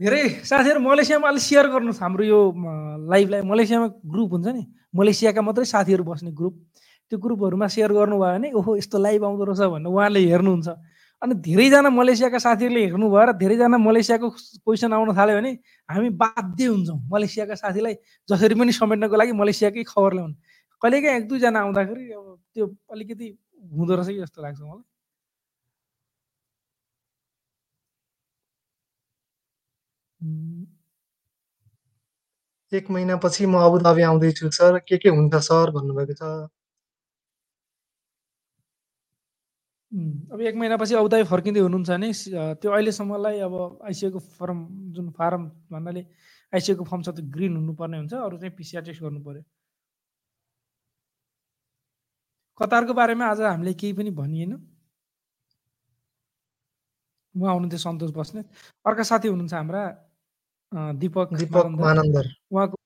धेरै 0.00 0.22
साथीहरू 0.44 0.80
मलेसियामा 0.82 1.28
अलिक 1.28 1.42
सेयर 1.42 1.68
गर्नुहोस् 1.68 2.02
हाम्रो 2.02 2.24
यो 2.24 2.40
लाइभलाई 3.12 3.42
मलेसियामा 3.52 3.86
ग्रुप 4.12 4.32
हुन्छ 4.32 4.46
नि 4.56 4.64
मलेसियाका 4.94 5.42
मात्रै 5.42 5.68
साथीहरू 5.72 6.04
बस्ने 6.04 6.32
ग्रुप 6.32 6.54
त्यो 7.10 7.18
ग्रुपहरूमा 7.18 7.66
सेयर 7.74 7.92
गर्नुभयो 7.92 8.32
भने 8.34 8.48
ओहो 8.58 8.76
यस्तो 8.76 8.98
लाइभ 8.98 9.24
आउँदो 9.24 9.44
रहेछ 9.44 9.70
भनेर 9.72 9.90
उहाँले 9.92 10.20
हेर्नुहुन्छ। 10.26 10.68
अनि 11.22 11.34
धेरैजना 11.46 11.90
मलेसियाका 11.90 12.38
साथीहरूले 12.38 12.80
हेर्नुभयो 12.84 13.24
र 13.24 13.32
धेरैजना 13.42 13.78
मलेसियाको 13.78 14.28
क्वेसन 14.64 14.92
आउन 14.92 15.14
थाल्यो 15.16 15.36
भने 15.38 15.52
हामी 15.88 16.10
बाध्य 16.22 16.64
हुन्छौँ। 16.66 16.98
मलेसियाका 17.12 17.54
साथीलाई 17.62 17.94
जसरी 18.28 18.54
पनि 18.60 18.72
समेट्नको 18.72 19.16
लागि 19.16 19.32
मलेसियाकै 19.32 19.82
खबर 19.86 20.12
ल्याउनु। 20.14 20.34
कहिलेकाहीँ 20.82 21.16
एक 21.18 21.28
दुईजना 21.28 21.60
आउँदाखेरि 21.60 22.04
अब 22.12 22.26
त्यो 22.54 22.64
अलिकति 22.92 23.26
हुँदो 23.72 23.94
रहेछ 23.96 24.20
जस्तो 24.20 24.42
लाग्छ 24.42 24.60
मलाई। 24.60 24.84
एक 32.72 32.90
महिनापछि 32.90 33.46
म 33.46 33.56
अबुधाबी 33.62 34.02
आउँदैछु 34.02 34.50
सर। 34.50 34.78
के 34.88 34.98
के 34.98 35.08
हुन्छ 35.08 35.34
सर 35.48 35.70
भन्नुभएको 35.70 36.14
छ? 36.14 36.50
अब 39.96 40.40
एक 40.40 40.54
महिनापछि 40.60 40.94
अबुधाबी 40.94 41.24
फर्किँदै 41.24 41.60
हुनुहुन्छ 41.60 41.90
भने 41.90 42.12
त्यो 42.60 42.70
अहिलेसम्मलाई 42.72 43.38
अब 43.48 43.54
आइसिएको 43.88 44.18
फर्म 44.38 44.58
जुन 44.92 45.10
फारम 45.18 45.42
भन्नाले 45.72 46.02
आइसिएको 46.52 46.84
फर्म 46.84 47.02
छ 47.02 47.08
त्यो 47.16 47.24
ग्रिन 47.32 47.56
हुनुपर्ने 47.56 47.96
हुन्छ। 47.98 48.12
अरू 48.12 48.36
चाहिँ 48.38 48.54
पिसिआर 48.56 48.82
टेस्ट 48.84 49.02
गर्नु 49.02 49.20
पर्यो। 49.24 49.42
कतारको 52.60 52.92
बारेमा 52.92 53.24
आज 53.26 53.40
हामीले 53.40 53.72
केही 53.80 53.92
पनि 53.96 54.10
भनिएन। 54.20 54.52
उहाँ 57.34 57.52
हुनुहुन्थ्यो 57.52 57.78
सन्तोष 57.78 58.10
बस्नेत। 58.16 58.46
अर्का 58.86 59.02
साथी 59.02 59.28
हुनुहुन्छ 59.28 59.54
हाम्रा 59.54 59.82
दिपक 61.00 61.28
दिपक 61.40 61.64
उहाँको 62.52 62.76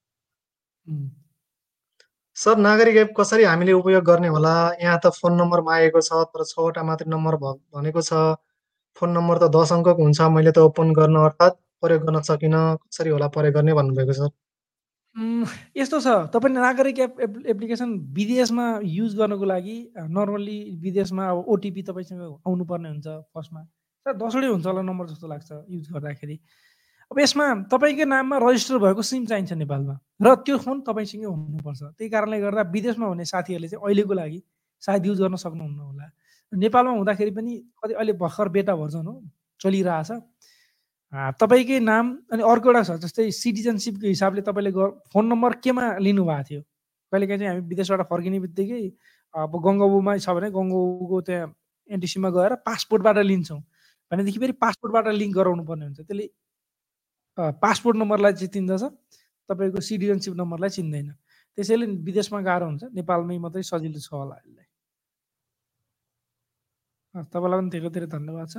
सर 2.40 2.56
नागरिक 2.66 2.96
एप 2.96 3.10
कसरी 3.16 3.44
हामीले 3.44 3.72
उपयोग 3.72 4.04
गर्ने 4.04 4.28
होला? 4.34 4.52
यहाँ 4.82 4.98
त 5.04 5.10
फोन 5.20 5.34
नम्बर 5.40 5.60
मागेको 5.68 6.00
छ 6.08 6.20
तर 6.34 6.44
छवटा 6.50 6.82
मात्रै 6.90 7.08
नम्बर 7.14 7.36
भनेको 7.44 8.00
छ। 8.00 8.12
फोन 8.96 9.10
नम्बर 9.16 9.38
त 9.42 9.50
दस 9.56 9.72
अङ्कको 9.76 10.02
हुन्छ 10.04 10.20
मैले 10.36 10.52
त 10.56 10.58
ओपन 10.68 10.92
गर्न 10.98 11.16
अर्थात् 11.24 11.58
प्रयोग 11.84 12.02
गर्न 12.06 12.20
सकिनँ। 12.28 12.62
कसरी 12.80 13.10
होला 13.10 13.28
प्रयोग 13.36 13.54
गर्ने 13.54 13.74
भन्नुभएको 13.80 14.30
उम्, 15.16 15.44
यस्तो 15.76 16.00
छ। 16.00 16.08
तपाईँले 16.32 16.60
नागरिक 16.60 16.98
एप 17.04 17.20
एप 17.20 17.32
एप्लिकेसन 17.52 17.92
विदेशमा 18.16 18.66
युज 18.88 19.16
गर्नको 19.20 19.44
लागि 19.52 19.76
नर्मल्ली 20.16 20.58
विदेशमा 20.80 21.24
अब 21.30 21.44
ओटिपी 21.54 21.82
तपाईँसँग 21.82 22.22
आउनुपर्ने 22.46 22.88
हुन्छ 22.88 23.06
फर्स्टमा। 23.34 23.62
तर 24.06 24.12
दसवटै 24.16 24.48
हुन्छ 24.48 24.66
होला 24.66 24.82
नम्बर 24.88 25.06
जस्तो 25.12 25.26
लाग्छ 25.28 25.50
युज 25.76 25.86
गर्दाखेरि। 25.92 26.36
अब 27.10 27.18
यसमा 27.18 27.44
तपाईँकै 27.66 28.06
नाममा 28.06 28.36
रजिस्टर 28.38 28.78
भएको 28.78 29.02
सिम 29.02 29.26
चाहिन्छ 29.26 29.52
नेपालमा 29.58 29.94
र 30.22 30.34
त्यो 30.46 30.56
फोन 30.62 30.80
तपाईँसँगै 30.86 31.26
हुनुपर्छ। 31.26 31.82
त्यही 31.98 32.08
कारणले 32.10 32.38
गर्दा 32.38 32.62
विदेशमा 32.70 33.06
हुने 33.06 33.24
साथीहरूले 33.26 33.68
चाहिँ 33.68 33.82
अहिलेको 33.82 34.14
लागि 34.14 34.38
सायद 34.82 35.06
युज 35.06 35.18
गर्न 35.18 35.36
सक्नुहुन्न 35.42 35.80
होला। 35.90 36.06
नेपालमा 36.52 36.92
हुँदाखेरि 37.02 37.30
पनि 37.34 37.52
कति 37.82 37.94
अहिले 37.98 38.12
भर्खर 38.14 38.48
बेटा 38.54 38.74
भर्जन 38.78 39.06
हो 39.10 39.14
चलिरहेछ। 39.58 40.10
तपाईँकै 41.42 41.78
नाम 41.82 42.06
अनि 42.30 42.42
अर्को 42.46 42.68
एउटा 42.70 42.82
छ 42.86 42.90
जस्तै 43.02 43.30
सिटिजनसिपको 43.34 44.06
हिसाबले 44.06 44.42
तपाईँले 44.46 44.70
फोन 45.10 45.24
नम्बर 45.34 45.52
केमा 45.66 45.84
लिनुभएको 45.98 46.42
थियो? 46.46 46.62
कहिलेकाहीँ 47.10 47.38
चाहिँ 47.42 47.50
हामी 47.50 47.62
विदेशबाट 47.66 48.06
फर्किने 48.06 48.38
बित्तिकै 48.38 48.82
अब 49.34 49.52
गङ्गाबुमा 49.66 50.12
छ 50.22 50.30
भने 50.30 50.48
गङ्गाबुको 50.54 51.18
त्यहाँ 51.26 51.50
एनटिसीमा 51.90 52.28
गएर 52.30 52.54
पासपोर्टबाट 52.62 53.18
लिन्छौँ। 53.26 53.60
भनेदेखि 54.10 54.38
फेरि 54.38 54.54
पासपोर्टबाट 54.62 55.06
लिङ्क 55.10 55.34
गराउनु 55.34 55.62
पर्ने 55.66 55.84
हुन्छ। 55.90 56.00
त्यसले 56.06 56.26
पासपोर्ट 57.38 57.96
नम्बरलाई 57.96 58.32
चाहिँ 58.32 58.48
चिन्दछ 58.48 58.82
तपाईँको 59.48 59.80
सिटिजनसिप 59.80 60.34
नम्बरलाई 60.34 60.70
चिन्दैन। 60.70 61.12
त्यसैले 61.56 61.86
विदेशमा 61.86 62.40
गाह्रो 62.40 62.66
हुन्छ 62.66 62.82
नेपालमै 62.94 63.38
मात्रै 63.38 63.62
सजिलो 63.62 64.00
छ 64.00 64.12
होला 64.12 64.36
यसलाई। 64.36 64.66
अ, 67.14 67.22
तपाईँलाई 67.32 67.60
पनि 67.60 67.70
धेरै 67.70 67.90
धेरै 67.90 68.06
धन्यवाद 68.06 68.48
छ। 68.50 68.56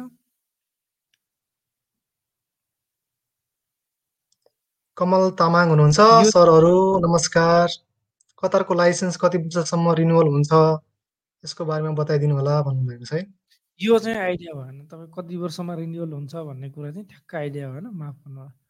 कमल 4.97 5.29
तामाङ 5.31 5.69
हुनुहुन्छ 5.69 5.99
सरहरू 6.33 6.99
नमस्कार। 6.99 7.67
कतारको 8.43 8.73
लाइसेन्स 8.73 9.17
कति 9.17 9.37
वर्षसम्म 9.37 9.91
रिन्युअल 9.91 10.27
हुन्छ 10.27 10.51
यसको 11.43 11.65
बारेमा 11.65 11.91
बताइदिनु 11.91 12.35
होला 12.35 12.61
भन्नुभएको 12.61 13.05
छ 13.05 13.13
है। 13.13 13.21
यो 13.81 13.99
चाहिँ 13.99 14.17
आइडिया 14.17 14.53
भएन 14.53 14.85
तपाईँ 14.85 15.11
कति 15.17 15.35
वर्षमा 15.37 15.73
रिन्युअल 15.75 16.11
हुन्छ 16.13 16.35
भन्ने 16.35 16.69
कुरा 16.69 16.91
चाहिँ 16.91 17.07
ठ्याक्क 17.07 17.35
आइडिया 17.35 17.71
भएन 17.71 17.87
माफ 17.87 18.15
गर्नु 18.15 18.60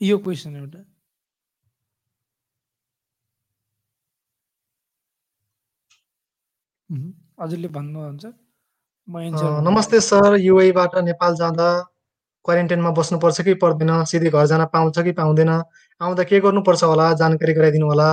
यो 0.00 0.16
क्वेसन 0.18 0.56
एउटा। 0.56 0.78
हजुरले 7.40 7.68
भन्नुहुन्छ। 7.68 8.24
म 9.08 9.18
एन्सर। 9.18 9.60
नमस्ते 9.66 10.00
सर 10.00 10.36
युएबाट 10.38 10.94
नेपाल 11.04 11.34
जाँदा 11.34 11.68
क्वारेन्टाइनमा 12.44 12.90
बस्नुपर्छ 12.94 13.40
कि 13.42 13.54
पर्दैन? 13.58 13.90
सिधै 14.06 14.30
घर 14.30 14.46
जान 14.46 14.64
पाउँछ 14.70 14.98
कि 15.02 15.12
पाउँदैन? 15.18 15.50
आउँदा 16.00 16.22
के 16.30 16.40
गर्नुपर्छ 16.40 16.82
होला? 16.84 17.12
जानकारी 17.18 17.52
गराइदिनु 17.58 17.86
होला? 17.86 18.08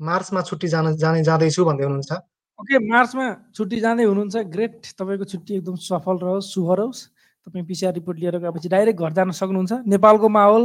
मार्चमा 0.00 0.40
छुट्टी 0.44 0.68
जान 0.68 0.94
जाने 1.00 1.22
जाँदैछु 1.24 1.64
भन्दै 1.64 1.84
हुनुहुन्छ। 1.84 2.12
ओके 2.60 2.76
मार्चमा 2.92 3.26
छुट्टी 3.56 3.80
जाँदै 3.80 4.04
हुनुहुन्छ। 4.04 4.36
ग्रेट। 4.52 4.92
तपाईँको 5.00 5.24
छुट्टी 5.32 5.52
एकदम 5.56 5.76
सफल 5.80 6.16
रहोस् 6.20 6.52
शुभ 6.52 6.68
रहोस् 6.78 7.00
तपाईँ 7.46 7.64
पिसिआर 7.66 7.92
रिपोर्ट 7.94 8.18
लिएर 8.20 8.38
गएपछि 8.38 8.68
डाइरेक्ट 8.68 9.00
घर 9.00 9.12
जान 9.16 9.30
सक्नुहुन्छ। 9.32 9.72
नेपालको 9.88 10.28
माहौल 10.28 10.64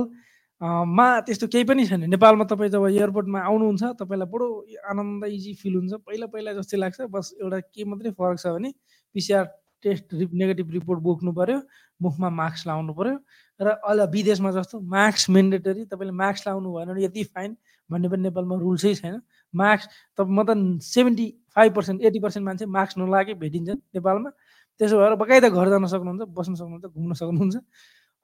मा 0.62 1.06
त्यस्तो 1.22 1.48
केही 1.54 1.64
पनि 1.70 1.86
छैन। 1.86 2.10
नेपालमा 2.10 2.46
तपाईँ 2.50 2.70
जब 2.74 2.86
एयरपोर्टमा 2.90 3.40
आउनुहुन्छ 3.46 3.84
तपाईँलाई 4.02 4.28
बडो 4.34 4.46
आनन्द 4.90 5.26
इजी 5.30 5.54
फिल 5.54 5.76
हुन्छ। 5.76 5.94
पहिला 6.02 6.26
पहिला 6.34 6.54
जस्तै 6.58 6.78
लाग्छ 6.82 7.06
बस 7.14 7.34
एउटा 7.42 7.60
के 7.70 7.84
मात्रै 7.86 8.12
फरक 8.18 8.38
छ 8.42 8.48
भने 8.58 8.74
PCR 9.14 9.46
test 9.86 10.14
rep 10.18 10.34
negative 10.34 10.68
report 10.74 11.00
बोक्नु 11.06 11.32
पऱ्यो 11.38 11.62
मुखमा 12.02 12.30
मास्क 12.34 12.68
लाउनु 12.68 12.94
पऱ्यो 12.98 13.16
र 13.62 13.68
अहिले 13.86 14.06
विदेशमा 14.10 14.52
जस्तो 14.58 14.82
मास्क 14.82 15.30
मेन्डेटरी 15.30 15.86
तपाईँले 15.94 16.14
मास्क 16.18 16.48
लाउनु 16.50 16.74
भएन 16.74 16.88
भने 16.90 17.04
यति 17.06 17.24
फाइन 17.38 17.52
भन्ने 17.90 18.10
पनि 18.10 18.22
नेपालमा 18.26 18.56
रुल्सै 18.58 18.94
छैन। 18.98 19.22
मास्क 19.54 19.86
त 20.18 20.26
म 20.26 20.42
त 20.42 20.58
seventy 20.82 21.28
five 21.54 21.72
percent 21.78 22.02
eighty 22.02 22.20
percent 22.26 22.46
मान्छे 22.50 22.66
मास्क 22.66 22.98
नलागे 22.98 23.34
भेटिन्छन् 23.38 23.80
नेपालमा। 23.94 24.30
त्यसो 24.82 24.98
भएर 24.98 25.14
बकाइदा 25.22 25.50
घर 25.54 25.70
जान 25.70 25.86
सक्नुहुन्छ 25.86 26.22
बस्न 26.34 26.54
सक्नुहुन्छ 26.58 26.86
घुम्न 26.98 27.14
सक्नुहुन्छ। 27.14 27.58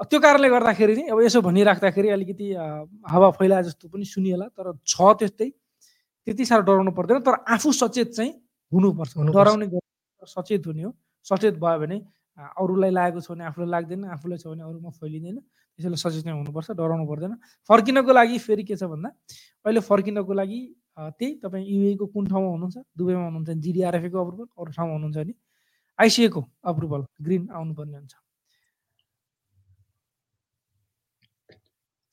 त्यो 0.02 0.20
कारणले 0.20 0.50
गर्दाखेरि 0.50 0.96
चाहिँ 0.96 1.10
अब 1.12 1.20
यसो 1.22 1.42
भनिराख्दाखेरि 1.42 2.10
अलिकति 2.10 2.48
हावा 3.08 3.30
फैला 3.38 3.62
जस्तो 3.62 3.88
पनि 3.94 4.06
सुनिएला 4.06 4.48
तर 4.58 4.74
छ 4.86 4.96
त्यस्तै। 5.20 5.50
त्यति 6.28 6.44
साह्रो 6.46 6.64
डराउनु 6.66 6.92
पर्दैन 6.98 7.20
तर 7.22 7.36
आफू 7.54 7.72
सचेत 7.72 8.10
चाहिँ 8.18 8.32
हुनुपर्छ। 8.72 9.12
डराउने 9.32 9.66
सचेत 10.24 10.68
हुने 10.68 10.84
हो। 10.84 10.92
सचेत 11.26 11.56
भयो 11.60 11.80
भने 11.80 11.98
अरूलाई 12.38 12.92
लागेको 12.92 13.20
छ 13.22 13.32
भने 13.32 13.44
आफूलाई 13.46 13.70
लाग्दैन 13.70 14.04
आफूलाई 14.18 14.38
छ 14.42 14.46
भने 14.48 14.64
अरूमा 14.64 14.90
फैलिँदैन। 14.98 15.38
त्यसैले 15.80 15.98
सचेत 15.98 16.26
नै 16.26 16.32
हुनुपर्छ 16.42 16.72
डराउनु 16.74 17.06
पर्दैन। 17.06 17.34
फर्किनको 17.70 18.12
लागि 18.14 18.38
फेरि 18.48 18.64
के 18.64 18.76
छ 18.76 18.90
भन्दा 18.90 19.10
अहिले 19.66 19.82
फर्किनको 19.84 20.34
लागि 20.34 20.60
त्यही 21.18 21.32
तपाईँ 21.44 21.66
युएको 21.70 22.06
कुन 22.14 22.24
ठाउँमा 22.32 22.50
हुनुहुन्छ? 22.50 22.78
दुबईमा 22.98 23.24
हुनुहुन्छ 23.30 23.50
भने 23.50 23.62
जिडिआरएफएको 23.62 24.18
अप्रुभल 24.24 24.48
अरू 24.58 24.72
ठाउँमा 24.74 24.94
हुनुहुन्छ 24.94 25.18
भने 25.18 25.34
आइसिएको 26.00 26.42
अप्रुभल 26.66 27.02
ग्रिन 27.22 27.44
आउनुपर्ने 27.54 27.98
हुन्छ। 27.98 28.14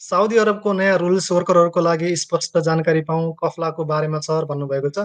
साउदी 0.01 0.37
अरबको 0.39 0.73
नयाँ 0.73 0.99
रुल्स 0.99 1.31
वर्करहरूको 1.33 1.81
लागि 1.81 2.17
स्पष्ट 2.17 2.59
जानकारी 2.59 3.01
पाऊँ 3.05 3.35
कफलाको 3.37 3.85
बारेमा 3.85 4.19
सर 4.21 4.45
भन्नुभएको 4.49 4.91
छ। 4.91 4.99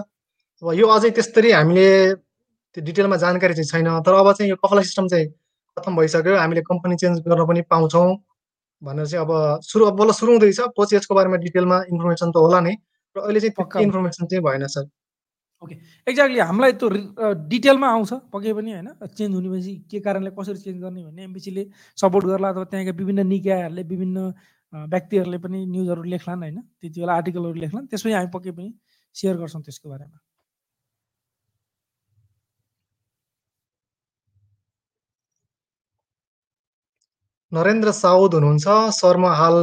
अब 0.62 0.72
यो 0.72 0.86
अझै 0.88 1.10
त्यसरी 1.12 1.50
हामीले 1.52 1.88
त्यो 2.16 2.84
डिटेलमा 2.84 3.16
जानकारी 3.20 3.54
चाहिँ 3.54 3.68
छैन 3.72 4.00
तर 4.00 4.14
अब 4.16 4.32
चाहिँ 4.32 4.50
यो 4.50 4.56
कफला 4.56 4.82
सिस्टम 4.82 5.08
चाहिँ 5.08 5.28
खतम 5.76 5.96
भइसक्यो। 5.96 6.36
हामीले 6.36 6.62
कम्पनी 6.64 6.96
चेन्ज 6.96 7.20
गर्न 7.28 7.44
पनि 7.44 7.62
पाउँछौँ 7.68 8.08
भनेर 8.82 9.06
चाहिँ 9.06 9.24
अब 9.24 9.60
सुरु 9.62 9.84
अब 9.84 9.96
बल्ल 10.00 10.12
सुरु 10.16 10.32
हुँदैछ। 10.32 10.60
पछि 10.72 10.96
यसको 10.96 11.14
बारेमा 11.14 11.36
डिटेलमा 11.44 11.76
इन्फर्मेसन 11.92 12.30
त 12.32 12.36
होला 12.36 12.60
नै। 12.60 12.74
र 13.16 13.20
अहिले 13.20 13.40
चाहिँ 13.40 13.54
पक्का 13.56 13.80
इन्फर्मेसन 13.80 14.26
चाहिँ 14.26 14.42
भएन 14.44 14.66
सर। 14.66 14.88
ओके। 15.62 15.74
एक्ज्याक्टली 16.08 16.40
हामीलाई 16.40 16.72
त्यो 16.72 16.88
डिटेलमा 17.52 17.88
आउँछ। 17.88 18.12
पक्कै 18.32 18.52
पनि 18.52 18.72
होइन। 18.72 18.88
चेन्ज 19.12 19.32
हुनेपछि 19.34 19.72
के 19.90 20.00
कारणले 20.00 20.30
कसरी 20.32 20.58
चेन्ज 20.64 20.80
गर्ने 20.82 21.04
भन्ने 21.04 21.22
एमबिसीले 21.24 21.62
सपोर्ट 21.96 22.24
गर्ला 22.26 22.48
अथवा 22.48 22.64
त्यहाँका 22.72 22.92
विभिन्न 22.96 23.26
निकायहरूले 23.26 23.82
विभिन्न 23.92 24.32
व्यक्तिहरूले 24.92 25.38
पनि 25.38 25.58
न्युजहरू 25.66 26.02
लेख्लान् 26.12 26.42
होइन? 26.42 26.60
त्यति 26.80 27.00
बेला 27.00 27.12
आर्टिकलहरू 27.14 27.58
लेख्लान्। 27.64 27.86
त्यसपछि 27.90 28.12
हामी 28.12 28.30
पक्कै 28.34 28.52
पनि 28.58 28.70
सेयर 29.14 29.36
गर्छौँ 29.36 29.62
त्यसको 29.62 29.88
बारेमा। 29.90 30.18
नरेन्द्र 37.52 37.90
साउद 37.92 38.34
हुनुहुन्छ। 38.34 38.66
सर 39.00 39.16
म 39.16 39.26
हाल 39.40 39.56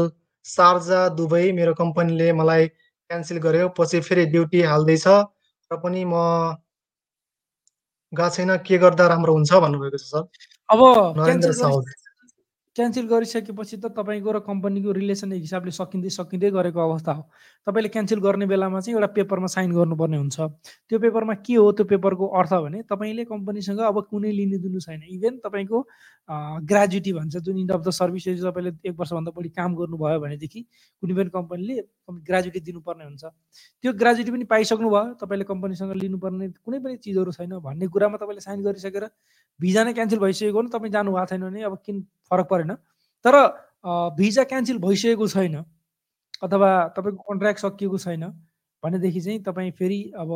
सार्जा 0.46 1.02
दुबई 1.18 1.52
मेरो 1.52 1.74
कम्पनीले 1.74 2.32
मलाई 2.34 2.68
क्यान्सल 2.68 3.38
गर्यो। 3.46 3.70
पछि 3.78 4.00
फेरि 4.02 4.26
ड्युटी 4.34 4.62
हाल्दैछ 4.72 5.08
र 5.72 5.78
पनि 5.84 6.04
म 6.06 6.16
गएको 8.14 8.30
छैन। 8.36 8.58
के 8.66 8.78
गर्दा 8.78 9.08
राम्रो 9.08 9.34
हुन्छ 9.34 9.52
भन्नुभएको 9.64 9.98
छ 9.98 10.06
सर? 10.06 10.24
अब 10.70 10.80
नरेन्द्र 11.18 11.52
साउद। 11.54 11.86
क्यान्सल 12.76 13.06
गरिसकेपछि 13.08 13.78
त 13.78 13.86
तपाईँको 13.94 14.32
र 14.34 14.40
कम्पनीको 14.50 14.92
रिलेसन 14.98 15.34
एक 15.34 15.42
हिसाबले 15.42 15.72
सकिँदै 15.72 16.10
सकिँदै 16.10 16.50
गरेको 16.58 16.80
अवस्था 16.82 17.12
हो। 17.14 17.24
तपाईँले 17.68 17.90
क्यान्सल 17.94 18.20
गर्ने 18.20 18.46
बेलामा 18.50 18.80
चाहिँ 18.82 18.98
एउटा 18.98 19.08
पेपरमा 19.14 19.48
साइन 19.48 19.72
गर्नुपर्ने 19.78 20.18
हुन्छ। 20.18 20.38
त्यो 20.90 21.00
पेपरमा 21.00 21.34
के 21.46 21.54
हो 21.54 21.72
त्यो 21.78 21.86
पेपरको 21.86 22.26
अर्थ 22.34 22.54
भने 22.66 22.82
तपाईँले 22.90 23.26
कम्पनीसँग 23.30 23.80
अब 23.80 24.02
कुनै 24.10 24.32
लिनु 24.34 24.58
दिनु 24.58 24.80
छैन। 24.82 25.02
इभेन 25.06 25.38
तपाईँको 25.46 25.78
ग्रेजुटी 26.66 27.14
भन्छ 27.14 27.36
जुन 27.46 27.58
इन्ड 27.62 27.72
अफ 27.72 27.82
द 27.86 27.90
सर्भिस 27.94 28.28
यदि 28.28 28.42
तपाईँले 28.42 28.72
एक 28.90 28.96
वर्षभन्दा 29.00 29.32
बढी 29.38 29.50
काम 29.54 29.76
गर्नुभयो 29.78 30.20
भनेदेखि 30.26 30.62
कुनै 31.04 31.14
पनि 31.14 31.30
कम्पनीले 31.30 31.76
ग्रेजुटी 32.26 32.60
दिनुपर्ने 32.60 33.06
हुन्छ। 33.06 33.24
त्यो 33.84 33.94
ग्रेजुटी 34.02 34.32
पनि 34.34 34.46
पाइसक्नु 34.50 34.90
भयो 34.90 35.14
तपाईँले 35.22 35.46
कम्पनीसँग 35.46 35.94
लिनुपर्ने 36.02 36.50
कुनै 36.66 36.80
पनि 36.82 36.98
चिजहरू 37.06 37.32
छैन 37.38 37.54
भन्ने 37.62 37.88
कुरामा 37.94 38.18
तपाईँले 38.18 38.42
साइन 38.42 38.66
गरिसकेर 38.66 39.06
भिजा 39.60 39.84
नै 39.84 39.94
क्यान्सल 39.94 40.20
भइसकेको 40.20 40.58
हो 40.58 40.62
भने 40.62 40.70
तपाईँ 40.70 40.92
जानु 40.92 41.12
भएको 41.12 41.26
छैन 41.30 41.42
भने 41.44 41.62
अब 41.64 41.78
किन 41.86 42.02
फरक 42.32 42.48
परेन। 42.50 42.72
तर 43.26 43.36
भिजा 44.18 44.44
क्यान्सल 44.44 44.78
भइसकेको 44.80 45.28
छैन 45.28 45.56
अथवा 46.44 46.70
तपाईँको 46.98 47.24
कन्ट्र्याक्ट 47.30 47.60
सकिएको 47.60 47.98
छैन 47.98 48.24
भनेदेखि 48.84 49.22
चाहिँ 49.22 49.40
तपाईँ 49.44 49.72
फेरि 49.80 50.00
अब 50.20 50.30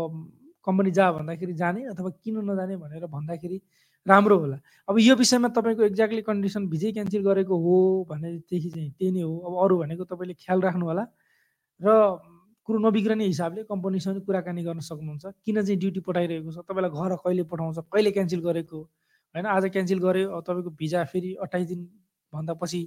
कम्पनी 0.66 0.92
जा 0.92 1.12
भन्दाखेरि 1.12 1.54
जाने 1.54 1.86
अथवा 1.92 2.10
किन 2.24 2.38
नजाने 2.50 2.76
भनेर 2.78 3.06
भन्दाखेरि 3.08 3.62
राम्रो 4.06 4.38
होला। 4.40 4.58
अब 4.88 5.00
यो 5.00 5.16
विषयमा 5.16 5.48
तपाईँको 5.56 5.84
एक्ज्याक्टली 5.84 6.22
कन्डिसन 6.24 6.68
भिजै 6.72 6.92
क्यान्सल 6.92 7.22
गरेको 7.24 7.56
हो 7.60 7.76
भनेदेखि 8.10 8.70
चाहिँ 8.70 8.90
त्यही 8.92 9.12
नै 9.12 9.22
हो। 9.22 9.36
अब 9.48 9.54
अरू 9.64 9.78
भनेको 9.78 10.04
तपाईँले 10.08 10.34
ख्याल 10.40 10.62
राख्नु 10.62 10.86
होला 10.86 11.04
र 11.82 11.88
कुरो 12.68 12.80
नबिग्रने 12.84 13.26
हिसाबले 13.26 13.64
कम्पनीसँग 13.64 14.22
कुराकानी 14.28 14.64
गर्न 14.64 14.80
सक्नुहुन्छ। 14.84 15.26
किन 15.44 15.56
चाहिँ 15.64 15.80
ड्युटी 15.80 16.00
पठाइरहेको 16.08 16.52
छ? 16.52 16.58
तपाईँलाई 16.68 16.92
घर 16.92 17.16
कहिले 17.24 17.44
पठाउँछ? 17.52 17.78
कहिले 17.92 18.12
क्यान्सल 18.12 18.40
गरेको 18.44 18.80
होइन 19.38 19.46
आज 19.46 19.66
क्यान्सल 19.70 20.00
अब 20.02 20.42
तपाईँको 20.42 20.70
भिजा 20.74 21.04
फेरि 21.14 21.34
अट्ठाइस 21.46 21.68
दिनभन्दा 21.68 22.54
पछि 22.58 22.82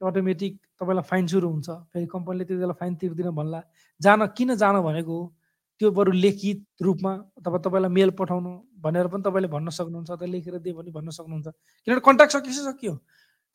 अटोमेटिक 0.00 0.52
तपाईँलाई 0.80 1.02
फाइन 1.02 1.26
सुरु 1.26 1.48
हुन्छ। 1.50 1.68
फेरि 1.92 2.06
कम्पनीले 2.06 2.44
त्यति 2.44 2.60
बेला 2.60 2.72
फाइन 2.78 2.94
तिर्दिन 2.94 3.30
भन्ला। 3.34 3.60
जान 4.00 4.26
किन 4.38 4.54
जान 4.54 4.80
भनेको 4.80 5.12
हो? 5.12 5.34
त्यो 5.80 5.90
बरु 5.90 6.12
लेखित 6.12 6.64
रूपमा 6.82 7.12
अथवा 7.42 7.58
तपाईँलाई 7.58 7.90
मेल 7.90 8.10
पठाउनु 8.14 8.50
भनेर 8.78 9.06
पनि 9.10 9.22
तपाईँले 9.26 9.48
भन्न 9.48 9.68
सक्नुहुन्छ 9.74 10.10
अथवा 10.10 10.26
लेखेर 10.30 10.58
दियो 10.62 10.74
भने 10.78 10.90
भन्न 10.94 11.10
सक्नुहुन्छ। 11.10 11.46
किनभने 11.84 12.00
कन्ट्याक्ट 12.06 12.32
सकिसक्यो। 12.32 12.70
सक्यो 12.70 12.94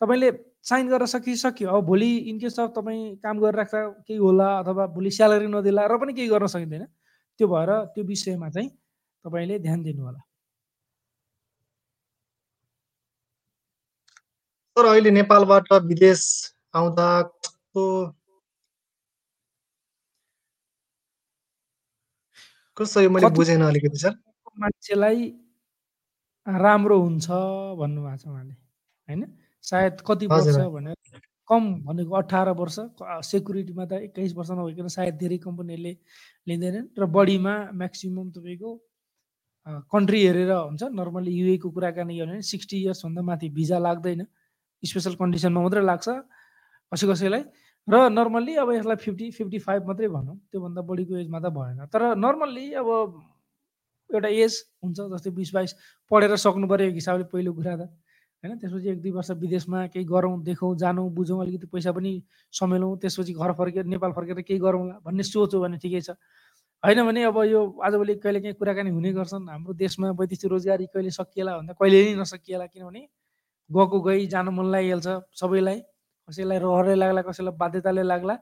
तपाईँले 0.02 0.32
साइन 0.70 0.86
गरेर 0.92 1.08
सकिसक्यो। 1.08 1.70
अब 1.72 1.86
भोलि 1.88 2.12
इनकेस 2.30 2.60
अफ 2.60 2.70
तपाईँ 2.78 3.16
काम 3.24 3.40
गरिराख्दा 3.40 3.80
केही 4.06 4.20
होला 4.20 4.48
अथवा 4.60 4.86
भोलि 4.92 5.12
स्यालेरी 5.18 5.48
नदिला 5.48 5.88
र 5.88 5.98
पनि 5.98 6.14
केही 6.14 6.28
गर्न 6.28 6.48
सकिँदैन 6.52 6.86
त्यो 7.40 7.48
भएर 7.48 7.72
त्यो 7.96 8.04
विषयमा 8.04 8.50
चाहिँ 8.50 8.70
तपाईँले 9.26 9.60
ध्यान 9.60 9.84
दिनु 9.84 10.04
होला 10.04 10.22
सर 14.78 14.86
अहिले 14.86 15.12
नेपालबाट 15.12 15.74
विदेश 15.92 16.22
आउँदा 16.76 17.08
कसरी 22.78 23.08
मैले 23.16 23.30
बुझेन 23.40 23.62
अलिकति 23.70 23.98
सर। 24.00 24.14
मान्छेलाई 24.62 25.22
राम्रो 26.48 26.98
हुन्छ 27.02 27.28
भन्नुभएको 27.82 28.18
छ 28.24 28.28
उहाँले 28.28 28.54
होइन? 29.10 29.22
सायद 29.64 30.02
कति 30.08 30.28
वर्ष 30.34 30.58
भनेर 30.76 30.98
कम 31.50 31.64
भनेको 31.88 32.14
अठार 32.22 32.50
वर्ष 32.62 32.78
सेक्युरिटीमा 33.32 33.86
त 33.92 33.94
एक्काइस 34.08 34.34
वर्ष 34.40 34.52
नभइकन 34.60 34.88
सायद 34.98 35.16
धेरै 35.24 35.38
कम्पनीहरूले 35.48 35.94
लिँदैनन् 36.48 36.88
र 37.00 37.06
बढीमा 37.18 37.56
म्याक्सिमम् 37.82 38.32
तपाईँको 38.38 38.72
कन्ट्री 39.94 40.20
हेरेर 40.28 40.52
हुन्छ 40.54 40.84
नर्मली 41.00 41.32
युएको 41.42 41.70
कुराकानी 41.76 42.16
गर्ने 42.20 42.42
सिक्सटी 42.52 42.78
इयर्सभन्दा 42.84 43.22
माथि 43.30 43.50
भिजा 43.60 43.80
लाग्दैन। 43.88 44.22
स्पेसल 44.86 45.16
कन्डिसनमा 45.22 45.62
मात्रै 45.62 45.84
लाग्छ 45.92 46.08
कसै 46.92 47.06
कसैलाई। 47.08 47.44
र 47.88 47.96
नर्मल्ली 48.10 48.54
अब 48.62 48.70
यसलाई 48.72 48.98
फिफ्टी 48.98 49.26
फिफ्टी 49.32 49.60
फाइभ 49.62 49.82
मात्रै 49.88 50.08
भनौँ 50.10 50.36
त्योभन्दा 50.52 50.82
बढीको 50.90 51.14
एजमा 51.22 51.40
त 51.40 51.54
भएन। 51.54 51.86
तर 51.94 52.02
नर्मल्ली 52.18 52.66
अब 52.82 52.88
एउटा 54.10 54.30
एज 54.30 54.54
हुन्छ 54.84 54.98
जस्तै 55.14 55.32
बिस 55.34 55.50
बाइस 55.54 55.72
पढेर 56.12 56.36
सक्नु 56.38 56.68
पऱ्यो 56.68 56.88
एक 56.90 56.96
हिसाबले 57.02 57.26
पहिलो 57.30 57.54
कुरा 57.54 57.76
त 57.76 57.82
होइन? 58.44 58.58
त्यसपछि 58.62 58.90
एक 58.90 59.00
दुई 59.02 59.12
वर्ष 59.12 59.30
विदेशमा 59.42 59.80
केही 59.94 60.06
गरौँ 60.06 60.34
देखौँ 60.44 60.76
जानौँ 60.78 61.10
बुझौँ 61.14 61.42
अलिकति 61.42 61.68
पैसा 61.74 61.92
पनि 61.94 62.12
समेलौँ 62.54 62.98
त्यसपछि 63.02 63.34
घर 63.34 63.52
फर्केर 63.54 63.86
नेपाल 63.86 64.12
फर्केर 64.18 64.42
केही 64.42 64.60
गरौँला 64.62 64.96
भन्ने 65.06 65.24
सोच 65.24 65.54
हो 65.54 65.62
भने 65.62 65.78
ठिकै 65.78 66.02
छ। 66.02 66.18
होइन 66.84 67.00
भने 67.06 67.22
अब 67.26 67.38
यो 67.50 67.62
आजभोलि 67.82 68.16
कहिले 68.22 68.40
काहीँ 68.42 68.54
कुराकानी 68.54 68.90
हुने 68.94 69.14
गर्छन्। 69.14 69.50
हाम्रो 69.50 69.74
देशमा 69.74 70.12
वैदेशिक 70.14 70.52
रोजगारी 70.52 70.86
कहिले 70.94 71.10
सकिएला 71.10 71.58
भन्दा 71.58 71.74
कहिले 71.74 71.98
नै 72.06 72.14
नसकिएला 72.22 72.66
किनभने 72.70 73.02
गएको 73.70 74.02
गई 74.02 74.28
जानु 74.28 74.52
मन 74.52 74.66
लागिहाल्छ 74.72 75.08
सबैलाई। 75.42 75.80
कसैलाई 76.30 76.58
रहरै 76.60 76.96
लाग्ला 76.96 77.22
कसैलाई 77.22 77.54
बाध्यताले 77.58 78.04
लाग्ला। 78.04 78.36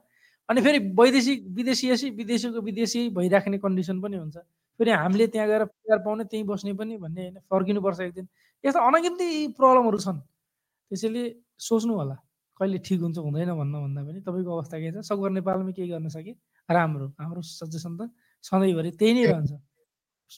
अनि 0.48 0.60
फेरि 0.60 0.78
वैदेशिक 0.98 1.38
विदेशी 1.56 2.10
विदेशीको 2.10 2.60
विदेशी 2.60 3.00
भइराख्ने 3.16 3.58
कन्डिसन 3.58 4.00
पनि 4.00 4.16
हुन्छ। 4.16 4.36
फेरि 4.80 4.90
हामीले 4.90 5.26
त्यहाँ 5.32 5.48
गएर 5.48 5.64
परिवार 5.64 5.98
पाउने 6.04 6.24
त्यहीँ 6.24 6.46
बस्ने 6.46 6.72
पनि 6.74 6.96
भन्ने 6.96 7.22
होइन 7.22 7.38
फर्किनुपर्छ 7.50 8.00
एक 8.00 8.12
दिन 8.14 8.26
यस्ता 8.64 8.80
अनगिन्ती 8.80 9.28
प्रब्लमहरू 9.56 9.98
छन्। 9.98 10.18
त्यसैले 10.90 11.22
सोच्नु 11.58 11.94
होला 11.94 12.16
कहिले 12.60 12.78
ठिक 12.86 13.00
हुन्छ 13.00 13.18
हुँदैन 13.18 13.50
भन्न 13.54 13.74
भन्दा 13.84 14.00
पनि। 14.04 14.20
तपाईँको 14.20 14.50
अवस्था 14.56 14.76
के 14.78 14.90
छ? 14.92 14.96
सगुर 15.08 15.30
नेपालमा 15.30 15.70
केही 15.72 15.88
गर्न 15.88 16.08
सके? 16.08 16.32
राम्रो। 16.68 17.06
हाम्रो 17.20 17.40
सजेसन 17.42 17.92
त 17.96 18.10
सधैँभरि 18.44 18.90
त्यही 19.00 19.12
नै 19.14 19.24
रहन्छ। 19.32 19.52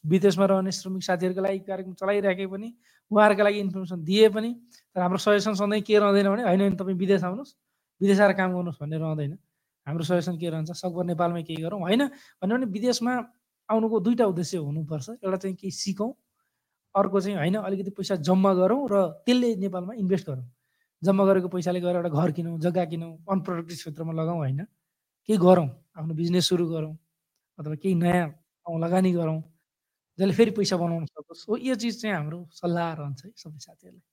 विदेशमा 0.04 0.46
रहने 0.46 0.70
श्रमिक 0.72 1.02
साथीहरूको 1.02 1.40
लागि 1.42 1.58
कार्यक्रम 1.66 1.94
चलाइराखे 1.94 2.46
पनि 2.46 2.68
उहाँहरूको 3.10 3.42
लागि 3.42 3.58
इन्फर्मेसन 3.60 4.02
दिए 4.02 4.28
पनि 4.30 4.50
तर 4.96 5.00
हाम्रो 5.00 5.18
सजेसन 5.18 5.54
सधैँ 5.54 5.80
के 5.82 5.98
रहँदैन 5.98 6.26
भने 6.26 6.42
होइन 6.42 6.60
भने 6.60 6.76
तपाईँ 6.76 6.96
विदेश 6.96 7.24
आउनुहोस् 7.24 7.54
विदेश 8.00 8.20
आएर 8.20 8.32
काम 8.34 8.50
गर्नुहोस् 8.52 8.80
भन्ने 8.80 8.98
रहँदैन 8.98 9.32
हाम्रो 9.86 10.04
सजेसन 10.04 10.36
के 10.36 10.48
रहन्छ 10.48 10.70
सकभर 10.74 11.04
नेपालमै 11.06 11.42
केही 11.42 11.62
गरौँ 11.62 11.80
होइन 11.80 12.06
भन्यो 12.42 12.56
भने 12.56 12.66
विदेशमा 12.68 13.12
आउनुको 13.68 14.00
दुईवटा 14.00 14.26
उद्देश्य 14.26 14.58
हुनुपर्छ 14.60 15.08
एउटा 15.16 15.36
चाहिँ 15.38 15.56
केही 15.56 15.70
सिकौँ 15.72 16.12
अर्को 16.94 17.20
चाहिँ 17.20 17.36
होइन 17.36 17.54
अलिकति 17.56 17.90
पैसा 17.92 18.16
जम्मा 18.22 18.52
गरौँ 18.54 18.80
र 18.88 19.02
त्यसले 19.22 19.54
नेपालमा 19.56 19.94
इन्भेस्ट 19.96 20.26
गरौँ 20.26 20.46
जम्मा 21.02 21.24
गरेको 21.24 21.48
पैसाले 21.48 21.80
गएर 21.80 21.96
एउटा 21.96 22.08
घर 22.10 22.30
किनौँ 22.32 22.58
जग्गा 22.60 22.84
किनौँ 22.86 23.12
अनप्रोडक्टिभ 23.28 23.76
क्षेत्रमा 23.76 24.12
लगाउँ 24.12 24.38
होइन 24.38 24.64
केही 25.28 25.38
गरौँ 25.38 25.68
आफ्नो 25.94 26.14
बिजनेस 26.14 26.48
सुरु 26.48 26.66
गरौँ 26.66 26.94
अथवा 27.58 27.74
केही 27.76 27.94
नयाँ 27.96 28.28
लगानी 28.66 29.12
गरौँ 29.12 29.38
जसले 30.18 30.32
फेरि 30.32 30.50
पैसा 30.58 30.76
बनाउन 30.76 31.04
सकोस्। 31.06 31.44
हो 31.48 31.56
यो 31.68 31.74
चिज 31.76 32.00
चाहिँ 32.02 32.14
हाम्रो 32.16 32.38
सल्लाह 32.60 32.92
रहन्छ 33.00 33.24
है 33.24 33.30
सबै 33.36 33.58
साथीहरूलाई। 33.66 34.04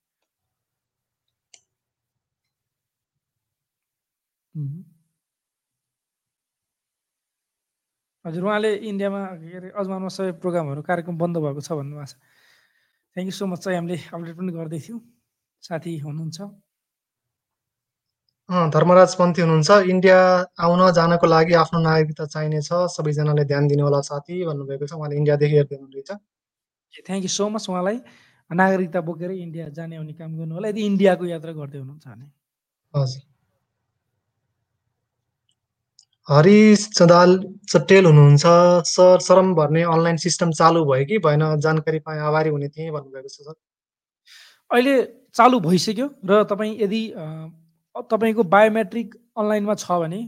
हजुर 8.24 8.44
उहाँले 8.44 8.70
इन्डियामा 8.88 9.20
के 9.40 9.56
अरे 9.56 9.68
अजमानमा 9.80 10.08
सबै 10.16 10.32
प्रोग्रामहरू 10.42 10.82
कार्यक्रम 10.88 11.16
बन्द 11.18 11.36
भएको 11.44 11.60
छ 11.60 11.70
भन्नुभएको 11.80 12.06
छ। 12.08 12.14
थ्याङ्क 13.16 13.28
यू 13.28 13.34
सो 13.38 13.46
मच 13.46 13.58
चाहिँ 13.64 13.76
हामीले 13.78 13.96
अपडेट 14.14 14.36
पनि 14.38 14.52
गर्दै 14.58 14.80
थियौँ। 14.86 15.00
साथी 15.62 15.92
हुनुहुन्छ। 16.04 16.38
धर्मराज 18.48 19.14
पन्थी 19.16 19.40
हुनुहुन्छ। 19.42 19.70
इन्डिया 19.88 20.18
आउन 20.60 20.80
जानको 20.92 21.26
लागि 21.26 21.54
आफ्नो 21.56 21.80
नागरिकता 21.80 22.24
चाहिनेछ। 22.26 22.68
सबैजनाले 22.92 23.44
ध्यान 23.44 23.66
दिनु 23.68 23.82
होला 23.84 24.00
साथी 24.04 24.44
भन्नुभएको 24.44 24.86
छ। 24.86 24.92
उहाँले 24.94 25.16
इन्डियादेखि 25.16 25.56
हेर्दै 25.56 25.76
हुनुहुँदैछ 25.76 26.10
थ्याङ्क 27.06 27.22
यू 27.24 27.28
सो 27.28 27.48
मच 27.48 27.68
उहाँलाई 27.68 27.96
नागरिकता 28.50 29.00
बोकेर 29.00 29.30
इन्डिया 29.30 29.68
जाने 29.74 29.96
आउने 29.96 30.12
काम 30.12 30.36
गर्नु 30.38 30.54
होला 30.54 30.68
यदि 30.68 30.82
इन्डियाको 30.86 31.24
यात्रा 31.26 31.52
गर्दै 31.52 31.78
हुनुहुन्छ 31.78 32.06
भने। 32.06 32.26
हजुर। 32.94 33.22
हरि 36.28 36.58
चदाल 36.76 37.30
चट्टेल 37.72 38.04
हुनुहुन्छ। 38.06 38.44
सर 38.92 39.18
शरम 39.20 39.54
भर्ने 39.54 39.82
अनलाइन 39.88 40.16
सिस्टम 40.20 40.52
चालु 40.52 40.84
भयो 40.84 41.04
कि 41.08 41.18
भएन? 41.18 41.42
जानकारी 41.60 41.98
पाए 42.06 42.18
आभारी 42.28 42.50
हुने 42.50 42.68
थिएँ 42.68 42.90
भन्नुभएको 42.92 43.28
छ 43.28 43.36
सर। 43.40 43.54
अहिले 44.70 44.94
चालु 45.34 45.60
भइसक्यो 45.60 46.06
र 46.24 46.42
तपाईँ 46.44 46.72
यदि 46.80 47.02
तपाईँको 47.96 48.42
बायोमेट्रिक 48.44 49.14
अनलाइनमा 49.38 49.74
छ 49.74 49.98
भने 50.00 50.20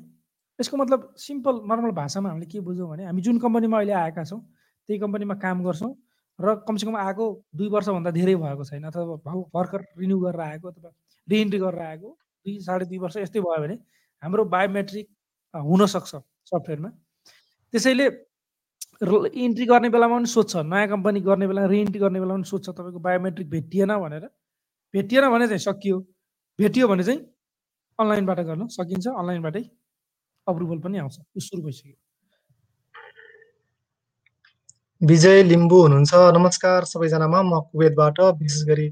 यसको 0.58 0.76
मतलब 0.76 1.14
सिम्पल 1.18 1.60
नर्मल 1.70 1.90
भाषामा 1.92 2.30
हामीले 2.30 2.46
के 2.46 2.60
बुझौँ 2.60 2.88
भने 2.90 3.04
हामी 3.04 3.22
जुन 3.22 3.38
कम्पनीमा 3.38 3.78
अहिले 3.78 3.92
आएका 3.92 4.24
छौँ 4.24 4.40
त्यही 4.40 4.98
कम्पनीमा 5.00 5.34
काम 5.34 5.64
गर्छौँ 5.64 5.94
र 6.38 6.54
कमसेकम 6.68 6.96
आएको 6.96 7.26
दुई 7.56 7.68
वर्षभन्दा 7.68 8.10
धेरै 8.10 8.34
भएको 8.36 8.64
छैन 8.64 8.84
अथवा 8.84 9.34
भर्खर 9.54 9.84
रिन्यू 9.98 10.18
गरेर 10.20 10.40
आएको 10.40 10.68
अथवा 10.68 10.90
रिइन्ट्री 11.28 11.58
गरेर 11.60 11.82
आएको 11.82 12.08
दुई 12.46 12.58
साढे 12.60 12.84
दुई 12.86 12.98
वर्ष 12.98 13.16
यस्तै 13.16 13.40
भयो 13.40 13.60
भने 13.62 13.76
हाम्रो 14.22 14.44
बायोमेट्रिक 14.54 15.06
हुनसक्छ 15.54 16.10
सफ्टवेयरमा 16.50 16.90
त्यसैले 17.74 18.06
इन्ट्री 19.44 19.66
गर्ने 19.66 19.88
बेलामा 19.90 20.16
पनि 20.16 20.26
सोध्छ 20.26 20.56
नयाँ 20.72 20.88
कम्पनी 20.88 21.20
गर्ने 21.20 21.46
बेला 21.46 21.64
रिइन्ट्री 21.66 22.00
गर्ने 22.00 22.20
बेला 22.20 22.34
पनि 22.34 22.44
सोध्छ 22.44 22.68
तपाईँको 22.68 22.98
बायोमेट्रिक 23.06 23.48
भेटिएन 23.50 23.96
भनेर। 23.96 24.28
भेटिएन 24.94 25.28
भने 25.30 25.46
चाहिँ 25.48 25.58
सकियो 25.60 25.98
भेटियो 26.58 26.88
भने 26.88 27.04
चाहिँ 27.04 27.20
अनलाइनबाट 27.98 28.40
गर्न 28.48 28.66
सकिन्छ 28.72 29.06
अनलाइनबाटै 29.08 29.62
अप्रुभल 30.46 30.78
पनि 30.84 30.98
आउँछ। 30.98 31.16
यो 31.18 31.40
सुरु 31.40 31.62
भइसक्यो। 31.62 31.94
विजय 35.00 35.42
लिम्बू 35.42 35.78
हुनुहुन्छ। 35.82 36.12
नमस्कार 36.36 36.84
सबैजनामा। 36.92 37.40
म 37.42 37.60
कुवेतबाट 37.72 38.20
विशेष 38.40 38.62
गरी 38.68 38.88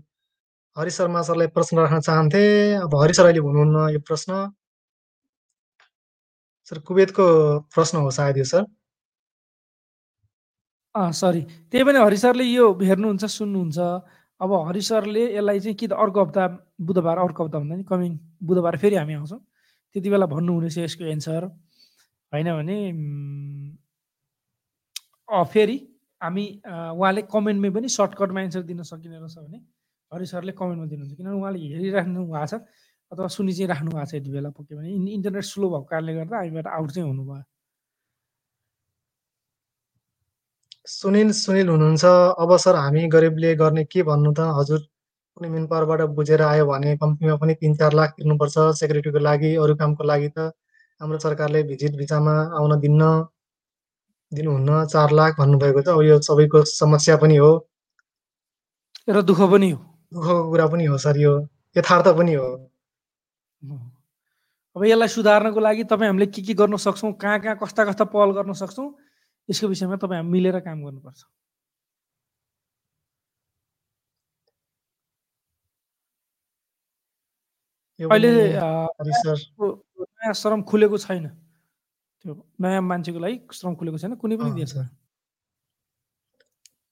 हरि 0.76 0.90
शर्मा 0.90 1.20
सरलाई 1.22 1.48
प्रश्न 1.56 1.78
राख्न 1.78 2.00
चाहन्थे। 2.00 2.44
अब 2.80 2.94
हरि 3.02 3.14
सर 3.14 3.24
अहिले 3.24 3.40
हुनुहुन्न 3.46 3.76
यो 3.94 4.00
प्रश्न। 4.08 4.32
सर 6.70 6.78
कुवेतको 6.88 7.26
प्रश्न 7.74 7.98
हो 8.00 8.10
सायद 8.10 8.36
यो 8.38 8.44
सर। 8.52 8.64
सरी। 10.94 11.42
त्यही 11.70 11.84
पनि 11.84 11.98
हरि 11.98 12.16
सरले 12.24 12.44
यो 12.44 12.72
हेर्नुहुन्छ 12.88 13.24
सुन्नुहुन्छ। 13.38 13.78
अब 14.40 14.50
हरि 14.68 14.80
सरले 14.82 15.22
यसलाई 15.34 15.60
चाहिँ 15.60 15.76
कि 15.76 15.86
त 15.88 15.92
अर्को 15.94 16.20
हप्ता 16.24 16.46
बुधबार 16.80 17.18
अर्को 17.18 17.44
हप्ता 17.44 17.58
भन्दा 17.58 17.74
नि 17.76 17.84
कमिङ 17.86 18.12
बुधबार 18.42 18.76
फेरि 18.82 18.96
हामी 18.96 19.14
आउँछौँ। 19.14 19.40
त्यति 19.94 20.10
बेला 20.10 20.26
भन्नुहुनेछ 20.26 20.78
यसको 20.78 21.04
एन्सर 21.04 21.44
होइन 22.32 22.48
भने 22.58 22.76
फेरि 25.52 25.76
हामी 26.20 26.44
उहाँले 26.66 27.22
कमेन्टमै 27.30 27.70
पनि 27.70 27.88
सर्टकटमा 27.88 28.40
एन्सर 28.42 28.62
दिन 28.66 28.82
सकिने 28.82 29.16
रहेछ 29.18 29.38
भने 29.38 29.58
हरि 30.12 30.26
सरले 30.26 30.52
कमेन्टमा 30.52 30.86
दिनुहुन्छ। 30.86 31.14
किनभने 31.14 31.38
उहाँले 31.38 31.58
हेरिराख्नु 31.74 32.20
भएको 32.26 32.46
छ 32.46 32.54
अथवा 33.12 33.26
सुनि 33.36 33.52
चाहिँ 33.54 33.68
राख्नु 33.70 33.90
भएको 33.90 34.06
छ 34.10 34.14
यति 34.14 34.30
बेला 34.34 34.50
पक्कै 34.50 34.74
भने 34.76 34.88
इन्टरनेट 35.14 35.44
स्लो 35.46 35.66
भएको 35.70 35.86
कारणले 35.90 36.12
गर्दा 36.14 36.36
हामीबाट 36.36 36.66
आउट 36.66 36.90
चाहिँ 36.90 37.08
हुनुभयो। 37.08 37.42
सुनिल 40.86 41.30
सुनिल 41.32 41.68
हुनुहुन्छ। 41.68 42.04
अब 42.38 42.56
सर 42.64 42.76
हामी 42.76 43.06
गरिबले 43.08 43.54
गर्ने 43.56 43.84
के 43.84 44.02
भन्नु 44.04 44.32
त? 44.32 44.40
हजुर 44.58 44.80
कुनै 45.36 45.48
मेन 45.48 45.66
पावरबाट 45.66 46.00
बुझेर 46.16 46.42
आयो 46.42 46.64
भने 46.66 46.96
कम्तीमा 47.00 47.36
पनि 47.40 47.54
तिन 47.60 47.74
चार 47.80 47.92
लाख 47.98 48.10
तिर्नुपर्छ 48.18 48.56
सेक्युरिटीको 48.80 49.18
लागि 49.18 49.54
अरू 49.64 49.74
कामको 49.80 50.04
लागि 50.04 50.28
त। 50.28 50.52
हाम्रो 51.00 51.18
सरकारले 51.18 51.62
भिजिट 51.70 51.96
भिजामा 51.96 52.34
आउन 52.60 52.78
दिन्न 52.80 53.02
दिनुहुन्न। 54.32 54.84
चार 54.92 55.10
लाख 55.18 55.40
भन्नुभएको 55.40 55.80
छ 55.82 55.88
अब 55.88 56.02
यो 56.04 56.20
सबैको 56.28 56.62
समस्या 56.68 57.16
पनि 57.16 57.36
हो। 57.36 57.50
र 59.08 59.22
दुःख 59.22 59.40
पनि 59.50 59.70
हो। 59.70 59.78
दुःखको 60.12 60.36
कुरा 60.50 60.66
पनि 60.68 60.84
हो 60.84 60.98
सर 60.98 61.16
यो 61.16 61.32
यथार्थ 61.76 62.08
पनि 62.18 62.34
हो। 62.34 62.48
अब 64.76 64.84
यसलाई 64.84 65.08
सुधार्नको 65.08 65.60
लागि 65.60 65.84
तपाईँ 65.88 66.08
हामीले 66.08 66.26
के 66.28 66.42
के 66.42 66.54
गर्न 66.54 66.76
सक्छौँ? 66.76 67.12
कहाँ 67.16 67.38
कहाँ 67.40 67.56
कस्ता 67.62 67.84
कस्ता 67.84 68.04
पहल 68.04 68.30
गर्न 68.36 68.52
सक्छौँ? 68.52 68.88
यसको 69.48 69.66
विषयमा 69.68 69.96
तपाईँ 70.02 70.20
हामी 70.20 70.30
मिलेर 70.32 70.60
काम 70.66 70.78
गर्नुपर्छ। 70.84 71.20
अहिले 78.00 78.30
नयाँ 78.58 80.32
श्रम 80.34 80.62
खुलेको 80.70 80.98
छैन। 80.98 81.26
त्यो 82.24 82.34
नयाँ 82.60 82.82
मान्छेको 82.82 83.18
लागि 83.24 83.36
श्रम 83.54 83.74
खुलेको 83.80 83.98
छैन 84.02 84.14
कुनै 84.22 84.36
पनि 84.36 84.50
देशमा। 84.60 84.84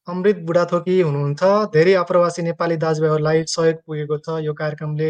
अमृत 0.09 0.39
बुढाथोकी 0.47 0.95
हुनुहुन्छ। 1.01 1.43
धेरै 1.75 1.93
आप्रवासी 2.05 2.43
नेपाली 2.43 2.77
दाजुभाइहरूलाई 2.85 3.45
सहयोग 3.55 3.77
पुगेको 3.87 4.17
छ। 4.19 4.29
यो 4.47 4.53
कार्यक्रमले 4.63 5.09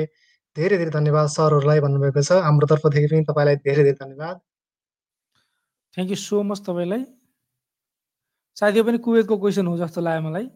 धेरै 0.57 0.77
धेरै 0.81 0.93
धन्यवाद 0.97 1.27
सरहरूलाई 1.37 1.81
भन्नुभएको 1.85 2.23
छ। 2.29 2.41
हाम्रो 2.47 2.67
तर्फदेखि 2.73 3.09
पनि 3.13 3.25
तपाईँलाई 3.29 3.57
धेरै 3.67 3.83
धेरै 3.83 3.97
धन्यवाद। 4.03 4.37
थ्याङ्क 5.97 6.11
यू 6.11 6.19
सो 6.25 6.43
मच 6.49 6.61
तपाईँलाई। 6.69 7.03
सायद 8.57 8.77
यो 8.77 8.85
पनि 8.85 8.99
कुवेतको 8.99 9.35
क्वेसन 9.39 9.67
हो 9.67 9.77
जस्तो 9.79 10.01
लाग्यो 10.01 10.23
मलाई। 10.29 10.47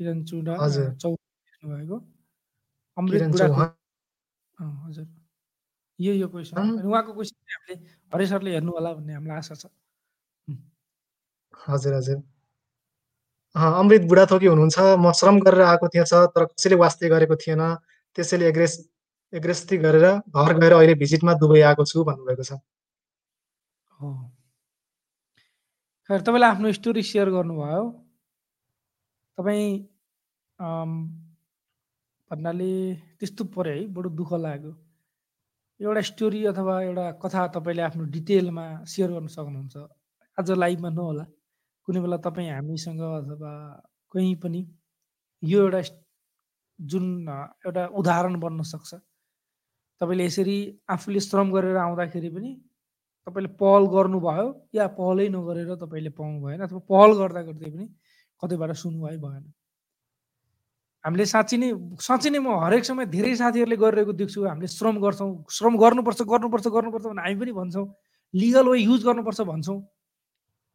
किरण 0.00 0.24
चुडा 0.24 0.52
भएको 0.56 1.96
अमृत 2.96 3.22
हजुर। 4.60 5.06
यो 5.98 6.12
यो 6.14 6.28
क्वेसन 6.28 6.56
उहाँको 6.88 7.12
क्वेसन 7.12 7.36
हामीले 7.52 7.74
हरे 8.12 8.26
सरले 8.26 8.50
हेर्नु 8.54 8.72
होला 8.72 8.90
भन्ने 8.94 9.12
हामीलाई 9.14 9.38
आशा 9.38 9.54
छ। 9.54 9.64
हजुर 11.68 11.94
हजुर। 11.94 12.18
अमृत 13.54 14.02
बुढाथोकी 14.10 14.46
हुनुहुन्छ। 14.46 14.78
म 14.98 15.12
श्रम 15.12 15.36
गरेर 15.44 15.62
आएको 15.68 15.86
थिएछ 15.92 16.12
तर 16.34 16.44
कसैले 16.44 16.76
वास्ते 16.82 17.08
गरेको 17.08 17.36
थिएन। 17.36 17.62
त्यसैले 18.16 18.48
एग्रेस 18.48 18.74
एग्रेस्ती 19.32 19.76
गरेर 19.78 20.06
घर 20.34 20.52
गएर 20.58 20.72
अहिले 20.72 20.94
भिजिटमा 21.02 21.32
दुबई 21.38 21.60
आएको 21.68 21.84
छु 21.84 22.04
भन्नुभएको 22.04 22.42
छ। 22.42 22.52
तपाईँले 26.10 26.46
आफ्नो 26.46 26.72
स्टोरी 26.74 27.02
सेयर 27.06 27.28
गर्नुभयो। 27.30 27.82
तपाईँ 29.38 29.66
भन्नाले 32.30 32.72
त्यस्तो 33.18 33.44
पऱ्यो 33.54 33.72
है 33.74 33.86
बडो 33.94 34.08
दुःख 34.18 34.32
लाग्यो। 34.42 34.72
एउटा 35.80 36.02
स्टोरी 36.10 36.40
अथवा 36.50 36.74
एउटा 36.82 37.04
कथा 37.22 37.42
तपाईँले 37.54 37.82
आफ्नो 37.82 38.04
डिटेलमा 38.10 38.66
सेयर 38.90 39.10
गर्न 39.14 39.26
सक्नुहुन्छ। 39.30 39.76
आज 40.38 40.50
लाइभमा 40.62 40.90
नहोला। 40.98 41.24
कुनै 41.86 42.00
बेला 42.02 42.16
तपाईँ 42.26 42.50
हामीसँग 42.58 43.00
अथवा 43.00 43.52
कहीँ 44.12 44.34
पनि 44.42 44.60
यो 45.42 45.58
एउटा 45.62 45.80
जुन 46.78 47.06
एउटा 47.66 47.82
उदाहरण 47.98 48.34
बन्न 48.42 48.62
सक्छ। 48.66 48.90
तपाईँले 50.00 50.24
यसरी 50.26 50.58
आफूले 50.90 51.20
श्रम 51.22 51.46
गरेर 51.54 51.76
आउँदाखेरि 51.86 52.30
पनि 52.34 52.50
तपाईँले 53.26 53.50
पहल 53.60 53.84
गर्नुभयो 53.94 54.46
या 54.74 54.86
पहलै 54.98 55.28
नगरेर 55.28 55.74
तपाईँले 55.76 56.10
पाउनु 56.18 56.40
भएन 56.44 56.60
अथवा 56.66 56.80
पहल 56.90 57.10
गर्दा 57.20 57.42
गर्दै 57.48 57.70
पनि 57.70 57.86
कतैबाट 58.42 58.70
सुन्नुभयो 58.82 59.18
भएन? 59.20 59.44
हामीले 61.04 61.26
साँच्ची 61.26 61.56
नै 61.56 61.68
साँच्ची 62.00 62.30
नै 62.30 62.38
म 62.38 62.56
हरेक 62.64 62.84
समय 62.84 63.06
धेरै 63.12 63.34
साथीहरूले 63.36 63.76
गरिरहेको 63.76 64.12
देख्छु 64.20 64.44
हामीले 64.44 64.68
श्रम 64.68 64.96
गर्छौँ 65.00 65.30
श्रम 65.48 65.76
गर्नुपर्छ 65.80 66.20
गर्नुपर्छ 66.32 66.66
गर्नुपर्छ 66.76 67.04
भने 67.06 67.22
हामी 67.24 67.36
पनि 67.40 67.52
भन्छौँ 67.60 67.86
लिगल 68.34 68.68
वे 68.68 68.78
युज 68.78 69.00
गर्नुपर्छ 69.04 69.40
भन्छौँ। 69.52 69.78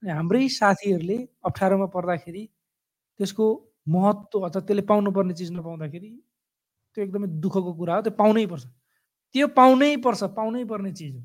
अनि 0.04 0.12
हाम्रै 0.12 0.48
साथीहरूले 0.50 1.18
अप्ठ्यारोमा 1.46 1.88
पर्दाखेरि 1.94 2.44
त्यसको 3.20 3.46
महत्त्व 3.96 4.40
अथवा 4.48 4.62
त्यसले 4.66 4.82
पाउनुपर्ने 4.90 5.34
चिज 5.34 5.52
नपाउँदाखेरि 5.54 6.10
त्यो 6.98 7.04
एकदमै 7.06 7.28
दुःखको 7.44 7.72
कुरा 7.80 7.96
हो 7.96 8.02
त्यो 8.02 8.14
पाउनै 8.22 8.46
पर्छ। 8.50 8.66
त्यो 9.36 9.48
पाउनै 9.60 9.96
पर्छ 10.06 10.24
पाउनै 10.38 10.64
पर्ने 10.66 10.92
चिज 10.94 11.16
हो। 11.16 11.24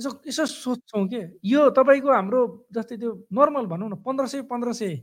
यसो 0.00 0.10
यसो 0.26 0.44
सोध्छौँ 0.48 1.06
के? 1.12 1.20
यो 1.44 1.60
तपाईँको 1.76 2.08
हाम्रो 2.08 2.40
जस्तै 2.72 2.96
त्यो 2.96 3.10
नर्मल 3.28 3.66
भनौँ 3.68 3.88
न 3.92 3.94
पन्ध्र 4.00 4.26
सय 4.32 4.42
पन्ध्र 4.48 4.72
सय 4.72 4.96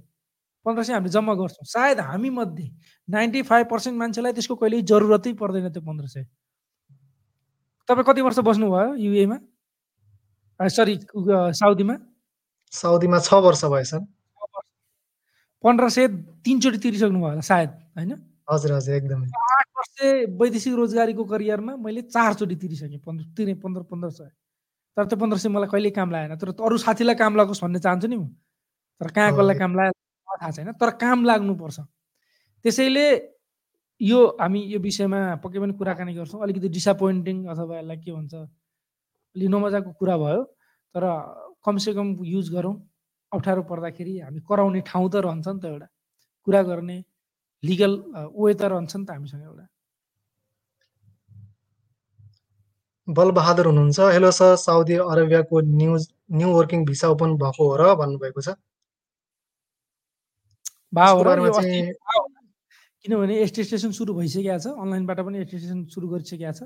पन्ध्र 0.65 0.83
सय 0.83 0.93
हामीले 0.93 1.13
जम्मा 1.13 1.33
गर्छौँ। 1.37 1.65
सायद 1.69 1.99
हामी 2.01 2.29
मध्ये 2.33 2.67
नाइन्टी 3.07 3.41
फाइभ 3.45 3.65
पर्सेन्ट 3.71 3.97
मान्छेलाई 3.99 4.33
त्यसको 4.33 4.55
कहिल्यै 4.57 4.81
जरुरतै 4.89 5.33
पर्दैन 5.37 5.69
त्यो 5.69 5.81
पन्ध्र 5.85 6.05
सय। 6.09 6.25
तपाईँ 7.87 8.05
कति 8.09 8.21
वर्ष 8.21 8.39
बस्नुभयो 8.43 8.95
युएमा? 8.99 9.37
सरी 10.59 10.95
साउदीमा? 11.61 11.95
साउदीमा 12.73 13.19
छ 13.21 13.29
वर्ष 13.45 13.63
भएछ 13.71 13.93
पन्ध्र 15.63 15.89
सय 15.89 16.07
तिनचोटि 16.43 16.77
तिरिसक्नु 16.83 17.19
भयो 17.19 17.29
होला 17.29 17.41
सायद 17.41 17.69
होइन? 17.95 18.11
हजुर 18.49 18.71
हजुर 18.73 18.93
एकदमै। 18.95 19.27
आठ 19.29 19.67
वर्ष 19.77 19.95
वैदेशिक 20.41 20.73
रोजगारीको 20.73 21.23
करियरमा 21.31 21.75
मैले 21.85 22.01
चारचोटि 22.11 22.55
तिरिसकेँ 22.55 22.99
पन्ध्र 23.05 23.23
तिरेँ 23.37 23.55
पन्ध्र 23.63 23.81
पन्ध्र 23.87 24.09
सय। 24.09 24.29
तर 24.97 25.05
त्यो 25.05 25.17
पन्ध्र 25.21 25.37
सय 25.37 25.49
मलाई 25.53 25.69
कहिल्यै 25.69 25.93
काम 25.93 26.09
लागेन। 26.11 26.35
तर 26.41 26.49
अरू 26.57 26.77
साथीलाई 26.81 27.15
काम 27.21 27.35
लागोस् 27.37 27.61
भन्ने 27.63 27.79
चाहन्छु 27.85 28.07
नि 28.09 28.17
म। 28.17 28.33
तर 29.01 29.07
कहाँ 29.13 29.31
कसलाई 29.37 29.57
काम 29.61 29.71
लाग्यो 29.77 29.93
थाहा 30.41 30.51
छैन। 30.57 30.71
तर 30.73 30.89
काम 30.97 31.25
लाग्नुपर्छ। 31.29 31.77
त्यसैले 32.65 33.05
यो 34.01 34.19
हामी 34.41 34.59
यो 34.73 34.79
विषयमा 34.81 35.19
पक्कै 35.43 35.59
पनि 35.61 35.73
कुराकानी 35.77 36.13
गर्छौँ। 36.17 36.41
अलिकति 36.43 36.69
डिसपोइन्टिङ 36.77 37.37
अथवा 37.53 37.73
यसलाई 37.77 37.97
के 38.01 38.11
भन्छ 38.11 38.33
अलि 39.37 39.47
नमजाको 39.53 39.91
कुरा 40.01 40.15
भयो। 40.17 40.41
तर 40.95 41.03
कमसेकम 41.65 42.07
युज 42.33 42.49
गरौँ। 42.57 42.75
अप्ठ्यारो 43.31 43.61
पर्दाखेरि 43.69 44.13
हामी 44.25 44.39
कराउने 44.49 44.81
ठाउँ 44.81 45.09
त 45.13 45.15
रहन्छ 45.25 45.47
नि 45.47 45.59
त 45.61 45.65
एउटा। 45.65 45.87
कुरा 46.47 46.61
गर्ने 46.69 46.97
लिगल 47.63 47.91
वे 48.33 48.53
त 48.53 48.61
रहन्छ 48.73 48.93
नि 48.97 49.05
त 49.05 49.09
हामीसँग 49.13 49.43
एउटा। 49.45 49.65
बलबहादुर 53.07 53.65
हुनुहुन्छ। 53.67 53.99
Hello 54.13 54.29
sir 54.31 54.55
Saudi 54.57 54.95
अरेबियाको 55.03 55.55
news 55.61 56.07
new 56.31 56.49
working 56.53 56.85
visa 56.85 57.07
open 57.09 57.29
भएको 57.39 57.63
हो 57.63 57.75
र 57.79 57.83
भन्नुभएको 57.95 58.41
छ। 58.41 58.47
किनभने 63.05 63.35
एस्टेसन 63.43 63.91
सुरु 63.91 64.13
भइसकेको 64.13 64.59
छ। 64.59 64.67
अनलाइनबाट 64.75 65.19
पनि 65.23 65.37
एस्टेसन 65.39 65.85
सुरु 65.87 66.07
गरिसकेको 66.07 66.51
छ। 66.51 66.61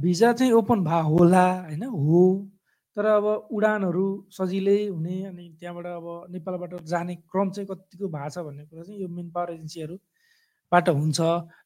भिजा 0.00 0.32
चाहिँ 0.32 0.52
ओपन 0.52 0.78
भए 0.84 1.02
होला 1.10 1.44
होइन? 1.68 1.84
हो। 1.84 2.22
तर 2.96 3.04
अब 3.06 3.24
उडानहरू 3.52 4.06
सजिलै 4.32 4.80
हुने 4.88 5.16
अनि 5.26 5.44
त्यहाँबाट 5.60 5.86
अब 5.86 6.06
नेपालबाट 6.32 6.72
जाने 6.84 7.14
क्रम 7.28 7.50
चाहिँ 7.50 7.66
कतिको 7.68 8.08
भएको 8.08 8.30
छ 8.30 8.38
भन्ने 8.48 8.64
कुरा 8.64 8.82
चाहिँ 8.82 9.00
यो 9.00 9.08
मेन 9.08 9.30
पावर 9.30 9.48
एजेन्सीहरूबाट 10.72 10.88
हुन्छ। 10.88 11.20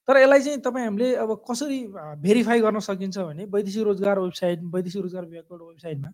तर 0.08 0.16
यसलाई 0.16 0.40
चाहिँ 0.40 0.58
तपाईँ 0.60 0.84
हामीले 0.84 1.14
अब 1.16 1.30
कसरी 1.50 1.78
भेरिफाई 2.22 2.60
गर्न 2.60 2.78
सकिन्छ 2.80 3.18
भने 3.18 3.44
वैदेशिक 3.46 3.82
रोजगार 3.82 4.18
वेबसाइट 4.18 4.60
वैदेशिक 4.74 5.02
रोजगार 5.02 5.24
विभागको 5.24 5.68
वेबसाइटमा 5.68 6.10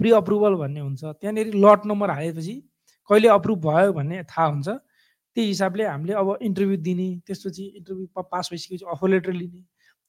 प्रि 0.00 0.10
अप्रुभल 0.10 0.54
भन्ने 0.54 0.80
हुन्छ। 0.80 1.02
त्यहाँनिर 1.04 1.54
लट 1.54 1.86
नम्बर 1.86 2.10
हालेपछि 2.10 2.54
कहिले 3.10 3.28
अप्रुभ 3.28 3.58
भयो 3.66 3.92
भन्ने 3.92 4.22
थाहा 4.24 4.46
हुन्छ। 4.46 4.68
त्यही 4.68 5.48
हिसाबले 5.48 5.84
हामीले 5.86 6.12
अब 6.12 6.38
इन्टरभ्यू 6.42 6.76
दिने 6.82 7.08
त्यसपछि 7.26 7.64
इन्टरभ्यू 7.78 8.06
पास 8.30 8.48
भइसकेपछि 8.52 8.84
अफर 8.92 9.08
लेटर 9.08 9.32
लिने 9.32 9.60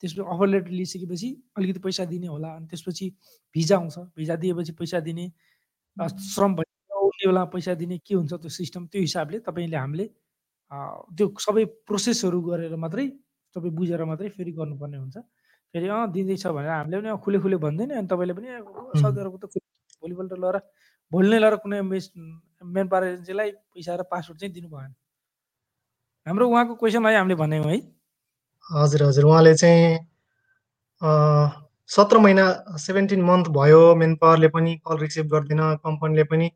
त्यसपछि 0.03 0.21
अफर 0.21 0.47
लेटर 0.47 0.69
लिइसकेपछि 0.69 1.29
अलिकति 1.57 1.79
पैसा 1.79 2.05
दिने 2.05 2.27
होला 2.27 2.49
अनि 2.55 2.67
त्यसपछि 2.67 3.09
भिजा 3.55 3.77
आउँछ 3.77 3.97
भिजा 4.17 4.35
दिएपछि 4.35 4.71
पैसा 4.79 4.99
दिने 4.99 5.31
श्रम 6.33 6.55
भइसक्यो 6.55 7.07
बेला 7.07 7.43
पैसा 7.55 7.73
दिने 7.73 7.97
के 7.97 8.15
हुन्छ 8.15 8.33
त्यो 8.33 8.49
सिस्टम 8.49 8.85
त्यो 8.91 9.01
हिसाबले 9.01 9.39
तपाईँले 9.47 9.77
हामीले 9.77 10.09
त्यो 11.17 11.25
सबै 11.45 11.63
प्रोसेसहरू 11.87 12.39
गरेर 12.49 12.75
मात्रै 12.83 13.05
तपाईँ 13.55 13.73
बुझेर 13.77 14.03
मात्रै 14.11 14.29
फेरि 14.37 14.51
गर्नुपर्ने 14.59 14.97
हुन्छ। 14.97 15.17
फेरि 15.73 15.87
अँ 15.89 16.11
दिँदैछ 16.13 16.45
भनेर 16.47 16.69
हामीले 16.69 16.97
पनि 17.01 17.17
खुले 17.25 17.37
खुले 17.43 17.57
भन्दैन 17.65 17.89
अनि 17.97 18.07
तपाईँले 18.07 18.33
पनि 18.37 18.47
साउदी 19.01 19.19
अरबको 19.21 19.37
त 19.41 19.45
भोलिपल्ट 20.01 20.33
लगेर 20.43 20.57
भोलि 21.11 21.29
नै 21.29 21.39
लगेर 21.39 21.55
कुनै 21.63 21.81
मेस 21.81 22.05
मेन 22.75 22.87
पावर 22.91 23.03
एजेन्सीलाई 23.07 23.49
पैसा 23.73 23.95
र 23.95 24.03
पासवर्ड 24.11 24.39
चाहिँ 24.39 24.53
दिनु 24.53 24.69
भएन 24.69 24.91
हाम्रो 26.27 26.45
उहाँको 26.49 26.73
क्वेसन 26.81 27.05
है 27.05 27.17
हामीले 27.17 27.35
भन्यौँ 27.35 27.69
है। 27.69 27.77
हजुर 28.65 29.03
हजुर। 29.03 29.25
उहाँले 29.25 29.53
चाहिँ 29.61 29.99
सत्र 31.89 32.17
महिना 32.25 32.45
सेभेन्टिन 32.79 33.21
मन्थ 33.21 33.47
भयो 33.57 33.81
मेन 34.01 34.15
पावरले 34.15 34.47
पनि 34.55 34.75
कल 34.87 34.97
रिसिभ 34.97 35.25
गर्दैन 35.33 35.61
कम्पनीले 35.83 36.23
पनि 36.31 36.47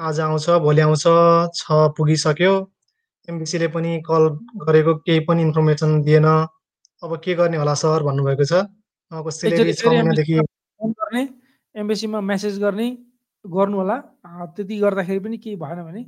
आज 0.00 0.20
आउँछ 0.20 0.46
भोलि 0.64 0.80
आउँछ 0.80 1.04
छ 1.58 1.64
पुगिसक्यो। 1.96 2.52
एमबिसीले 3.30 3.68
पनि 3.74 3.90
कल 4.08 4.24
गरेको 4.66 4.94
केही 5.06 5.20
पनि 5.28 5.42
इन्फर्मेसन 5.48 5.90
दिएन 6.06 6.26
अब 7.02 7.10
के 7.24 7.34
गर्ने 7.34 7.56
होला 7.56 7.74
सर 7.82 8.02
भन्नुभएको 8.08 8.44
छ। 8.44 8.52
उहाँको 9.12 9.30
सेलेरी 9.30 9.70
एकचोटि 9.70 9.72
6 9.72 9.82
फेरि 9.82 9.96
महिनादेखि 9.96 10.34
गर्ने, 10.80 11.22
एम्बेसीमा 11.74 12.20
मेसेज 12.30 12.58
गर्ने 12.60 12.86
गर्नु 13.44 13.76
होला। 13.76 13.96
त्यति 14.56 14.74
गर्दाखेरि 14.78 15.20
पनि 15.24 15.36
केही 15.38 15.56
भएन 15.56 15.80
भने 15.86 16.02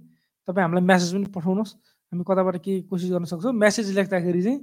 तपाईँ 0.48 0.64
हामीलाई 0.64 0.84
मेसेज 0.84 1.10
पनि 1.14 1.26
पठाउनुहोस्। 1.34 1.72
हामी 2.12 2.24
कताबाट 2.28 2.56
के 2.64 2.72
कोसिस 2.90 3.10
गर्न 3.10 3.24
सक्छौँ। 3.32 3.52
मेसेज 3.56 3.86
लेख्दाखेरि 3.98 4.42
चाहिँ 4.42 4.58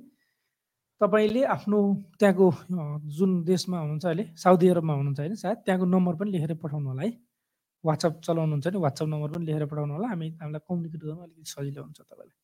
तपाईँले 1.01 1.41
आफ्नो 1.55 1.77
त्यहाँको 2.19 2.45
जुन 3.17 3.31
देशमा 3.47 3.77
हुनुहुन्छ 3.79 4.05
अहिले 4.05 4.25
साउदी 4.35 4.67
अरबमा 4.69 4.93
हुनुहुन्छ 4.93 5.19
होइन 5.19 5.35
सायद 5.35 5.57
त्यहाँको 5.65 5.85
नम्बर 5.95 6.13
पनि 6.19 6.29
लेखेर 6.31 6.53
पठाउनु 6.63 6.87
होला 6.91 7.03
है। 7.03 7.11
वाट्सएप 7.83 8.13
चलाउनुहुन्छ 8.27 8.67
भने 8.67 8.79
वाट्सएप 8.85 9.07
नम्बर 9.07 9.29
पनि 9.33 9.45
लेखेर 9.47 9.65
पठाउनु 9.71 9.93
होला। 9.95 10.07
हामी 10.11 10.27
हामीलाई 10.41 10.61
कम्युनिकेट 10.67 11.01
गर्नु 11.03 11.21
अलिकति 11.23 11.49
सजिलो 11.55 11.81
हुन्छ 11.83 11.99
तपाईँलाई। 12.01 12.37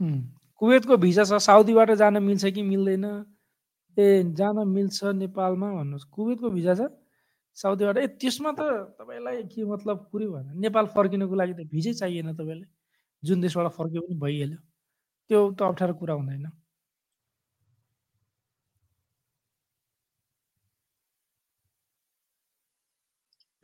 कुवेतको 0.00 0.96
भिसा 0.96 1.24
छ 1.24 1.38
साउदीबाट 1.44 1.90
जान 2.00 2.22
मिल्छ 2.22 2.44
कि 2.54 2.62
मिल्दैन? 2.62 3.04
ए 3.96 4.06
जान 4.38 4.56
मिल्छ 4.68 5.04
नेपालमा 5.20 5.68
भन्नुहोस्। 5.74 6.04
कुवेतको 6.16 6.50
भिसा 6.50 6.74
छ 6.74 6.88
साउदीबाट 7.56 7.96
ए 7.98 8.06
त्यसमा 8.20 8.50
त 8.58 8.60
तपाईँलाई 9.00 9.42
के 9.52 9.64
मतलब 9.64 9.96
कुरै 10.12 10.26
भएन। 10.26 10.46
नेपाल 10.60 10.86
फर्किनको 10.96 11.34
लागि 11.34 11.54
त 11.54 11.60
भिजै 11.72 11.92
चाहिएन 12.00 12.32
तपाईँलाई। 12.34 12.68
जुन 13.22 13.40
देशबाट 13.40 13.72
फर्कियो 13.76 14.02
पनि 14.02 14.16
भइहाल्यो। 14.20 14.58
त्यो 15.30 15.40
त 15.52 15.62
अप्ठ्यारो 15.62 15.94
कुरा 16.00 16.14
हुँदैन। 16.14 16.46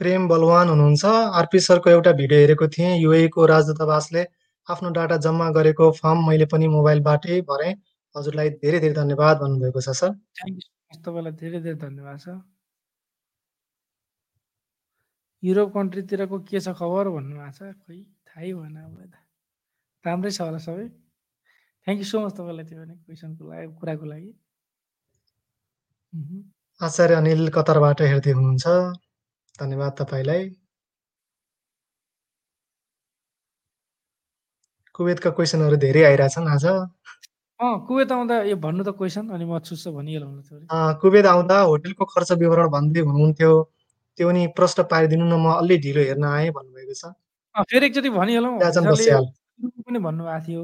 प्रेम 0.00 0.28
बलवान 0.28 0.68
हुनुहुन्छ। 0.68 1.04
आरपी 1.40 1.60
सरको 1.60 1.90
एउटा 1.90 2.12
भिडियो 2.12 2.40
हेरेको 2.40 2.68
थिएँ। 2.68 2.92
युएईको 3.00 3.46
राजदूतावासले 3.46 4.22
आफ्नो 4.68 4.90
डाटा 4.90 5.16
जम्मा 5.26 5.46
गरेको 5.56 5.90
फर्म 6.00 6.26
मैले 6.28 6.46
पनि 6.52 6.68
मोबाइलबाटै 6.68 7.40
भरेँ। 7.50 7.72
हजुरलाई 8.14 8.50
धेरै 8.62 8.78
धेरै 8.80 8.94
धन्यवाद 8.94 9.36
भन्नुभएको 9.42 9.80
छ 9.86 9.94
sir. 10.00 10.10
Thank 10.36 10.54
you 10.56 10.62
so 10.66 10.72
much 10.90 10.98
तपाईँलाई 11.06 11.34
धेरै 11.42 11.60
धेरै 11.66 11.78
धन्यवाद 11.86 12.18
छ। 12.24 12.26
युरोप 15.42 15.68
कन्ट्रीतिरको 15.74 16.36
के 16.48 16.58
छ 16.60 16.74
खबर 16.80 17.08
भन्नुभएको 17.16 17.52
छ। 17.58 17.72
खोइ 17.84 18.00
थाहै 18.26 18.52
भएन 18.58 18.76
अब 18.82 19.00
यता। 19.02 19.20
राम्रै 20.04 20.30
छ 20.36 20.40
होला 20.48 20.60
सबै? 20.66 20.86
थ्याङ्क 21.86 21.98
यू 22.02 22.08
सो 22.10 22.26
मच 22.26 22.32
तपाईँलाई 22.40 22.64
त्यो 22.68 22.78
भने 22.82 22.94
क्वेसनको 23.06 23.42
लागि 23.50 23.66
कुराको 23.80 24.06
लागि। 24.12 24.30
आचार्य 26.80 27.14
अनिल 27.14 27.48
कतारबाट 27.56 28.00
हेर्दै 28.10 28.32
हुनुहुन्छ। 28.36 28.66
धन्यवाद 29.60 29.92
तपाईँलाई। 30.00 30.44
कुवेतका 34.96 35.30
क्वेसनहरू 35.36 35.76
धेरै 35.76 36.02
आइरहेछन् 36.10 36.48
आज। 36.48 36.64
अँ, 37.60 37.86
कुवेत 37.88 38.12
आउँदा 38.12 38.36
यो 38.48 38.56
भन्नु 38.56 38.82
त 38.84 38.90
क्वेसन 38.96 39.28
अनि 39.28 39.44
म 39.44 39.58
चुस्स 39.60 39.88
भनिहालौँ 39.92 40.32
न 40.32 40.40
थोरै। 40.48 40.64
अ, 40.72 40.76
कुवेत 41.00 41.26
आउँदा 41.26 41.56
होटलको 41.70 42.04
खर्च 42.04 42.30
विवरण 42.40 42.68
भन्दै 42.72 43.00
हुनुहुन्थ्यो। 43.08 43.52
त्यो 44.18 44.30
नि 44.32 44.42
प्रश्न 44.56 44.82
पारिदिनु 44.92 45.24
न 45.24 45.34
म 45.36 45.46
अलि 45.60 45.76
ढिलो 45.84 46.02
हेर्न 46.08 46.24
आएँ 46.24 46.50
भन्नुभएको 46.56 46.94
छ। 47.00 47.12
फेरि 47.70 47.86
एकचोटि 47.86 48.10
भनिहालौँ 48.16 48.52
पनि 49.84 49.98
भन्नुभएको 49.98 50.40
थियो। 50.46 50.62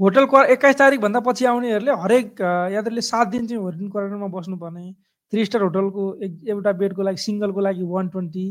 होटल 0.00 0.24
क्वा 0.30 0.40
21 0.54 0.78
तारिकभन्दा 0.78 1.20
पछि 1.26 1.44
आउनेहरूले 1.46 1.92
हरेक 2.02 2.26
यात्रीले 2.74 3.02
7 3.02 3.26
दिन 3.34 3.46
चाहिँ 3.46 3.62
होटल 3.62 3.88
क्वारेन्टाइनमा 3.90 4.28
बस्नुपर्ने। 4.38 4.84
3 5.32 5.44
स्टार 5.46 5.62
होटलको 5.62 6.02
एक 6.22 6.32
एउटा 6.54 6.72
बेडको 6.80 7.02
लागि 7.02 7.18
सिङ्गलको 7.26 7.60
लागि 7.66 7.82
120, 7.82 8.46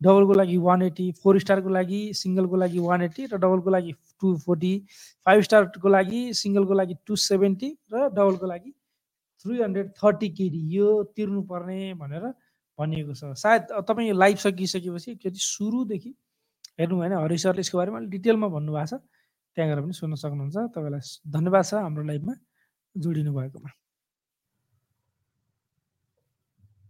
डबलको 0.00 0.34
लागि 0.42 0.56
180, 0.58 1.06
4 1.22 1.38
स्टारको 1.42 1.70
लागि 1.78 2.00
सिङ्गलको 2.22 2.56
लागि 2.62 2.78
180 2.78 3.26
र 3.32 3.38
डबलको 3.38 3.70
लागि 3.70 3.92
240, 4.22 4.72
5 5.26 5.42
स्टारको 5.48 5.88
लागि 5.88 6.20
सिङ्गलको 6.40 6.74
लागि 6.80 6.94
270 7.10 7.70
र 7.92 8.08
डबलको 8.16 8.46
लागि 8.46 8.72
330 9.44 10.28
केडी 10.38 10.60
यो 10.76 10.88
तिर्नुपर्ने 11.16 11.80
भनेर 12.00 12.24
भनिएको 12.78 13.14
छ। 13.14 13.34
सायद 13.36 13.62
तपाईँ 13.88 14.12
लाइभ 14.14 14.36
सकिसकेपछि 14.46 15.10
एकचोटि 15.12 15.40
सुरुदेखि 15.42 16.14
हेर्नु 16.80 16.96
भएन 17.00 17.12
हरि 17.18 17.38
सरले 17.38 17.60
यसको 17.60 17.78
बारेमा 17.78 17.98
अलिक 17.98 18.10
डिटेलमा 18.10 18.48
भन्नुभएको 18.48 18.86
छ। 18.86 19.02
त्यहाँ 19.56 19.68
गएर 19.68 19.80
पनि 19.84 19.92
सुन्न 19.92 20.14
सक्नुहुन्छ। 20.16 20.56
तपाईँलाई 20.72 21.02
धन्यवाद 21.28 21.64
छ 21.64 21.74
हाम्रो 21.84 22.04
लाइभमा 22.08 22.34
जोडिनु 22.96 23.32
भएकोमा। 23.34 23.70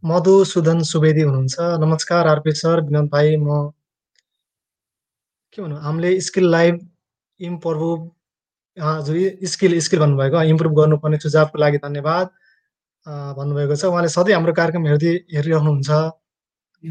मधुसूदन 0.02 0.82
सुवेदी 0.82 1.22
हुनुहुन्छ। 1.22 1.56
नमस्कार 1.82 2.26
आरपी 2.26 2.52
सर, 2.52 2.80
विनोद 2.86 3.08
भाइ 3.10 3.36
म 3.36 3.70
के 5.52 5.62
भन्नु 5.62 5.76
हामीले 5.78 6.10
स्किल 6.20 6.46
लाइभ 6.50 6.74
इम्प्रुभ 7.48 8.00
हजुर 8.76 9.16
स्किल 9.52 9.78
स्किल 9.80 10.00
भन्नुभएको 10.00 10.42
इम्प्रुभ 10.52 10.72
गर्नुपर्ने 10.78 11.18
सुझावको 11.20 11.58
लागि 11.58 11.78
धन्यवाद 11.84 12.26
भन्नुभएको 13.36 13.76
छ। 13.76 13.84
उहाँले 13.84 14.08
सधैँ 14.08 14.34
हाम्रो 14.34 14.52
कार्यक्रम 14.52 14.86
हेर्दै 14.86 15.12
हेरिरहनुहुन्छ। 15.34 15.90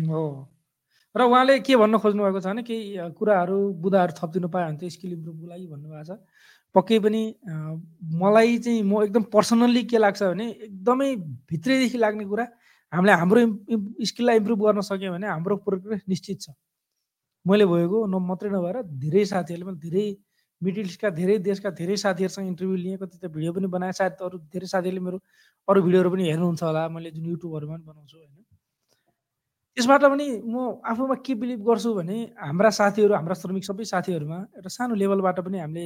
हो। 0.09 0.23
र 1.15 1.21
उहाँले 1.23 1.59
के 1.59 1.75
भन्न 1.75 1.97
खोज्नु 1.97 2.23
भएको 2.23 2.39
छ 2.39 2.47
भने 2.47 2.63
केही 2.63 3.11
कुराहरू 3.17 3.57
बुँदाहरू 3.81 4.13
थपिदिनु 4.19 4.47
पायो 4.47 4.65
भने 4.67 4.77
त 4.79 4.91
स्किल 4.91 5.11
इम्प्रुभको 5.13 5.45
लागि 5.47 5.67
भन्नुभएको 5.67 6.03
छ। 6.07 6.19
पक्कै 6.75 6.99
पनि 7.03 7.21
मलाई 8.15 8.57
चाहिँ 8.63 8.83
म 8.83 9.03
एकदम 9.03 9.23
पर्सनल्ली 9.27 9.83
के 9.91 9.97
लाग्छ 9.97 10.23
भने 10.23 10.45
एकदमै 10.67 11.09
भित्रैदेखि 11.51 11.97
लाग्ने 11.97 12.25
कुरा 12.31 12.45
हामीले 12.93 13.13
हाम्रो 13.21 13.41
स्किललाई 14.07 14.35
इम्प्रुभ 14.39 14.59
गर्न 14.63 14.81
सक्यौँ 14.87 15.13
भने 15.15 15.27
हाम्रो 15.27 15.55
प्रोग्रेस 15.67 16.01
निश्चित 16.07 16.37
छ। 16.41 16.49
मैले 17.45 17.65
भएको 17.65 17.97
न 18.07 18.15
मात्रै 18.23 18.49
नभएर 18.51 18.77
धेरै 19.03 19.23
साथीहरूले 19.25 19.65
पनि 19.67 19.79
धेरै 19.83 20.05
मिडल 20.61 20.87
इस्टका 20.91 21.09
धेरै 21.19 21.37
देशका 21.41 21.69
धेरै 21.79 21.95
साथीहरूसँग 21.97 22.47
इन्टरभ्यू 22.47 22.75
लिएँ। 22.75 22.97
कति 22.97 23.17
त 23.17 23.25
भिडियो 23.33 23.51
पनि 23.53 23.67
बनाएँ। 23.67 23.93
सायद 23.97 24.21
अरू 24.21 24.37
धेरै 24.53 24.67
साथीहरूले 24.67 25.01
मेरो 25.01 25.17
अरू 25.67 25.79
भिडियोहरू 25.81 26.09
पनि 26.13 26.23
हेर्नुहुन्छ 26.29 26.63
होला। 26.63 26.81
मैले 26.89 27.11
जुन 27.11 27.25
युट्युबहरूमा 27.33 27.75
पनि 27.75 27.85
बनाउँछु 27.89 28.17
होइन। 28.17 28.33
त्यसबाट 29.77 30.03
पनि 30.03 30.27
म 30.45 30.55
आफूमा 30.83 31.15
के 31.25 31.33
बिलिभ 31.41 31.59
गर्छु 31.63 31.89
भने 31.95 32.17
हाम्रा 32.37 32.69
साथीहरू, 32.69 33.13
हाम्रा 33.15 33.35
श्रमिक 33.41 33.63
सबै 33.65 33.85
साथीहरूमा 33.87 34.39
एउटा 34.59 34.69
सानो 34.69 34.93
लेभलबाट 35.01 35.39
पनि 35.47 35.57
हामीले 35.63 35.85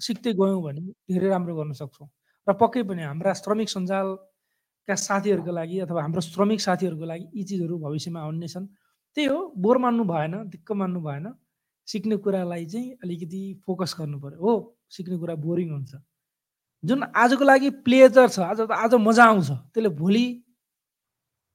सिक्दै 0.00 0.32
गयौँ 0.32 0.62
भने 0.62 0.80
धेरै 1.10 1.28
राम्रो 1.28 1.54
गर्न 1.58 1.72
सक्छौँ। 1.76 2.08
र 2.46 2.52
पक्कै 2.56 2.82
पनि 2.88 3.02
हाम्रा 3.02 3.32
श्रमिक 3.42 3.68
सञ्जालका 3.68 4.94
साथीहरूको 4.96 5.52
लागि 5.52 5.76
अथवा 5.84 6.00
हाम्रो 6.02 6.20
श्रमिक 6.24 6.60
साथीहरूको 6.60 7.04
लागि 7.04 7.24
यी 7.34 7.42
चिजहरू 7.44 7.74
भविष्यमा 7.84 8.20
आउने 8.22 8.48
छन्। 8.48 8.66
त्यही 9.16 9.26
हो 9.28 9.38
बोर 9.58 9.76
मान्नु 9.78 10.04
भएन, 10.06 10.34
दिक्क 10.48 10.72
मान्नु 10.72 11.00
भएन। 11.02 11.26
सिक्ने 11.90 12.16
कुरालाई 12.24 12.64
चाहिँ 12.66 12.88
अलिकति 13.02 13.42
फोकस 13.66 13.94
गर्नुपर्यो। 13.98 14.38
हो, 14.38 14.52
सिक्ने 14.90 15.16
कुरा 15.18 15.34
बोरिङ 15.34 15.70
हुन्छ। 15.70 15.92
जुन 16.84 17.02
आजको 17.02 17.44
लागि 17.44 17.70
प्लेजर 17.84 18.28
छ, 18.28 18.38
आज 18.40 18.60
आज 18.60 18.94
मजा 18.94 19.24
आउँछ, 19.24 19.50
त्यसले 19.74 19.90
भोलि 20.00 20.26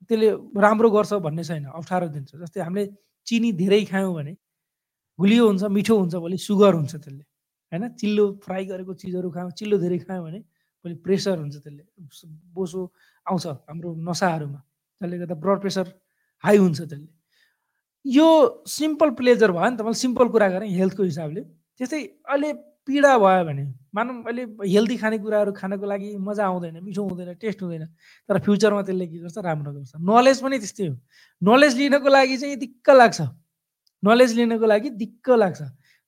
त्यसले 0.05 0.29
राम्रो 0.61 0.89
गर्छ 0.91 1.13
भन्ने 1.25 1.43
छैन, 1.43 1.65
अप्ठ्यारो 1.65 2.07
दिन्छ। 2.13 2.35
जस्तै 2.35 2.61
हामीले 2.61 2.85
चिनी 3.25 3.51
धेरै 3.57 3.83
खायौँ 3.89 4.13
भने 4.13 4.33
गुलियो 5.19 5.43
हुन्छ, 5.47 5.63
मिठो 5.65 5.95
हुन्छ, 5.97 6.15
भोलि 6.15 6.37
सुगर 6.37 6.73
हुन्छ 6.75 6.93
त्यसले। 6.95 7.23
होइन? 7.71 7.83
चिल्लो 7.97 8.25
फ्राई 8.45 8.63
गरेको 8.69 8.93
चिजहरू 8.93 9.29
खायौँ, 9.31 9.51
चिल्लो 9.57 9.77
धेरै 9.81 9.99
खायौँ 10.05 10.23
भने 10.25 10.39
भोलि 10.85 10.95
प्रेसर 11.01 11.35
हुन्छ 11.39 11.55
त्यसले। 11.63 11.83
बोसो 12.53 12.81
आउँछ 13.25 13.45
हाम्रो 13.65 13.89
नसाहरूमा। 13.97 14.59
त्यसले 15.01 15.15
गर्दा 15.17 15.35
ब्लड 15.41 15.59
प्रेसर 15.63 15.85
हाई 16.43 16.57
हुन्छ 16.57 16.79
त्यसले। 16.85 17.09
यो 18.05 18.63
सिम्पल 18.67 19.09
प्लेजर 19.09 19.51
भयो 19.51 19.69
नि 19.69 19.77
त, 19.77 19.81
मैले 19.81 19.93
सिम्पल 19.93 20.27
कुरा 20.27 20.49
गरेँ 20.49 20.69
हेल्थको 20.69 21.03
हिसाबले। 21.03 21.41
त्यस्तै 21.77 22.03
अहिले 22.29 22.53
पीडा 22.85 23.17
भयो 23.17 23.45
भने 23.45 23.73
मानौँ 23.95 24.23
अहिले 24.23 24.43
हेल्दी 24.43 24.97
खानेकुराहरू 24.97 25.51
खानको 25.51 25.85
लागि 25.85 26.17
मजा 26.17 26.45
आउँदैन, 26.45 26.83
मिठो 26.83 27.03
हुँदैन, 27.03 27.33
टेस्ट 27.33 27.63
हुँदैन। 27.63 27.85
तर 28.29 28.39
फ्युचरमा 28.39 28.81
त्यसले 28.81 29.07
के 29.07 29.17
गर्छ 29.17 29.37
राम्रो 29.37 29.73
गर्छ। 29.73 29.91
नलेज 29.99 30.41
पनि 30.41 30.57
त्यस्तै 30.59 30.87
हो। 30.87 30.95
नलेज 31.43 31.77
लिनको 31.77 32.09
लागि 32.09 32.37
चाहिँ 32.37 32.55
दिक्क 32.55 32.89
लाग्छ। 32.89 33.21
नलेज 34.03 34.33
लिनको 34.33 34.65
लागि 34.65 34.89
दिक्क 34.89 35.29
लाग्छ। 35.29 35.61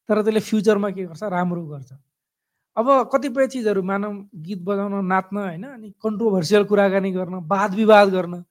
तर 0.07 0.21
त्यसले 0.21 0.39
फ्युचरमा 0.39 0.89
के 0.89 1.05
गर्छ 1.05 1.23
राम्रो 1.23 1.65
गर्छ। 1.65 1.93
अब 2.77 3.09
कतिपय 3.13 3.47
चिजहरू 3.47 3.83
मानौँ 3.83 4.29
गीत 4.35 4.61
बजाउन, 4.61 5.05
नाच्न 5.05 5.37
होइन 5.37 5.63
अनि 5.63 5.89
कन्ट्रोभर्सियल 5.89 6.63
कुराकानी 6.63 7.11
गर्न, 7.11 7.33
वाद-विवाद 7.33 8.09
गर्न। 8.09 8.43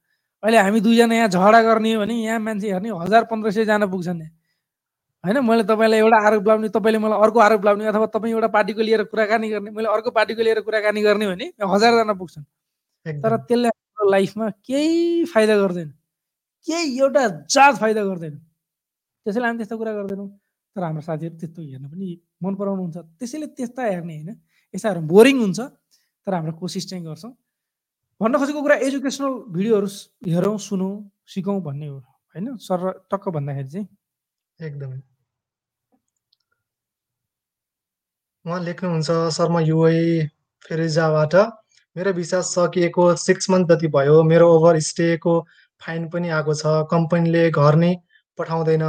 अहिले 0.42 0.58
हामी 0.58 0.80
2 0.80 0.94
जना 0.96 1.14
यहाँ 1.14 1.28
झगडा 1.28 1.60
गर्ने 1.62 1.94
हो 1.94 2.00
भने 2.00 2.14
यहाँ 2.14 2.38
मान्छे 2.40 2.66
हेर्ने 2.72 2.90
1000-1500 2.90 3.64
जना 3.64 3.86
पुग्छन् 3.86 4.20
यहाँ। 4.20 4.32
होइन? 5.24 5.38
मैले 5.42 5.62
तपाईँलाई 5.64 5.98
एउटा 6.00 6.18
आरोप 6.26 6.44
लाउने, 6.48 6.68
तपाईँले 6.68 6.98
मलाई 6.98 7.18
अर्को 7.24 7.38
आरोप 7.40 7.64
लाउने 7.64 7.86
अथवा 7.86 8.06
तपाईँ 8.14 8.32
एउटा 8.34 8.48
पार्टीको 8.56 8.82
लिएर 8.82 9.02
कुराकानी 9.10 9.48
गर्ने, 9.50 9.70
मैले 9.70 9.88
अर्को 9.88 10.10
पार्टीको 10.10 10.42
लिएर 10.42 10.60
कुराकानी 10.60 11.00
गर्ने 11.02 11.26
भने 11.26 11.46
1000 11.58 11.92
जना 11.98 12.14
पुग्छन्। 12.14 12.44
तर। 13.06 13.36
त्यसले 13.48 13.68
हाम्रो 13.68 14.10
लाइफमा 14.10 14.46
केही 14.66 15.24
फाइदा 15.32 15.56
गर्दैन। 15.56 15.88
केही 16.66 16.98
एउटा 16.98 17.22
जात 17.50 17.74
फाइदा 17.78 18.02
गर्दैन। 18.04 18.34
त्यसैले 19.26 19.46
हामी 19.46 19.58
त्यस्ता 19.58 19.76
कुरा 19.76 19.92
गर्दैनौँ। 19.92 20.28
तर 20.76 20.82
हाम्रो 20.82 21.02
साथीहरू 21.02 21.36
त्यस्तो 21.40 21.62
हेर्न 21.62 21.86
पनि 21.88 22.08
मन 22.42 22.54
पराउनुहुन्छ। 22.54 22.96
त्यसैले 23.18 23.46
त्यस्ता 23.56 23.82
हेर्ने 23.82 24.14
होइन। 24.14 24.30
यस्ता 24.74 24.88
हेर्न 24.88 25.06
बोरिङ 25.06 25.36
हुन्छ। 25.40 25.60
तर 26.26 26.32
हाम्रो 26.34 26.52
कोसिस 26.60 26.84
चाहिँ 26.90 27.04
गर्छौँ। 27.04 27.32
भन्न 28.20 28.38
खोजेको 28.38 28.60
कुरा 28.62 28.76
एजुकेसनल 28.86 29.32
भिडियोहरू 29.52 29.88
हेरौँ, 30.32 30.58
सुनौँ, 30.58 30.94
सिकौँ 31.28 31.60
भन्ने 31.62 31.86
हो। 31.86 31.98
होइन? 32.34 32.56
सर 32.56 32.80
टक्क 33.12 33.28
भन्दाखेरि 33.28 33.68
चाहिँ। 33.68 33.86
एकदमै। 34.58 34.98
उहाँ 38.44 38.60
लेख्नुहुन्छ 38.62 39.10
सर 39.36 39.48
म 39.50 39.58
युए 39.60 40.00
फेरिजाबाट 40.64 41.34
मेरो 41.96 42.12
भिसा 42.12 42.40
सकिएको 42.46 43.04
सिक्स 43.16 43.50
मन्थ 43.50 43.68
जति 43.70 43.88
भयो 43.88 44.22
मेरो 44.22 44.46
ओभर 44.56 44.78
स्टेको 44.80 45.34
फाइन 45.80 46.08
पनि 46.08 46.28
आएको 46.30 46.54
छ 46.54 46.62
कम्पनीले 46.90 47.42
घर 47.50 47.74
नै 47.76 47.92
पठाउँदैन 48.38 48.84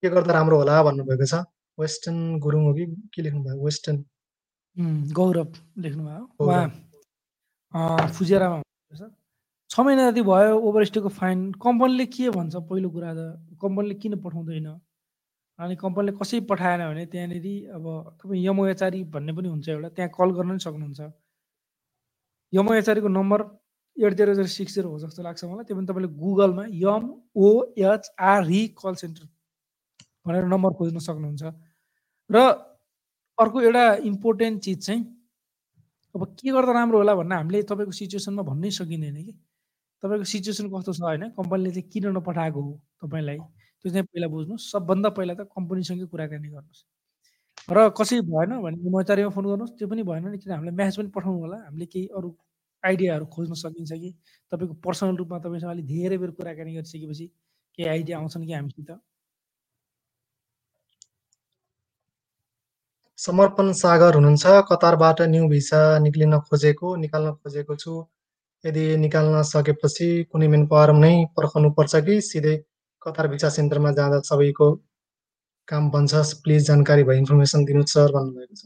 के 0.00 0.08
गर्दा 0.08 0.32
राम्रो 0.32 0.56
होला 0.56 0.82
भन्नुभएको 0.82 1.26
छ 1.26 1.34
वेस्टर्न 1.78 2.38
गुरुङ 2.38 2.62
हो 2.64 2.72
कि 2.74 2.84
के 3.14 3.22
लेख्नु 3.22 3.40
भएको 3.44 3.64
वेस्टर्न 3.64 3.98
गौरव 5.12 5.48
लेख्नुभयो 5.84 6.22
फुजेरामा 8.18 8.58
छ 9.70 9.80
महिना 9.86 10.10
जति 10.10 10.22
भयो 10.26 10.58
ओभर 10.66 10.84
स्टेको 10.84 11.08
फाइन 11.14 11.52
कम्पनीले 11.62 12.06
के 12.10 12.30
भन्छ? 12.34 12.56
पहिलो 12.66 12.88
कुरा 12.90 13.12
त 13.14 13.38
कम्पनीले 13.62 13.94
किन 14.02 14.16
पठाउँदैन? 14.18 14.66
अनि 15.58 15.74
कम्पनीले 15.78 16.12
कसै 16.18 16.40
पठाएन 16.50 16.80
भने 16.90 17.04
त्यहाँनिर 17.06 17.46
अब 17.78 17.84
तपाईँ 18.18 18.42
यमोएचारी 18.46 19.02
भन्ने 19.14 19.32
पनि 19.32 19.48
हुन्छ 19.48 19.68
एउटा 19.68 19.88
त्यहाँ 19.94 20.10
कल 20.10 20.30
गर्न 20.34 20.48
पनि 20.50 20.58
सक्नुहुन्छ। 20.66 21.00
यमोएचारीको 22.52 23.08
number 23.08 23.40
eight 23.96 24.12
zero 24.18 24.34
zero 24.34 24.50
six 24.58 24.74
zero 24.74 24.90
हो 24.90 24.98
जस्तो 25.06 25.22
लाग्छ 25.22 25.44
मलाई। 25.44 25.64
त्यो 25.70 25.76
पनि 25.76 25.86
तपाईँले 25.86 26.10
गुगलमा 26.18 26.64
यम 26.74 27.02
ओएचआरई 27.38 28.62
कल 28.74 28.94
सेन्टर 29.02 29.24
भनेर 30.26 30.44
नम्बर 30.50 30.70
खोज्न 30.78 30.98
सक्नुहुन्छ। 30.98 31.42
र 32.30 32.36
अर्को 33.38 33.60
एउटा 33.70 33.84
इम्पोर्टेन्ट 34.10 34.62
चिज 34.66 34.78
चाहिँ 34.86 35.02
अब 36.14 36.26
के 36.42 36.50
गर्दा 36.50 36.72
राम्रो 36.74 36.98
होला 36.98 37.14
भन्ने 37.14 37.34
हामीले 37.38 37.62
तपाईँको 37.70 37.94
सिचुएसनमा 37.94 38.42
भन्नै 38.50 38.70
सकिँदैन 38.74 39.22
कि? 39.22 39.34
तपाईँको 40.02 40.24
सिचुएसन 40.24 40.68
कस्तो 40.72 40.92
छ 40.92 41.00
होइन? 41.02 41.28
कम्पनीले 41.36 41.70
चाहिँ 41.70 41.88
किन 41.92 42.06
नपठाएको 42.16 42.60
हो 42.60 42.72
तपाईँलाई? 43.02 43.38
त्यो 43.84 43.90
चाहिँ 43.92 44.04
पहिला 44.06 44.28
बुझ्नुहोस्। 44.28 44.70
सबभन्दा 44.72 45.08
पहिला 45.16 45.34
त 45.34 45.48
कम्पनीसँगै 45.56 46.06
कुराकानी 46.12 46.48
गर्नुहोस्। 46.48 46.84
र 47.68 47.88
कसै 47.98 48.20
भएन 48.24 48.52
भने 48.64 48.76
मचारीमा 48.90 49.30
फोन 49.30 49.44
गर्नुहोस्। 49.46 49.76
त्यो 49.78 49.88
पनि 49.88 50.02
भएन 50.02 50.28
नि 50.30 50.38
किन? 50.38 50.52
हामीलाई 50.52 50.74
म्यासेज 50.76 50.96
पनि 51.00 51.10
पठाउनु 51.16 51.38
होला। 51.40 51.56
हामीले 51.66 51.86
केही 51.86 52.06
अरू 52.16 52.28
आइडियाहरू 52.84 53.26
खोज्न 53.26 53.54
सकिन्छ 53.54 53.92
कि? 53.92 54.10
तपाईँको 54.52 54.74
पर्सनल 54.84 55.16
रूपमा 55.16 55.38
तपाईँसँग 55.44 55.70
अलिक 55.70 55.86
धेरै 55.86 56.18
बेर 56.18 56.30
कुराकानी 56.38 56.74
गरिसकेपछि 56.74 57.26
केही 57.78 57.88
आइडिया 57.88 58.18
आउँछन् 58.18 58.46
कि 58.46 58.52
हामीसित? 58.52 58.90
समर्पण 63.18 63.72
सागर 63.76 64.14
हुनुहुन्छ। 64.14 64.44
कतारबाट 64.70 65.20
न्यु 65.28 65.48
भिसा 65.48 65.80
निक्लिन 65.98 66.38
खोजेको 66.48 66.96
निकाल्न 66.96 67.32
खोजेको 67.36 67.76
छु। 67.76 67.92
यदि 68.64 68.84
निकाल्न 69.04 69.42
सकेपछि 69.50 70.08
कुनै 70.32 70.48
मेन 70.48 70.66
पावर 70.72 70.92
नै 70.96 71.12
पर्खाउनु 71.36 71.70
पर्छ 71.78 71.92
कि 72.06 72.20
सिधै 72.22 72.56
कतार 73.02 73.28
भिसा 73.32 73.48
सेन्टरमा 73.56 73.90
जाँदा 73.98 74.18
सबैको 74.28 74.68
काम 75.68 75.90
बन्छ? 75.90 76.12
प्लिज 76.44 76.66
जानकारी 76.66 77.02
भयो 77.08 77.18
इन्फर्मेसन 77.22 77.64
दिनु 77.64 77.82
सर 77.92 78.12
भन्नुभएको 78.12 78.54
छ। 78.60 78.62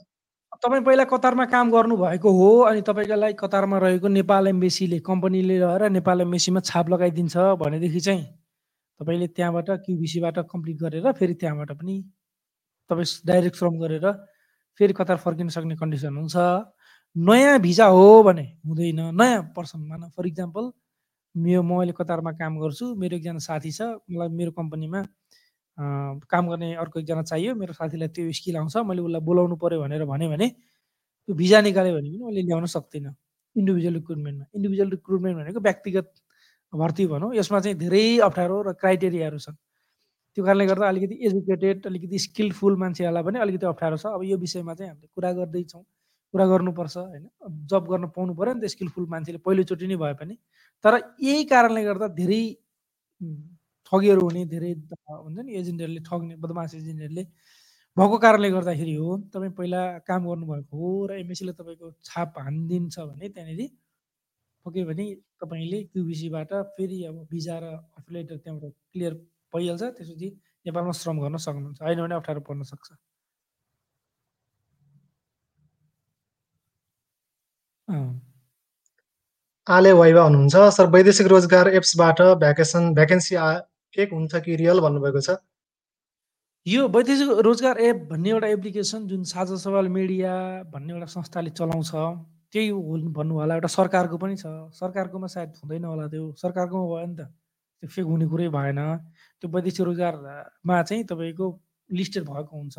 तपाईँ 0.63 0.83
पहिला 0.85 1.05
कतारमा 1.05 1.45
काम 1.53 1.71
गर्नुभएको 1.71 2.31
हो 2.39 2.49
अनि 2.69 2.81
तपाईँलाई 2.89 3.33
कतारमा 3.39 3.79
रहेको 3.85 4.09
नेपाल 4.09 4.47
एम्बेसीले 4.49 4.99
कम्पनीले 5.07 5.59
रहेर 5.59 5.83
नेपाल 5.99 6.21
एम्बेसीमा 6.21 6.61
छाप 6.71 6.89
लगाइदिन्छ 6.91 7.37
भनेदेखि 7.63 8.01
चाहिँ 8.01 8.25
तपाईँले 9.01 9.27
त्यहाँबाट 9.37 9.71
क्युबिसीबाट 9.85 10.39
कम्प्लिट 10.53 10.77
गरेर 10.83 11.11
फेरि 11.19 11.35
त्यहाँबाट 11.43 11.71
पनि 11.79 11.97
तपाईँ 12.91 13.11
डाइरेक्ट 13.27 13.57
श्रम 13.59 13.79
गरेर 13.83 14.07
फेरि 14.81 14.93
कतार 14.93 15.17
फर्किन 15.25 15.49
सक्ने 15.55 15.77
कन्डिसन 15.77 16.17
हुन्छ। 16.17 16.37
नयाँ 17.17 17.59
भिजा 17.61 17.87
हो 17.87 18.23
भने 18.23 18.43
हुँदैन। 18.67 19.01
नयाँ 19.15 19.43
पर्सन 19.57 19.81
मान 19.89 20.09
फर 20.17 20.27
इक्जाम्पल 20.27 20.71
मेरो 21.35 21.63
म 21.63 21.71
अहिले 21.79 21.93
कतारमा 21.93 22.33
काम 22.39 22.59
गर्छु 22.59 22.95
मेरो 22.95 23.17
एकजना 23.17 23.39
साथी 23.39 23.71
छ 23.71 23.83
मलाई 24.11 24.29
मेरो 24.35 24.51
कम्पनीमा 24.59 25.01
काम 26.31 26.45
गर्ने 26.51 26.75
अर्को 26.75 27.01
एकजना 27.01 27.23
चाहियो 27.23 27.55
मेरो 27.55 27.73
साथीलाई 27.75 28.09
त्यो 28.15 28.33
स्किल 28.33 28.57
आउँछ 28.57 28.77
मैले 28.87 29.03
उसलाई 29.03 29.23
बोलाउनु 29.23 29.57
पऱ्यो 29.63 29.81
भनेर 29.83 30.05
भने 30.11 30.29
भने 30.29 30.49
त्यो 30.49 31.35
भिजा 31.35 31.61
निकाल्यो 31.61 31.95
भने 31.95 32.09
पनि 32.11 32.19
उसले 32.23 32.43
ल्याउन 32.43 32.67
सक्दिनँ। 32.67 33.15
इन्डिभिजुअल 33.57 33.95
रिक्रुटमेन्टमा। 33.95 34.45
इन्डिभिजुअल 34.55 34.91
रिक्रुटमेन्ट 34.91 35.37
भनेको 35.39 35.61
व्यक्तिगत 35.61 36.09
भर्ती 36.73 37.07
भनौँ 37.07 37.35
यसमा 37.35 37.61
चाहिँ 37.61 37.79
धेरै 37.79 38.19
अप्ठ्यारो 38.27 38.63
र 38.63 38.73
क्राइटेरियाहरू 38.75 39.39
छन्। 39.39 39.57
त्यो 40.35 40.45
कारणले 40.45 40.67
गर्दा 40.67 40.87
अलिकति 40.89 41.15
एजुकेटेड 41.27 41.87
अलिकति 41.87 42.19
स्किलफुल 42.19 42.77
मान्छेहरूलाई 42.83 43.23
पनि 43.23 43.39
अलिकति 43.39 43.67
अप्ठ्यारो 43.67 43.97
छ। 43.97 44.07
अब 44.07 44.23
यो 44.27 44.37
विषयमा 44.37 44.75
चाहिँ 44.75 44.91
हामीले 44.91 45.09
कुरा 45.15 45.33
गर्दैछौँ। 45.39 45.83
कुरा 46.35 46.47
गर्नुपर्छ 46.53 46.97
होइन? 46.97 47.25
जब 47.71 47.83
गर्न 47.91 48.05
पाउनु 48.17 48.35
पऱ्यो 48.35 48.53
नि 48.55 48.61
त 48.61 48.71
स्किलफुल 48.75 49.07
मान्छेले 49.15 49.39
पहिलोचोटि 49.47 49.87
नै 49.87 49.97
भए 50.03 50.15
पनि। 50.21 50.35
तर 50.85 50.93
यही 51.23 51.45
कारणले 51.53 51.83
गर्दा 51.89 52.07
धेरै 52.21 52.43
ठगीहरू 53.93 54.23
हुने 54.27 54.43
धेरै 54.55 54.71
हुन्छ 55.25 55.39
नि 55.39 55.53
एजेन्टहरूले 55.61 56.03
ठग्ने 56.09 56.35
बदमास 56.45 56.75
एजेन्टहरूले 56.75 57.25
भएको 57.97 58.17
कारणले 58.19 58.51
गर्दाखेरि 58.51 58.95
हो 58.97 59.17
तपाईँ 59.33 59.53
पहिला 59.59 59.81
काम 60.09 60.23
गर्नुभएको 60.29 60.75
हो 60.77 60.91
र 61.07 61.19
एमएसीले 61.23 61.53
तपाईँको 61.61 61.91
छाप 62.03 62.39
हानिदिन्छ 62.39 62.97
भने 63.11 63.29
त्यहाँनिर 63.29 63.71
पक्यो 64.67 64.85
भने 64.91 65.07
तपाईँले 65.41 65.79
क्युबिसीबाट 65.93 66.53
फेरि 66.75 66.99
अब 67.05 67.17
भिजा 67.31 67.57
र 67.63 67.65
अफलेटर 68.01 68.37
त्यहाँबाट 68.37 68.73
क्लियर 68.93 69.15
भइहाल्छ 69.55 69.83
त्यसपछि 69.83 70.29
नेपालमा 70.67 70.93
श्रम 71.01 71.17
गर्न 71.21 71.37
सक्नुहुन्छ। 71.47 71.79
होइन 71.87 71.99
भने 72.03 72.15
अप्ठ्यारो 72.15 72.41
पर्न 72.49 72.63
सक्छ। 72.65 72.89
आले 79.67 79.93
वाइवा 79.93 80.23
हुनुहुन्छ। 80.23 80.57
सर 80.77 80.87
वैदेशिक 80.93 81.27
रोजगार 81.27 81.69
एप्सबाट 81.75 82.21
भ्याकेसन 82.41 82.93
भ्याकेन्सी 82.95 83.35
एक 83.97 84.13
हुन्छ 84.13 84.37
कि 84.45 84.57
रियल 84.57 84.81
भन्नुभएको 84.81 85.21
छ? 85.21 85.37
यो 86.67 86.89
वैदेशिक 86.89 87.29
रोजगार 87.41 87.81
एप 87.81 87.97
भन्ने 88.11 88.31
एउटा 88.31 88.47
एप्लिकेसन 88.47 89.07
जुन 89.09 89.23
साझा 89.25 89.57
सवाल 89.57 89.89
मिडिया 89.89 90.33
भन्ने 90.69 90.93
एउटा 90.93 91.07
संस्थाले 91.17 91.51
चलाउँछ 91.57 91.93
त्यही 92.53 92.73
भन्नु 93.17 93.35
होला 93.41 93.55
एउटा 93.55 93.69
सरकारको 93.73 94.17
पनि 94.21 94.37
छ। 94.37 94.53
सरकारकोमा 94.77 95.27
सायद 95.33 95.57
हुँदैन 95.65 95.85
होला 95.85 96.07
त्यो। 96.13 96.25
सरकारकोमा 96.37 96.85
भयो 96.85 97.07
नि 97.09 97.17
त। 97.17 97.21
त्यो 97.81 97.89
फेक 97.89 98.05
हुने 98.05 98.27
कुरै 98.29 98.49
भएन। 98.53 98.81
त्यो 99.41 99.49
वैदेशिक 99.49 99.85
रोजगारमा 99.89 100.83
चाहिँ 100.83 101.05
तपाईँको 101.09 101.47
लिस्टेड 101.91 102.25
भएको 102.29 102.53
हुन्छ। 102.53 102.77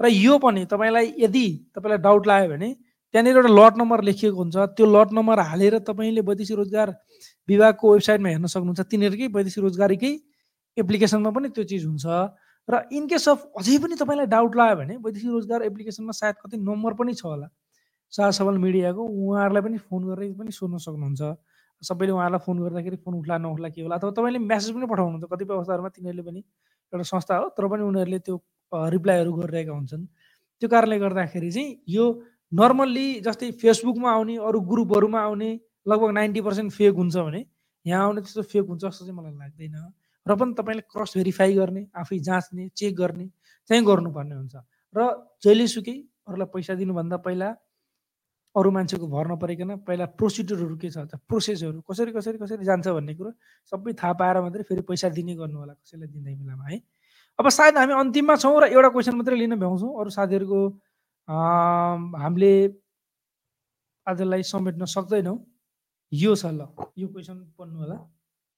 र 0.00 0.06
यो 0.14 0.38
पनि 0.38 0.62
तपाईँलाई 0.70 1.06
यदि 1.26 1.46
तपाईँलाई 1.74 1.98
डाउट 1.98 2.26
लाग्यो 2.26 2.50
भने 2.54 2.70
त्यहाँनिर 3.14 3.36
एउटा 3.36 3.50
लट 3.50 3.74
नम्बर 3.78 4.02
लेखिएको 4.08 4.36
हुन्छ। 4.36 4.56
त्यो 4.76 4.86
लट 4.86 5.12
नम्बर 5.12 5.38
हालेर 5.50 5.78
तपाईँले 5.82 6.20
वैदेशिक 6.22 6.56
रोजगार 6.56 6.88
विभागको 7.48 7.84
वेबसाइटमा 7.92 8.28
हेर्न 8.28 8.46
सक्नुहुन्छ। 8.46 8.80
तिनीहरूकै 8.86 9.26
वैदेशिक 9.34 9.62
रोजगारीकै 9.64 10.12
एप्लिकेसनमा 10.76 11.30
पनि 11.34 11.48
त्यो 11.50 11.64
चिज 11.66 11.84
हुन्छ। 11.90 12.06
र 12.68 12.74
इनकेस 12.94 13.28
अफ 13.28 13.38
अझै 13.58 13.76
पनि 13.82 13.94
तपाईँलाई 13.98 14.26
डाउट 14.30 14.52
लाग्यो 14.56 14.76
भने 14.78 14.94
वैदेशिक 15.02 15.30
रोजगार 15.30 15.60
एप्लिकेसनमा 15.66 16.12
सायद 16.14 16.36
कति 16.38 16.56
नम्बर 16.62 16.92
पनि 16.94 17.14
छ 17.18 17.26
होला। 17.26 17.48
सार 18.12 18.30
सबल 18.30 18.58
मिडियाको 18.62 19.02
उहाँहरूलाई 19.02 19.62
पनि 19.66 19.78
फोन 19.90 20.02
गरेर 20.10 20.32
पनि 20.38 20.50
सोध्न 20.54 20.78
सक्नुहुन्छ। 20.78 21.22
सबैले 21.82 22.12
उहाँहरूलाई 22.14 22.42
फोन 22.46 22.56
गर्दाखेरि 22.62 22.96
फोन 23.02 23.14
उठ्ला 23.18 23.36
नउठ्ला 23.42 23.68
के 23.74 23.82
होला 23.82 23.94
अथवा 23.98 24.10
तपाईँले 24.14 24.38
म्यासेज 24.38 24.70
पनि 24.76 24.86
पठाउनुहुन्छ। 24.86 25.24
कतिपय 25.26 25.54
अवस्थाहरूमा 25.58 25.90
तिनीहरूले 25.98 26.24
पनि 26.30 26.40
एउटा 26.92 27.04
संस्था 27.10 27.34
हो 27.42 27.46
तर 27.58 27.64
पनि 27.66 27.82
उनीहरूले 27.90 28.18
त्यो 28.22 28.36
रिप्लाईहरू 28.94 29.32
गरिरहेका 29.34 29.72
हुन्छन्। 29.72 30.04
त्यो 30.62 30.68
कारणले 30.68 30.98
गर्दाखेरि 30.98 31.50
चाहिँ 31.50 31.68
यो 31.88 32.04
नर्मल्ली 32.52 33.06
जस्तै 33.22 33.50
फेसबुकमा 33.62 34.10
आउने 34.10 34.36
अरू 34.36 34.60
ग्रुपहरूमा 34.70 35.20
आउने 35.20 35.50
लगभग 35.86 36.10
नाइन्टी 36.18 36.40
पर्सेन्ट 36.40 36.72
फेक 36.72 36.94
हुन्छ 36.94 37.16
भने 37.16 37.44
यहाँ 37.86 38.04
आउने 38.06 38.20
त्यस्तो 38.20 38.42
फेक 38.42 38.64
हुन्छ 38.66 38.82
जस्तो 38.84 39.04
चाहिँ 39.06 39.16
मलाई 39.16 39.34
लाग्दैन। 39.38 39.76
र 40.26 40.34
पनि 40.36 40.52
तपाईँले 40.58 40.82
क्रस 40.90 41.16
भेरिफाई 41.16 41.54
गर्ने 41.54 41.82
आफै 41.94 42.18
जाँच्ने 42.18 42.68
चेक 42.74 42.94
गर्ने 42.96 43.26
चाहिँ 43.70 43.84
गर्नुपर्ने 43.86 44.34
हुन्छ। 44.34 44.54
र 44.94 45.00
जहिलेसुकै 45.44 45.96
अरूलाई 46.28 46.48
पैसा 46.54 46.74
दिनुभन्दा 46.74 47.16
पहिला 47.22 47.48
अरू 48.54 48.70
मान्छेको 48.74 49.06
भर 49.06 49.26
नपरिकन 49.30 49.70
पहिला 49.86 50.06
प्रोसिड्युरहरू 50.18 50.76
के 50.76 50.90
छ 50.90 51.06
प्रोसेसहरू 51.30 51.80
कसरी 51.86 52.10
कसरी 52.12 52.38
कसरी 52.42 52.64
जान्छ 52.66 52.86
भन्ने 52.90 53.14
कुरो 53.14 53.30
सबै 53.72 53.94
थाहा 53.94 54.12
पाएर 54.18 54.36
मात्रै 54.42 54.62
फेरि 54.66 54.82
पैसा 54.90 55.08
दिने 55.14 55.34
गर्नु 55.38 55.58
होला 55.62 55.74
कसैलाई 55.78 56.08
दिँदै 56.10 56.34
बेलामा 56.34 56.66
है? 56.66 56.78
अब 57.38 57.48
सायद 57.48 57.78
हामी 57.78 57.94
अन्तिममा 57.94 58.34
छौँ 58.42 58.58
र 58.60 58.74
एउटा 58.74 58.88
क्वेसन 58.90 59.14
मात्रै 59.16 59.36
लिन 59.38 59.54
भ्याउँछौँ। 59.54 59.90
अरू 60.00 60.10
साथीहरूको 60.10 60.60
हामीले 61.30 62.54
आजलाई 64.06 64.42
समेट्न 64.42 64.84
सक्दैनौँ। 64.92 65.38
यो 66.12 66.34
छ 66.34 66.46
ल 66.50 66.66
यो 66.98 67.06
क्वेसन 67.06 67.36
पढ्नु 67.58 67.78
होला। 67.78 67.96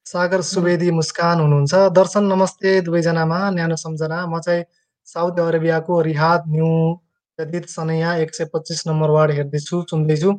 सागर 0.06 0.40
सुवेदी 0.40 0.90
मुस्कान 0.90 1.40
हुनुहुन्छ। 1.40 1.74
दर्शन 1.98 2.24
नमस्ते 2.32 2.80
दुवैजनामा 2.88 3.40
न्यानो 3.56 3.76
सम्झना। 3.76 4.18
म 4.24 4.40
चाहिँ 4.40 4.64
साउदी 5.04 5.40
अरेबियाको 5.42 6.00
रिहाद 6.08 6.48
न्यु 6.48 6.72
जदिद 7.38 7.64
सनैया 7.76 8.14
एक 8.24 8.34
सय 8.34 8.44
पच्चिस 8.54 8.86
नम्बर 8.88 9.10
वार्ड 9.16 9.30
हेर्दैछु 9.36 9.82
चुन्दैछु 9.92 10.32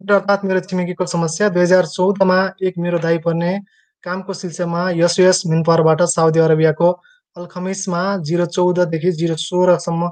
अर्थात् 0.00 0.44
मेरो 0.44 0.60
छिमेकीको 0.66 1.06
समस्या 1.06 1.48
दुई 1.54 1.62
हजार 1.62 1.86
चौधमा 1.86 2.38
एक 2.66 2.74
मेरो 2.82 2.98
दाई 2.98 3.18
पर्ने 3.22 3.52
कामको 4.04 4.32
सिलसिलामा 4.42 4.82
यस 4.98 5.42
मिनपरबाट 5.54 6.02
साउदी 6.18 6.40
अरेबियाको 6.50 6.92
अल्खमिसमा 7.36 8.04
जिरो 8.26 8.46
चौधदेखि 8.56 9.10
जिरो 9.22 9.36
सोह्रसम्म 9.48 10.02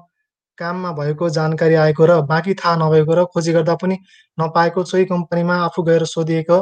काममा 0.59 0.91
भएको 0.93 1.29
जानकारी 1.31 1.75
आएको 1.75 2.05
र 2.07 2.21
बाँकी 2.31 2.55
थाहा 2.55 2.77
नभएको 2.77 3.15
र 3.15 3.25
खोजी 3.35 3.53
गर्दा 3.53 3.75
पनि 3.83 3.97
नपाएको 4.41 4.85
सोही 4.85 5.05
कम्पनीमा 5.05 5.55
आफू 5.65 5.83
गएर 5.83 6.05
सोधिएको। 6.07 6.59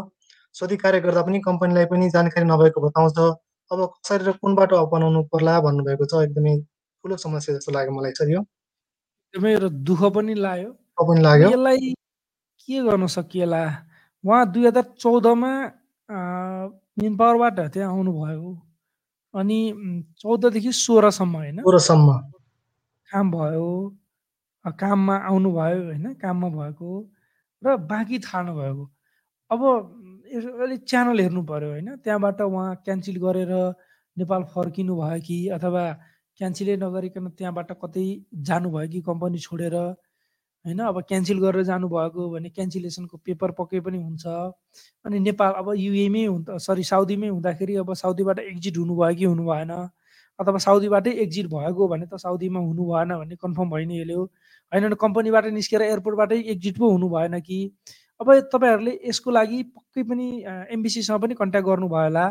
सोधी 0.54 0.76
कार्य 0.76 1.00
गर्दा 1.00 1.22
पनि 1.22 1.40
कम्पनीलाई 1.40 1.86
पनि 1.92 2.08
जानकारी 2.10 2.46
नभएको 2.46 2.80
बताउँछ। 2.80 3.18
अब 3.70 3.78
कसरी 4.00 4.24
र 4.24 4.32
कुन 4.40 4.54
बाटो 4.54 4.76
अपनाउनु 4.76 5.22
पर्ला 5.32 5.60
भन्नुभएको 5.60 6.04
छ। 6.04 6.22
एकदमै 6.24 6.56
ठुलो 7.04 7.16
समस्या 7.16 7.54
जस्तो 7.56 7.72
लाग्यो 7.72 7.92
मलाई 7.92 8.12
सर 8.16 8.30
यो 8.32 8.40
एकदमै 8.40 9.52
दुःख 9.84 10.02
पनि 10.16 10.34
लाग्यो। 10.34 10.70
पनि 11.00 11.20
लाग्यो। 11.22 11.48
यसलाई 11.50 11.94
के 12.68 12.82
गर्न 12.84 13.06
सकिएला? 13.06 13.62
उहाँ 14.24 14.42
दुई 14.52 14.66
हजार 14.66 14.84
चौधमा 15.00 15.52
मेन 17.00 17.16
पावरबाट 17.16 17.60
त्यहाँ 17.72 17.90
आउनुभयो। 17.92 18.50
अनि 19.34 19.58
चौधदेखि 20.20 20.72
सोह्रसम्म 20.72 21.34
होइन? 21.36 21.58
सोह्रसम्म। 21.64 22.08
काम 23.12 23.30
भयो 23.30 23.68
काममा 24.64 25.16
आउनुभयो 25.28 25.78
होइन? 25.84 26.06
काममा 26.22 26.48
भएको 26.48 26.90
र 27.62 27.76
बाँकी 27.90 28.18
थाल्नु 28.26 28.52
भएको 28.54 28.84
अब 29.50 29.62
अलिक 30.64 30.84
च्यानल 30.90 31.18
हेर्नु 31.20 31.42
पऱ्यो 31.50 31.70
होइन? 31.70 31.88
त्यहाँबाट 32.04 32.40
उहाँ 32.42 32.74
क्यान्सल 32.84 33.16
गरेर 33.24 33.52
नेपाल 34.16 34.42
फर्किनु 34.54 34.96
भयो 34.96 35.20
कि 35.26 35.36
अथवा 35.56 35.84
क्यान्सलै 36.40 36.76
नगरिकन 36.76 37.28
त्यहाँबाट 37.38 37.70
कतै 37.82 38.04
जानुभयो 38.48 38.88
कि 38.92 39.00
कम्पनी 39.08 39.38
छोडेर 39.46 39.74
होइन? 40.64 40.78
अब 40.80 41.00
क्यान्सल 41.08 41.38
गरेर 41.44 41.62
जानुभएको 41.70 42.28
भने 42.32 42.48
क्यान्सलेसनको 42.56 43.16
पेपर 43.26 43.50
पक्कै 43.58 43.80
पनि 43.86 43.98
हुन्छ। 43.98 44.24
अनि 45.04 45.18
नेपाल 45.28 45.52
अब 45.60 45.68
युएमै 45.76 46.24
हुँ 46.26 46.58
सरी 46.66 46.84
साउदीमै 46.92 47.28
हुँदाखेरि 47.28 47.74
अब 47.82 47.92
साउदीबाट 48.02 48.38
एक्जिट 48.40 48.76
हुनुभयो 48.78 49.14
कि 49.18 49.24
हुनु 49.24 49.44
भएन 49.50 49.72
अथवा 50.38 50.58
साउदीबाटै 50.66 51.12
एक्जिट 51.24 51.46
भएको 51.54 51.88
भने 51.88 52.06
त 52.06 52.20
साउदीमा 52.24 52.60
हुनु 52.60 52.84
भएन 52.92 53.10
भन्ने 53.16 53.36
कन्फर्म 53.42 53.70
भइ 53.70 53.84
नै 53.86 53.98
हाल्यो 53.98 54.22
होइन 54.72 54.94
कम्पनीबाट 55.02 55.46
निस्केर 55.58 55.82
एयरपोर्टबाटै 55.82 56.38
एक्जिट 56.54 56.78
पो 56.78 56.90
हुनु 56.90 57.08
भएन 57.08 57.40
कि? 57.40 57.58
अब 58.20 58.32
तपाईँहरूले 58.52 58.92
यसको 59.08 59.30
लागि 59.30 59.62
पक्कै 59.76 60.02
पनि 60.10 60.26
एमबिसीसँग 60.76 61.20
पनि 61.22 61.34
कन्ट्याक्ट 61.34 61.68
गर्नुभयो 61.68 62.04
होला। 62.04 62.26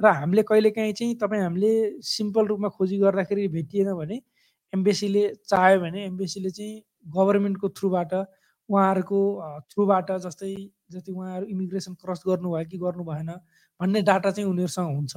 र 0.00 0.06
हामीले 0.12 0.42
कहिलेकाहीँ 0.48 0.92
चाहिँ 0.92 1.14
तपाईँ 1.16 1.42
हामीले 1.42 1.72
सिम्पल 2.04 2.46
रूपमा 2.46 2.68
खोजी 2.76 2.98
गर्दाखेरि 2.98 3.48
भेटिएन 3.48 3.92
भने 3.96 4.16
एम्बेसीले 4.72 5.22
चाह्यो 5.48 5.78
भने 5.80 6.04
एम्बेसीले 6.04 6.50
चाहिँ 6.50 6.74
गभर्मेन्टको 7.16 7.68
थ्रुबाट 7.78 8.12
उहाँहरूको 8.68 9.20
थ्रुबाट 9.72 10.10
जस्तै 10.24 10.52
जति 10.92 11.12
उहाँहरू 11.12 11.46
इमिग्रेसन 11.46 11.94
क्रस 12.02 12.22
गर्नुभयो 12.26 12.64
कि 12.70 12.78
गर्नु 12.78 13.04
भएन 13.04 13.30
भन्ने 13.80 14.02
डाटा 14.02 14.30
चाहिँ 14.30 14.50
उनीहरूसँग 14.50 14.94
हुन्छ। 14.96 15.14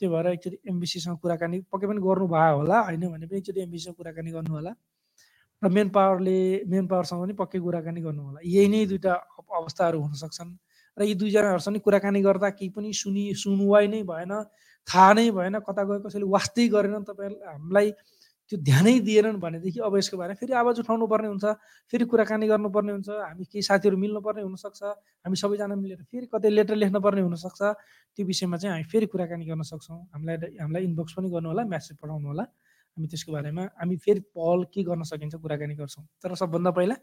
त्यो 0.00 0.10
भएर 0.10 0.26
एकचोटि 0.26 0.56
एमबिसीसँग 0.70 1.16
कुराकानी 1.22 1.58
पक्कै 1.72 1.86
पनि 1.88 2.00
गर्नुभयो 2.06 2.56
होला 2.58 2.78
होइन 2.88 3.04
भने 3.12 3.26
पनि 3.26 3.38
एकचोटि 3.38 3.60
एमबिसीसँग 3.60 3.94
कुराकानी 3.94 4.30
गर्नु 4.30 4.54
होला। 4.54 4.72
र 5.62 5.68
मेन 5.74 5.88
पावरले 5.90 6.38
मेन 6.70 6.86
पावरसँग 6.86 7.20
पनि 7.22 7.32
पक्कै 7.34 7.58
कुराकानी 7.58 8.00
गर्नु 8.00 8.22
होला। 8.22 8.40
यही 8.44 8.68
नै 8.68 8.84
दुइटा 8.86 9.12
अवस्थाहरू 9.58 9.98
हुन 10.00 10.14
सक्छन् 10.22 10.50
र 10.96 11.02
यी 11.02 11.14
दुईजनाहरूसँग 11.14 11.78
कुराकानी 11.86 12.20
गर्दा 12.22 12.48
केही 12.58 12.70
पनि 12.74 12.92
सुनि 12.92 13.24
सुनवाई 13.42 13.86
नै 13.88 14.02
भएन 14.02 14.32
थाहा 14.86 15.12
नै 15.18 15.30
भएन 15.30 15.58
कता 15.66 15.82
गयो 15.88 16.00
कसैले 16.06 16.26
वास्तै 16.30 16.68
गरेन। 16.74 17.02
तपाईँहरू 17.06 17.36
हामीलाई 17.50 17.90
त्यो 18.48 18.58
ध्यानै 18.64 18.94
दिएनन् 19.04 19.38
भनेदेखि 19.44 19.80
अब 19.84 19.96
यसको 19.96 20.16
बारेमा 20.16 20.40
फेरि 20.40 20.52
आवाज 20.56 20.76
उठाउनु 20.80 21.06
पर्ने 21.12 21.28
हुन्छ 21.28 21.44
फेरि 21.92 22.04
कुराकानी 22.08 22.46
गर्नुपर्ने 22.48 22.92
हुन्छ 22.96 23.08
हामी 23.28 23.44
केही 23.44 23.62
साथीहरू 23.68 23.96
मिल्नुपर्ने 24.00 24.42
हुनसक्छ 24.48 24.82
हामी 25.24 25.36
सबैजना 25.36 25.74
मिलेर 25.76 26.00
फेरि 26.08 26.26
कतै 26.32 26.48
लेटर 26.56 26.76
लेख्नुपर्ने 26.82 27.22
हुनसक्छ 27.28 27.60
त्यो 28.16 28.24
विषयमा 28.30 28.56
चाहिँ 28.56 28.72
हामी 28.72 28.86
फेरि 28.92 29.06
कुराकानी 29.12 29.44
गर्न 29.50 29.62
सक्छौँ। 29.68 30.00
हामीलाई 30.16 30.56
हामीलाई 30.64 30.82
इनबक्स 30.88 31.12
पनि 31.18 31.28
गर्नु 31.28 31.48
होला 31.52 31.62
म्यासेज 31.72 31.96
पठाउनु 32.00 32.28
होला 32.32 32.44
हामी 32.96 33.06
त्यसको 33.12 33.30
बारेमा 33.36 33.64
हामी 33.80 33.96
फेरि 34.04 34.20
पहल 34.32 34.64
के 34.72 34.82
गर्न 34.88 35.02
सकिन्छ 35.12 35.34
कुराकानी 35.44 35.74
गर्छौँ। 35.80 36.04
तर 36.24 36.34
सबभन्दा 36.40 36.70
पहिला 36.78 36.96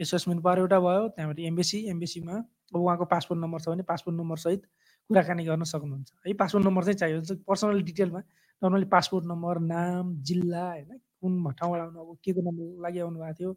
एसेसमेन्ट 0.00 0.42
पावर 0.44 0.58
एउटा 0.58 0.78
भयो 0.84 1.08
त्यहाँबाट 1.16 1.38
एमबिसी 1.48 1.78
एमबिसीमा 1.92 2.36
अब 2.74 2.80
उहाँको 2.80 3.04
पासपोर्ट 3.08 3.40
नम्बर 3.40 3.60
छ 3.64 3.68
भने 3.72 3.82
पासपोर्ट 3.88 4.16
नम्बरसहित 4.20 4.62
कुराकानी 5.10 5.44
गर्न 5.48 5.64
सक्नुहुन्छ। 5.64 6.08
है 6.26 6.32
पासपोर्ट 6.44 6.64
नम्बर 6.66 6.82
चाहिँ 6.84 6.98
चाहियो 7.00 7.40
पर्सनल 7.48 7.82
डिटेलमा 7.88 8.20
नर्मली 8.62 8.86
पासपोर्ट 8.92 9.24
नम्बर 9.26 9.58
नाम 9.66 10.14
जिल्ला 10.22 10.64
होइन 10.68 10.98
कुन 11.20 11.32
ठाउँबाट 11.58 11.80
आउनु 11.80 12.00
अब 12.00 12.16
के 12.24 12.32
को 12.32 12.40
नम्बर 12.40 12.82
लागि 12.84 12.98
आउनु 13.00 13.18
भएको 13.20 13.34
थियो 13.38 13.50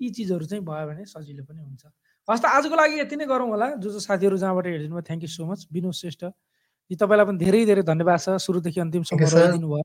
यी 0.00 0.10
चिजहरू 0.10 0.44
चाहिँ 0.46 0.64
भयो 0.64 0.86
भने 0.88 1.04
सजिलो 1.06 1.44
पनि 1.44 1.60
हुन्छ। 1.62 1.84
हस् 2.28 2.42
त 2.42 2.46
आजको 2.46 2.74
लागि 2.74 2.94
यति 3.00 3.16
नै 3.16 3.26
गरौँ 3.26 3.48
होला। 3.50 3.66
जो 3.82 3.90
जो 3.90 4.00
साथीहरू 4.00 4.36
जहाँबाट 4.36 4.66
हेरिदिनु 4.66 4.94
भयो 4.94 5.06
thank 5.08 5.22
you 5.22 5.30
so 5.30 5.44
much 5.46 5.66
Binod 5.72 5.94
Shrestha. 5.94 6.24
तपाईँलाई 7.00 7.26
पनि 7.26 7.38
धेरै 7.38 7.60
धेरै 7.66 7.82
धन्यवाद 7.82 8.18
छ। 8.20 8.26
सुरुदेखि 8.46 8.80
अन्तिमसम्म 8.80 9.20
रहिदिनु 9.22 9.68
भयो। 9.68 9.84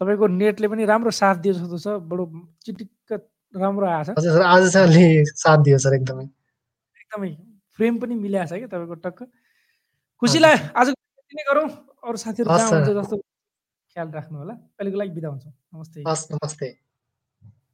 तपाईँको 0.00 0.26
नेटले 0.26 0.66
पनि 0.68 0.82
राम्रो 0.84 1.10
साथ 1.12 1.36
दियो 1.42 1.54
जस्तो 1.54 1.78
छ। 1.78 1.86
बडो 2.10 2.24
चिटिक्क 2.64 3.10
राम्रो 3.54 3.86
आएको 3.86 4.14
छ 4.18 4.26
साथ 5.44 5.58
दियो 5.62 5.78
सर 5.78 5.94
एकदमै। 5.94 6.24
एकदमै 6.24 7.30
फ्रेम 7.78 7.94
पनि 8.00 8.14
मिलाएको 8.14 8.48
छ 8.48 8.58
क्या 8.58 8.68
तपाईँको 8.72 8.96
टक्क। 9.06 9.18
खुसी 10.22 10.38
लाग्यो 10.38 10.58
आज 10.74 10.88
गरौँ। 11.48 11.68
अरू 12.02 12.16
साथीहरू 12.16 12.48
जस्तो 12.98 13.16
ख्याल 13.96 14.08
राख्नु 14.10 14.38
होला। 14.38 14.54
अहिलेको 14.54 14.98
लागि 14.98 15.10
बिदा 15.10 15.28
हुन्छौँ। 15.28 15.52
नमस्ते। 15.74 16.04
हस् 16.08 16.26
नमस्ते। 16.32 16.68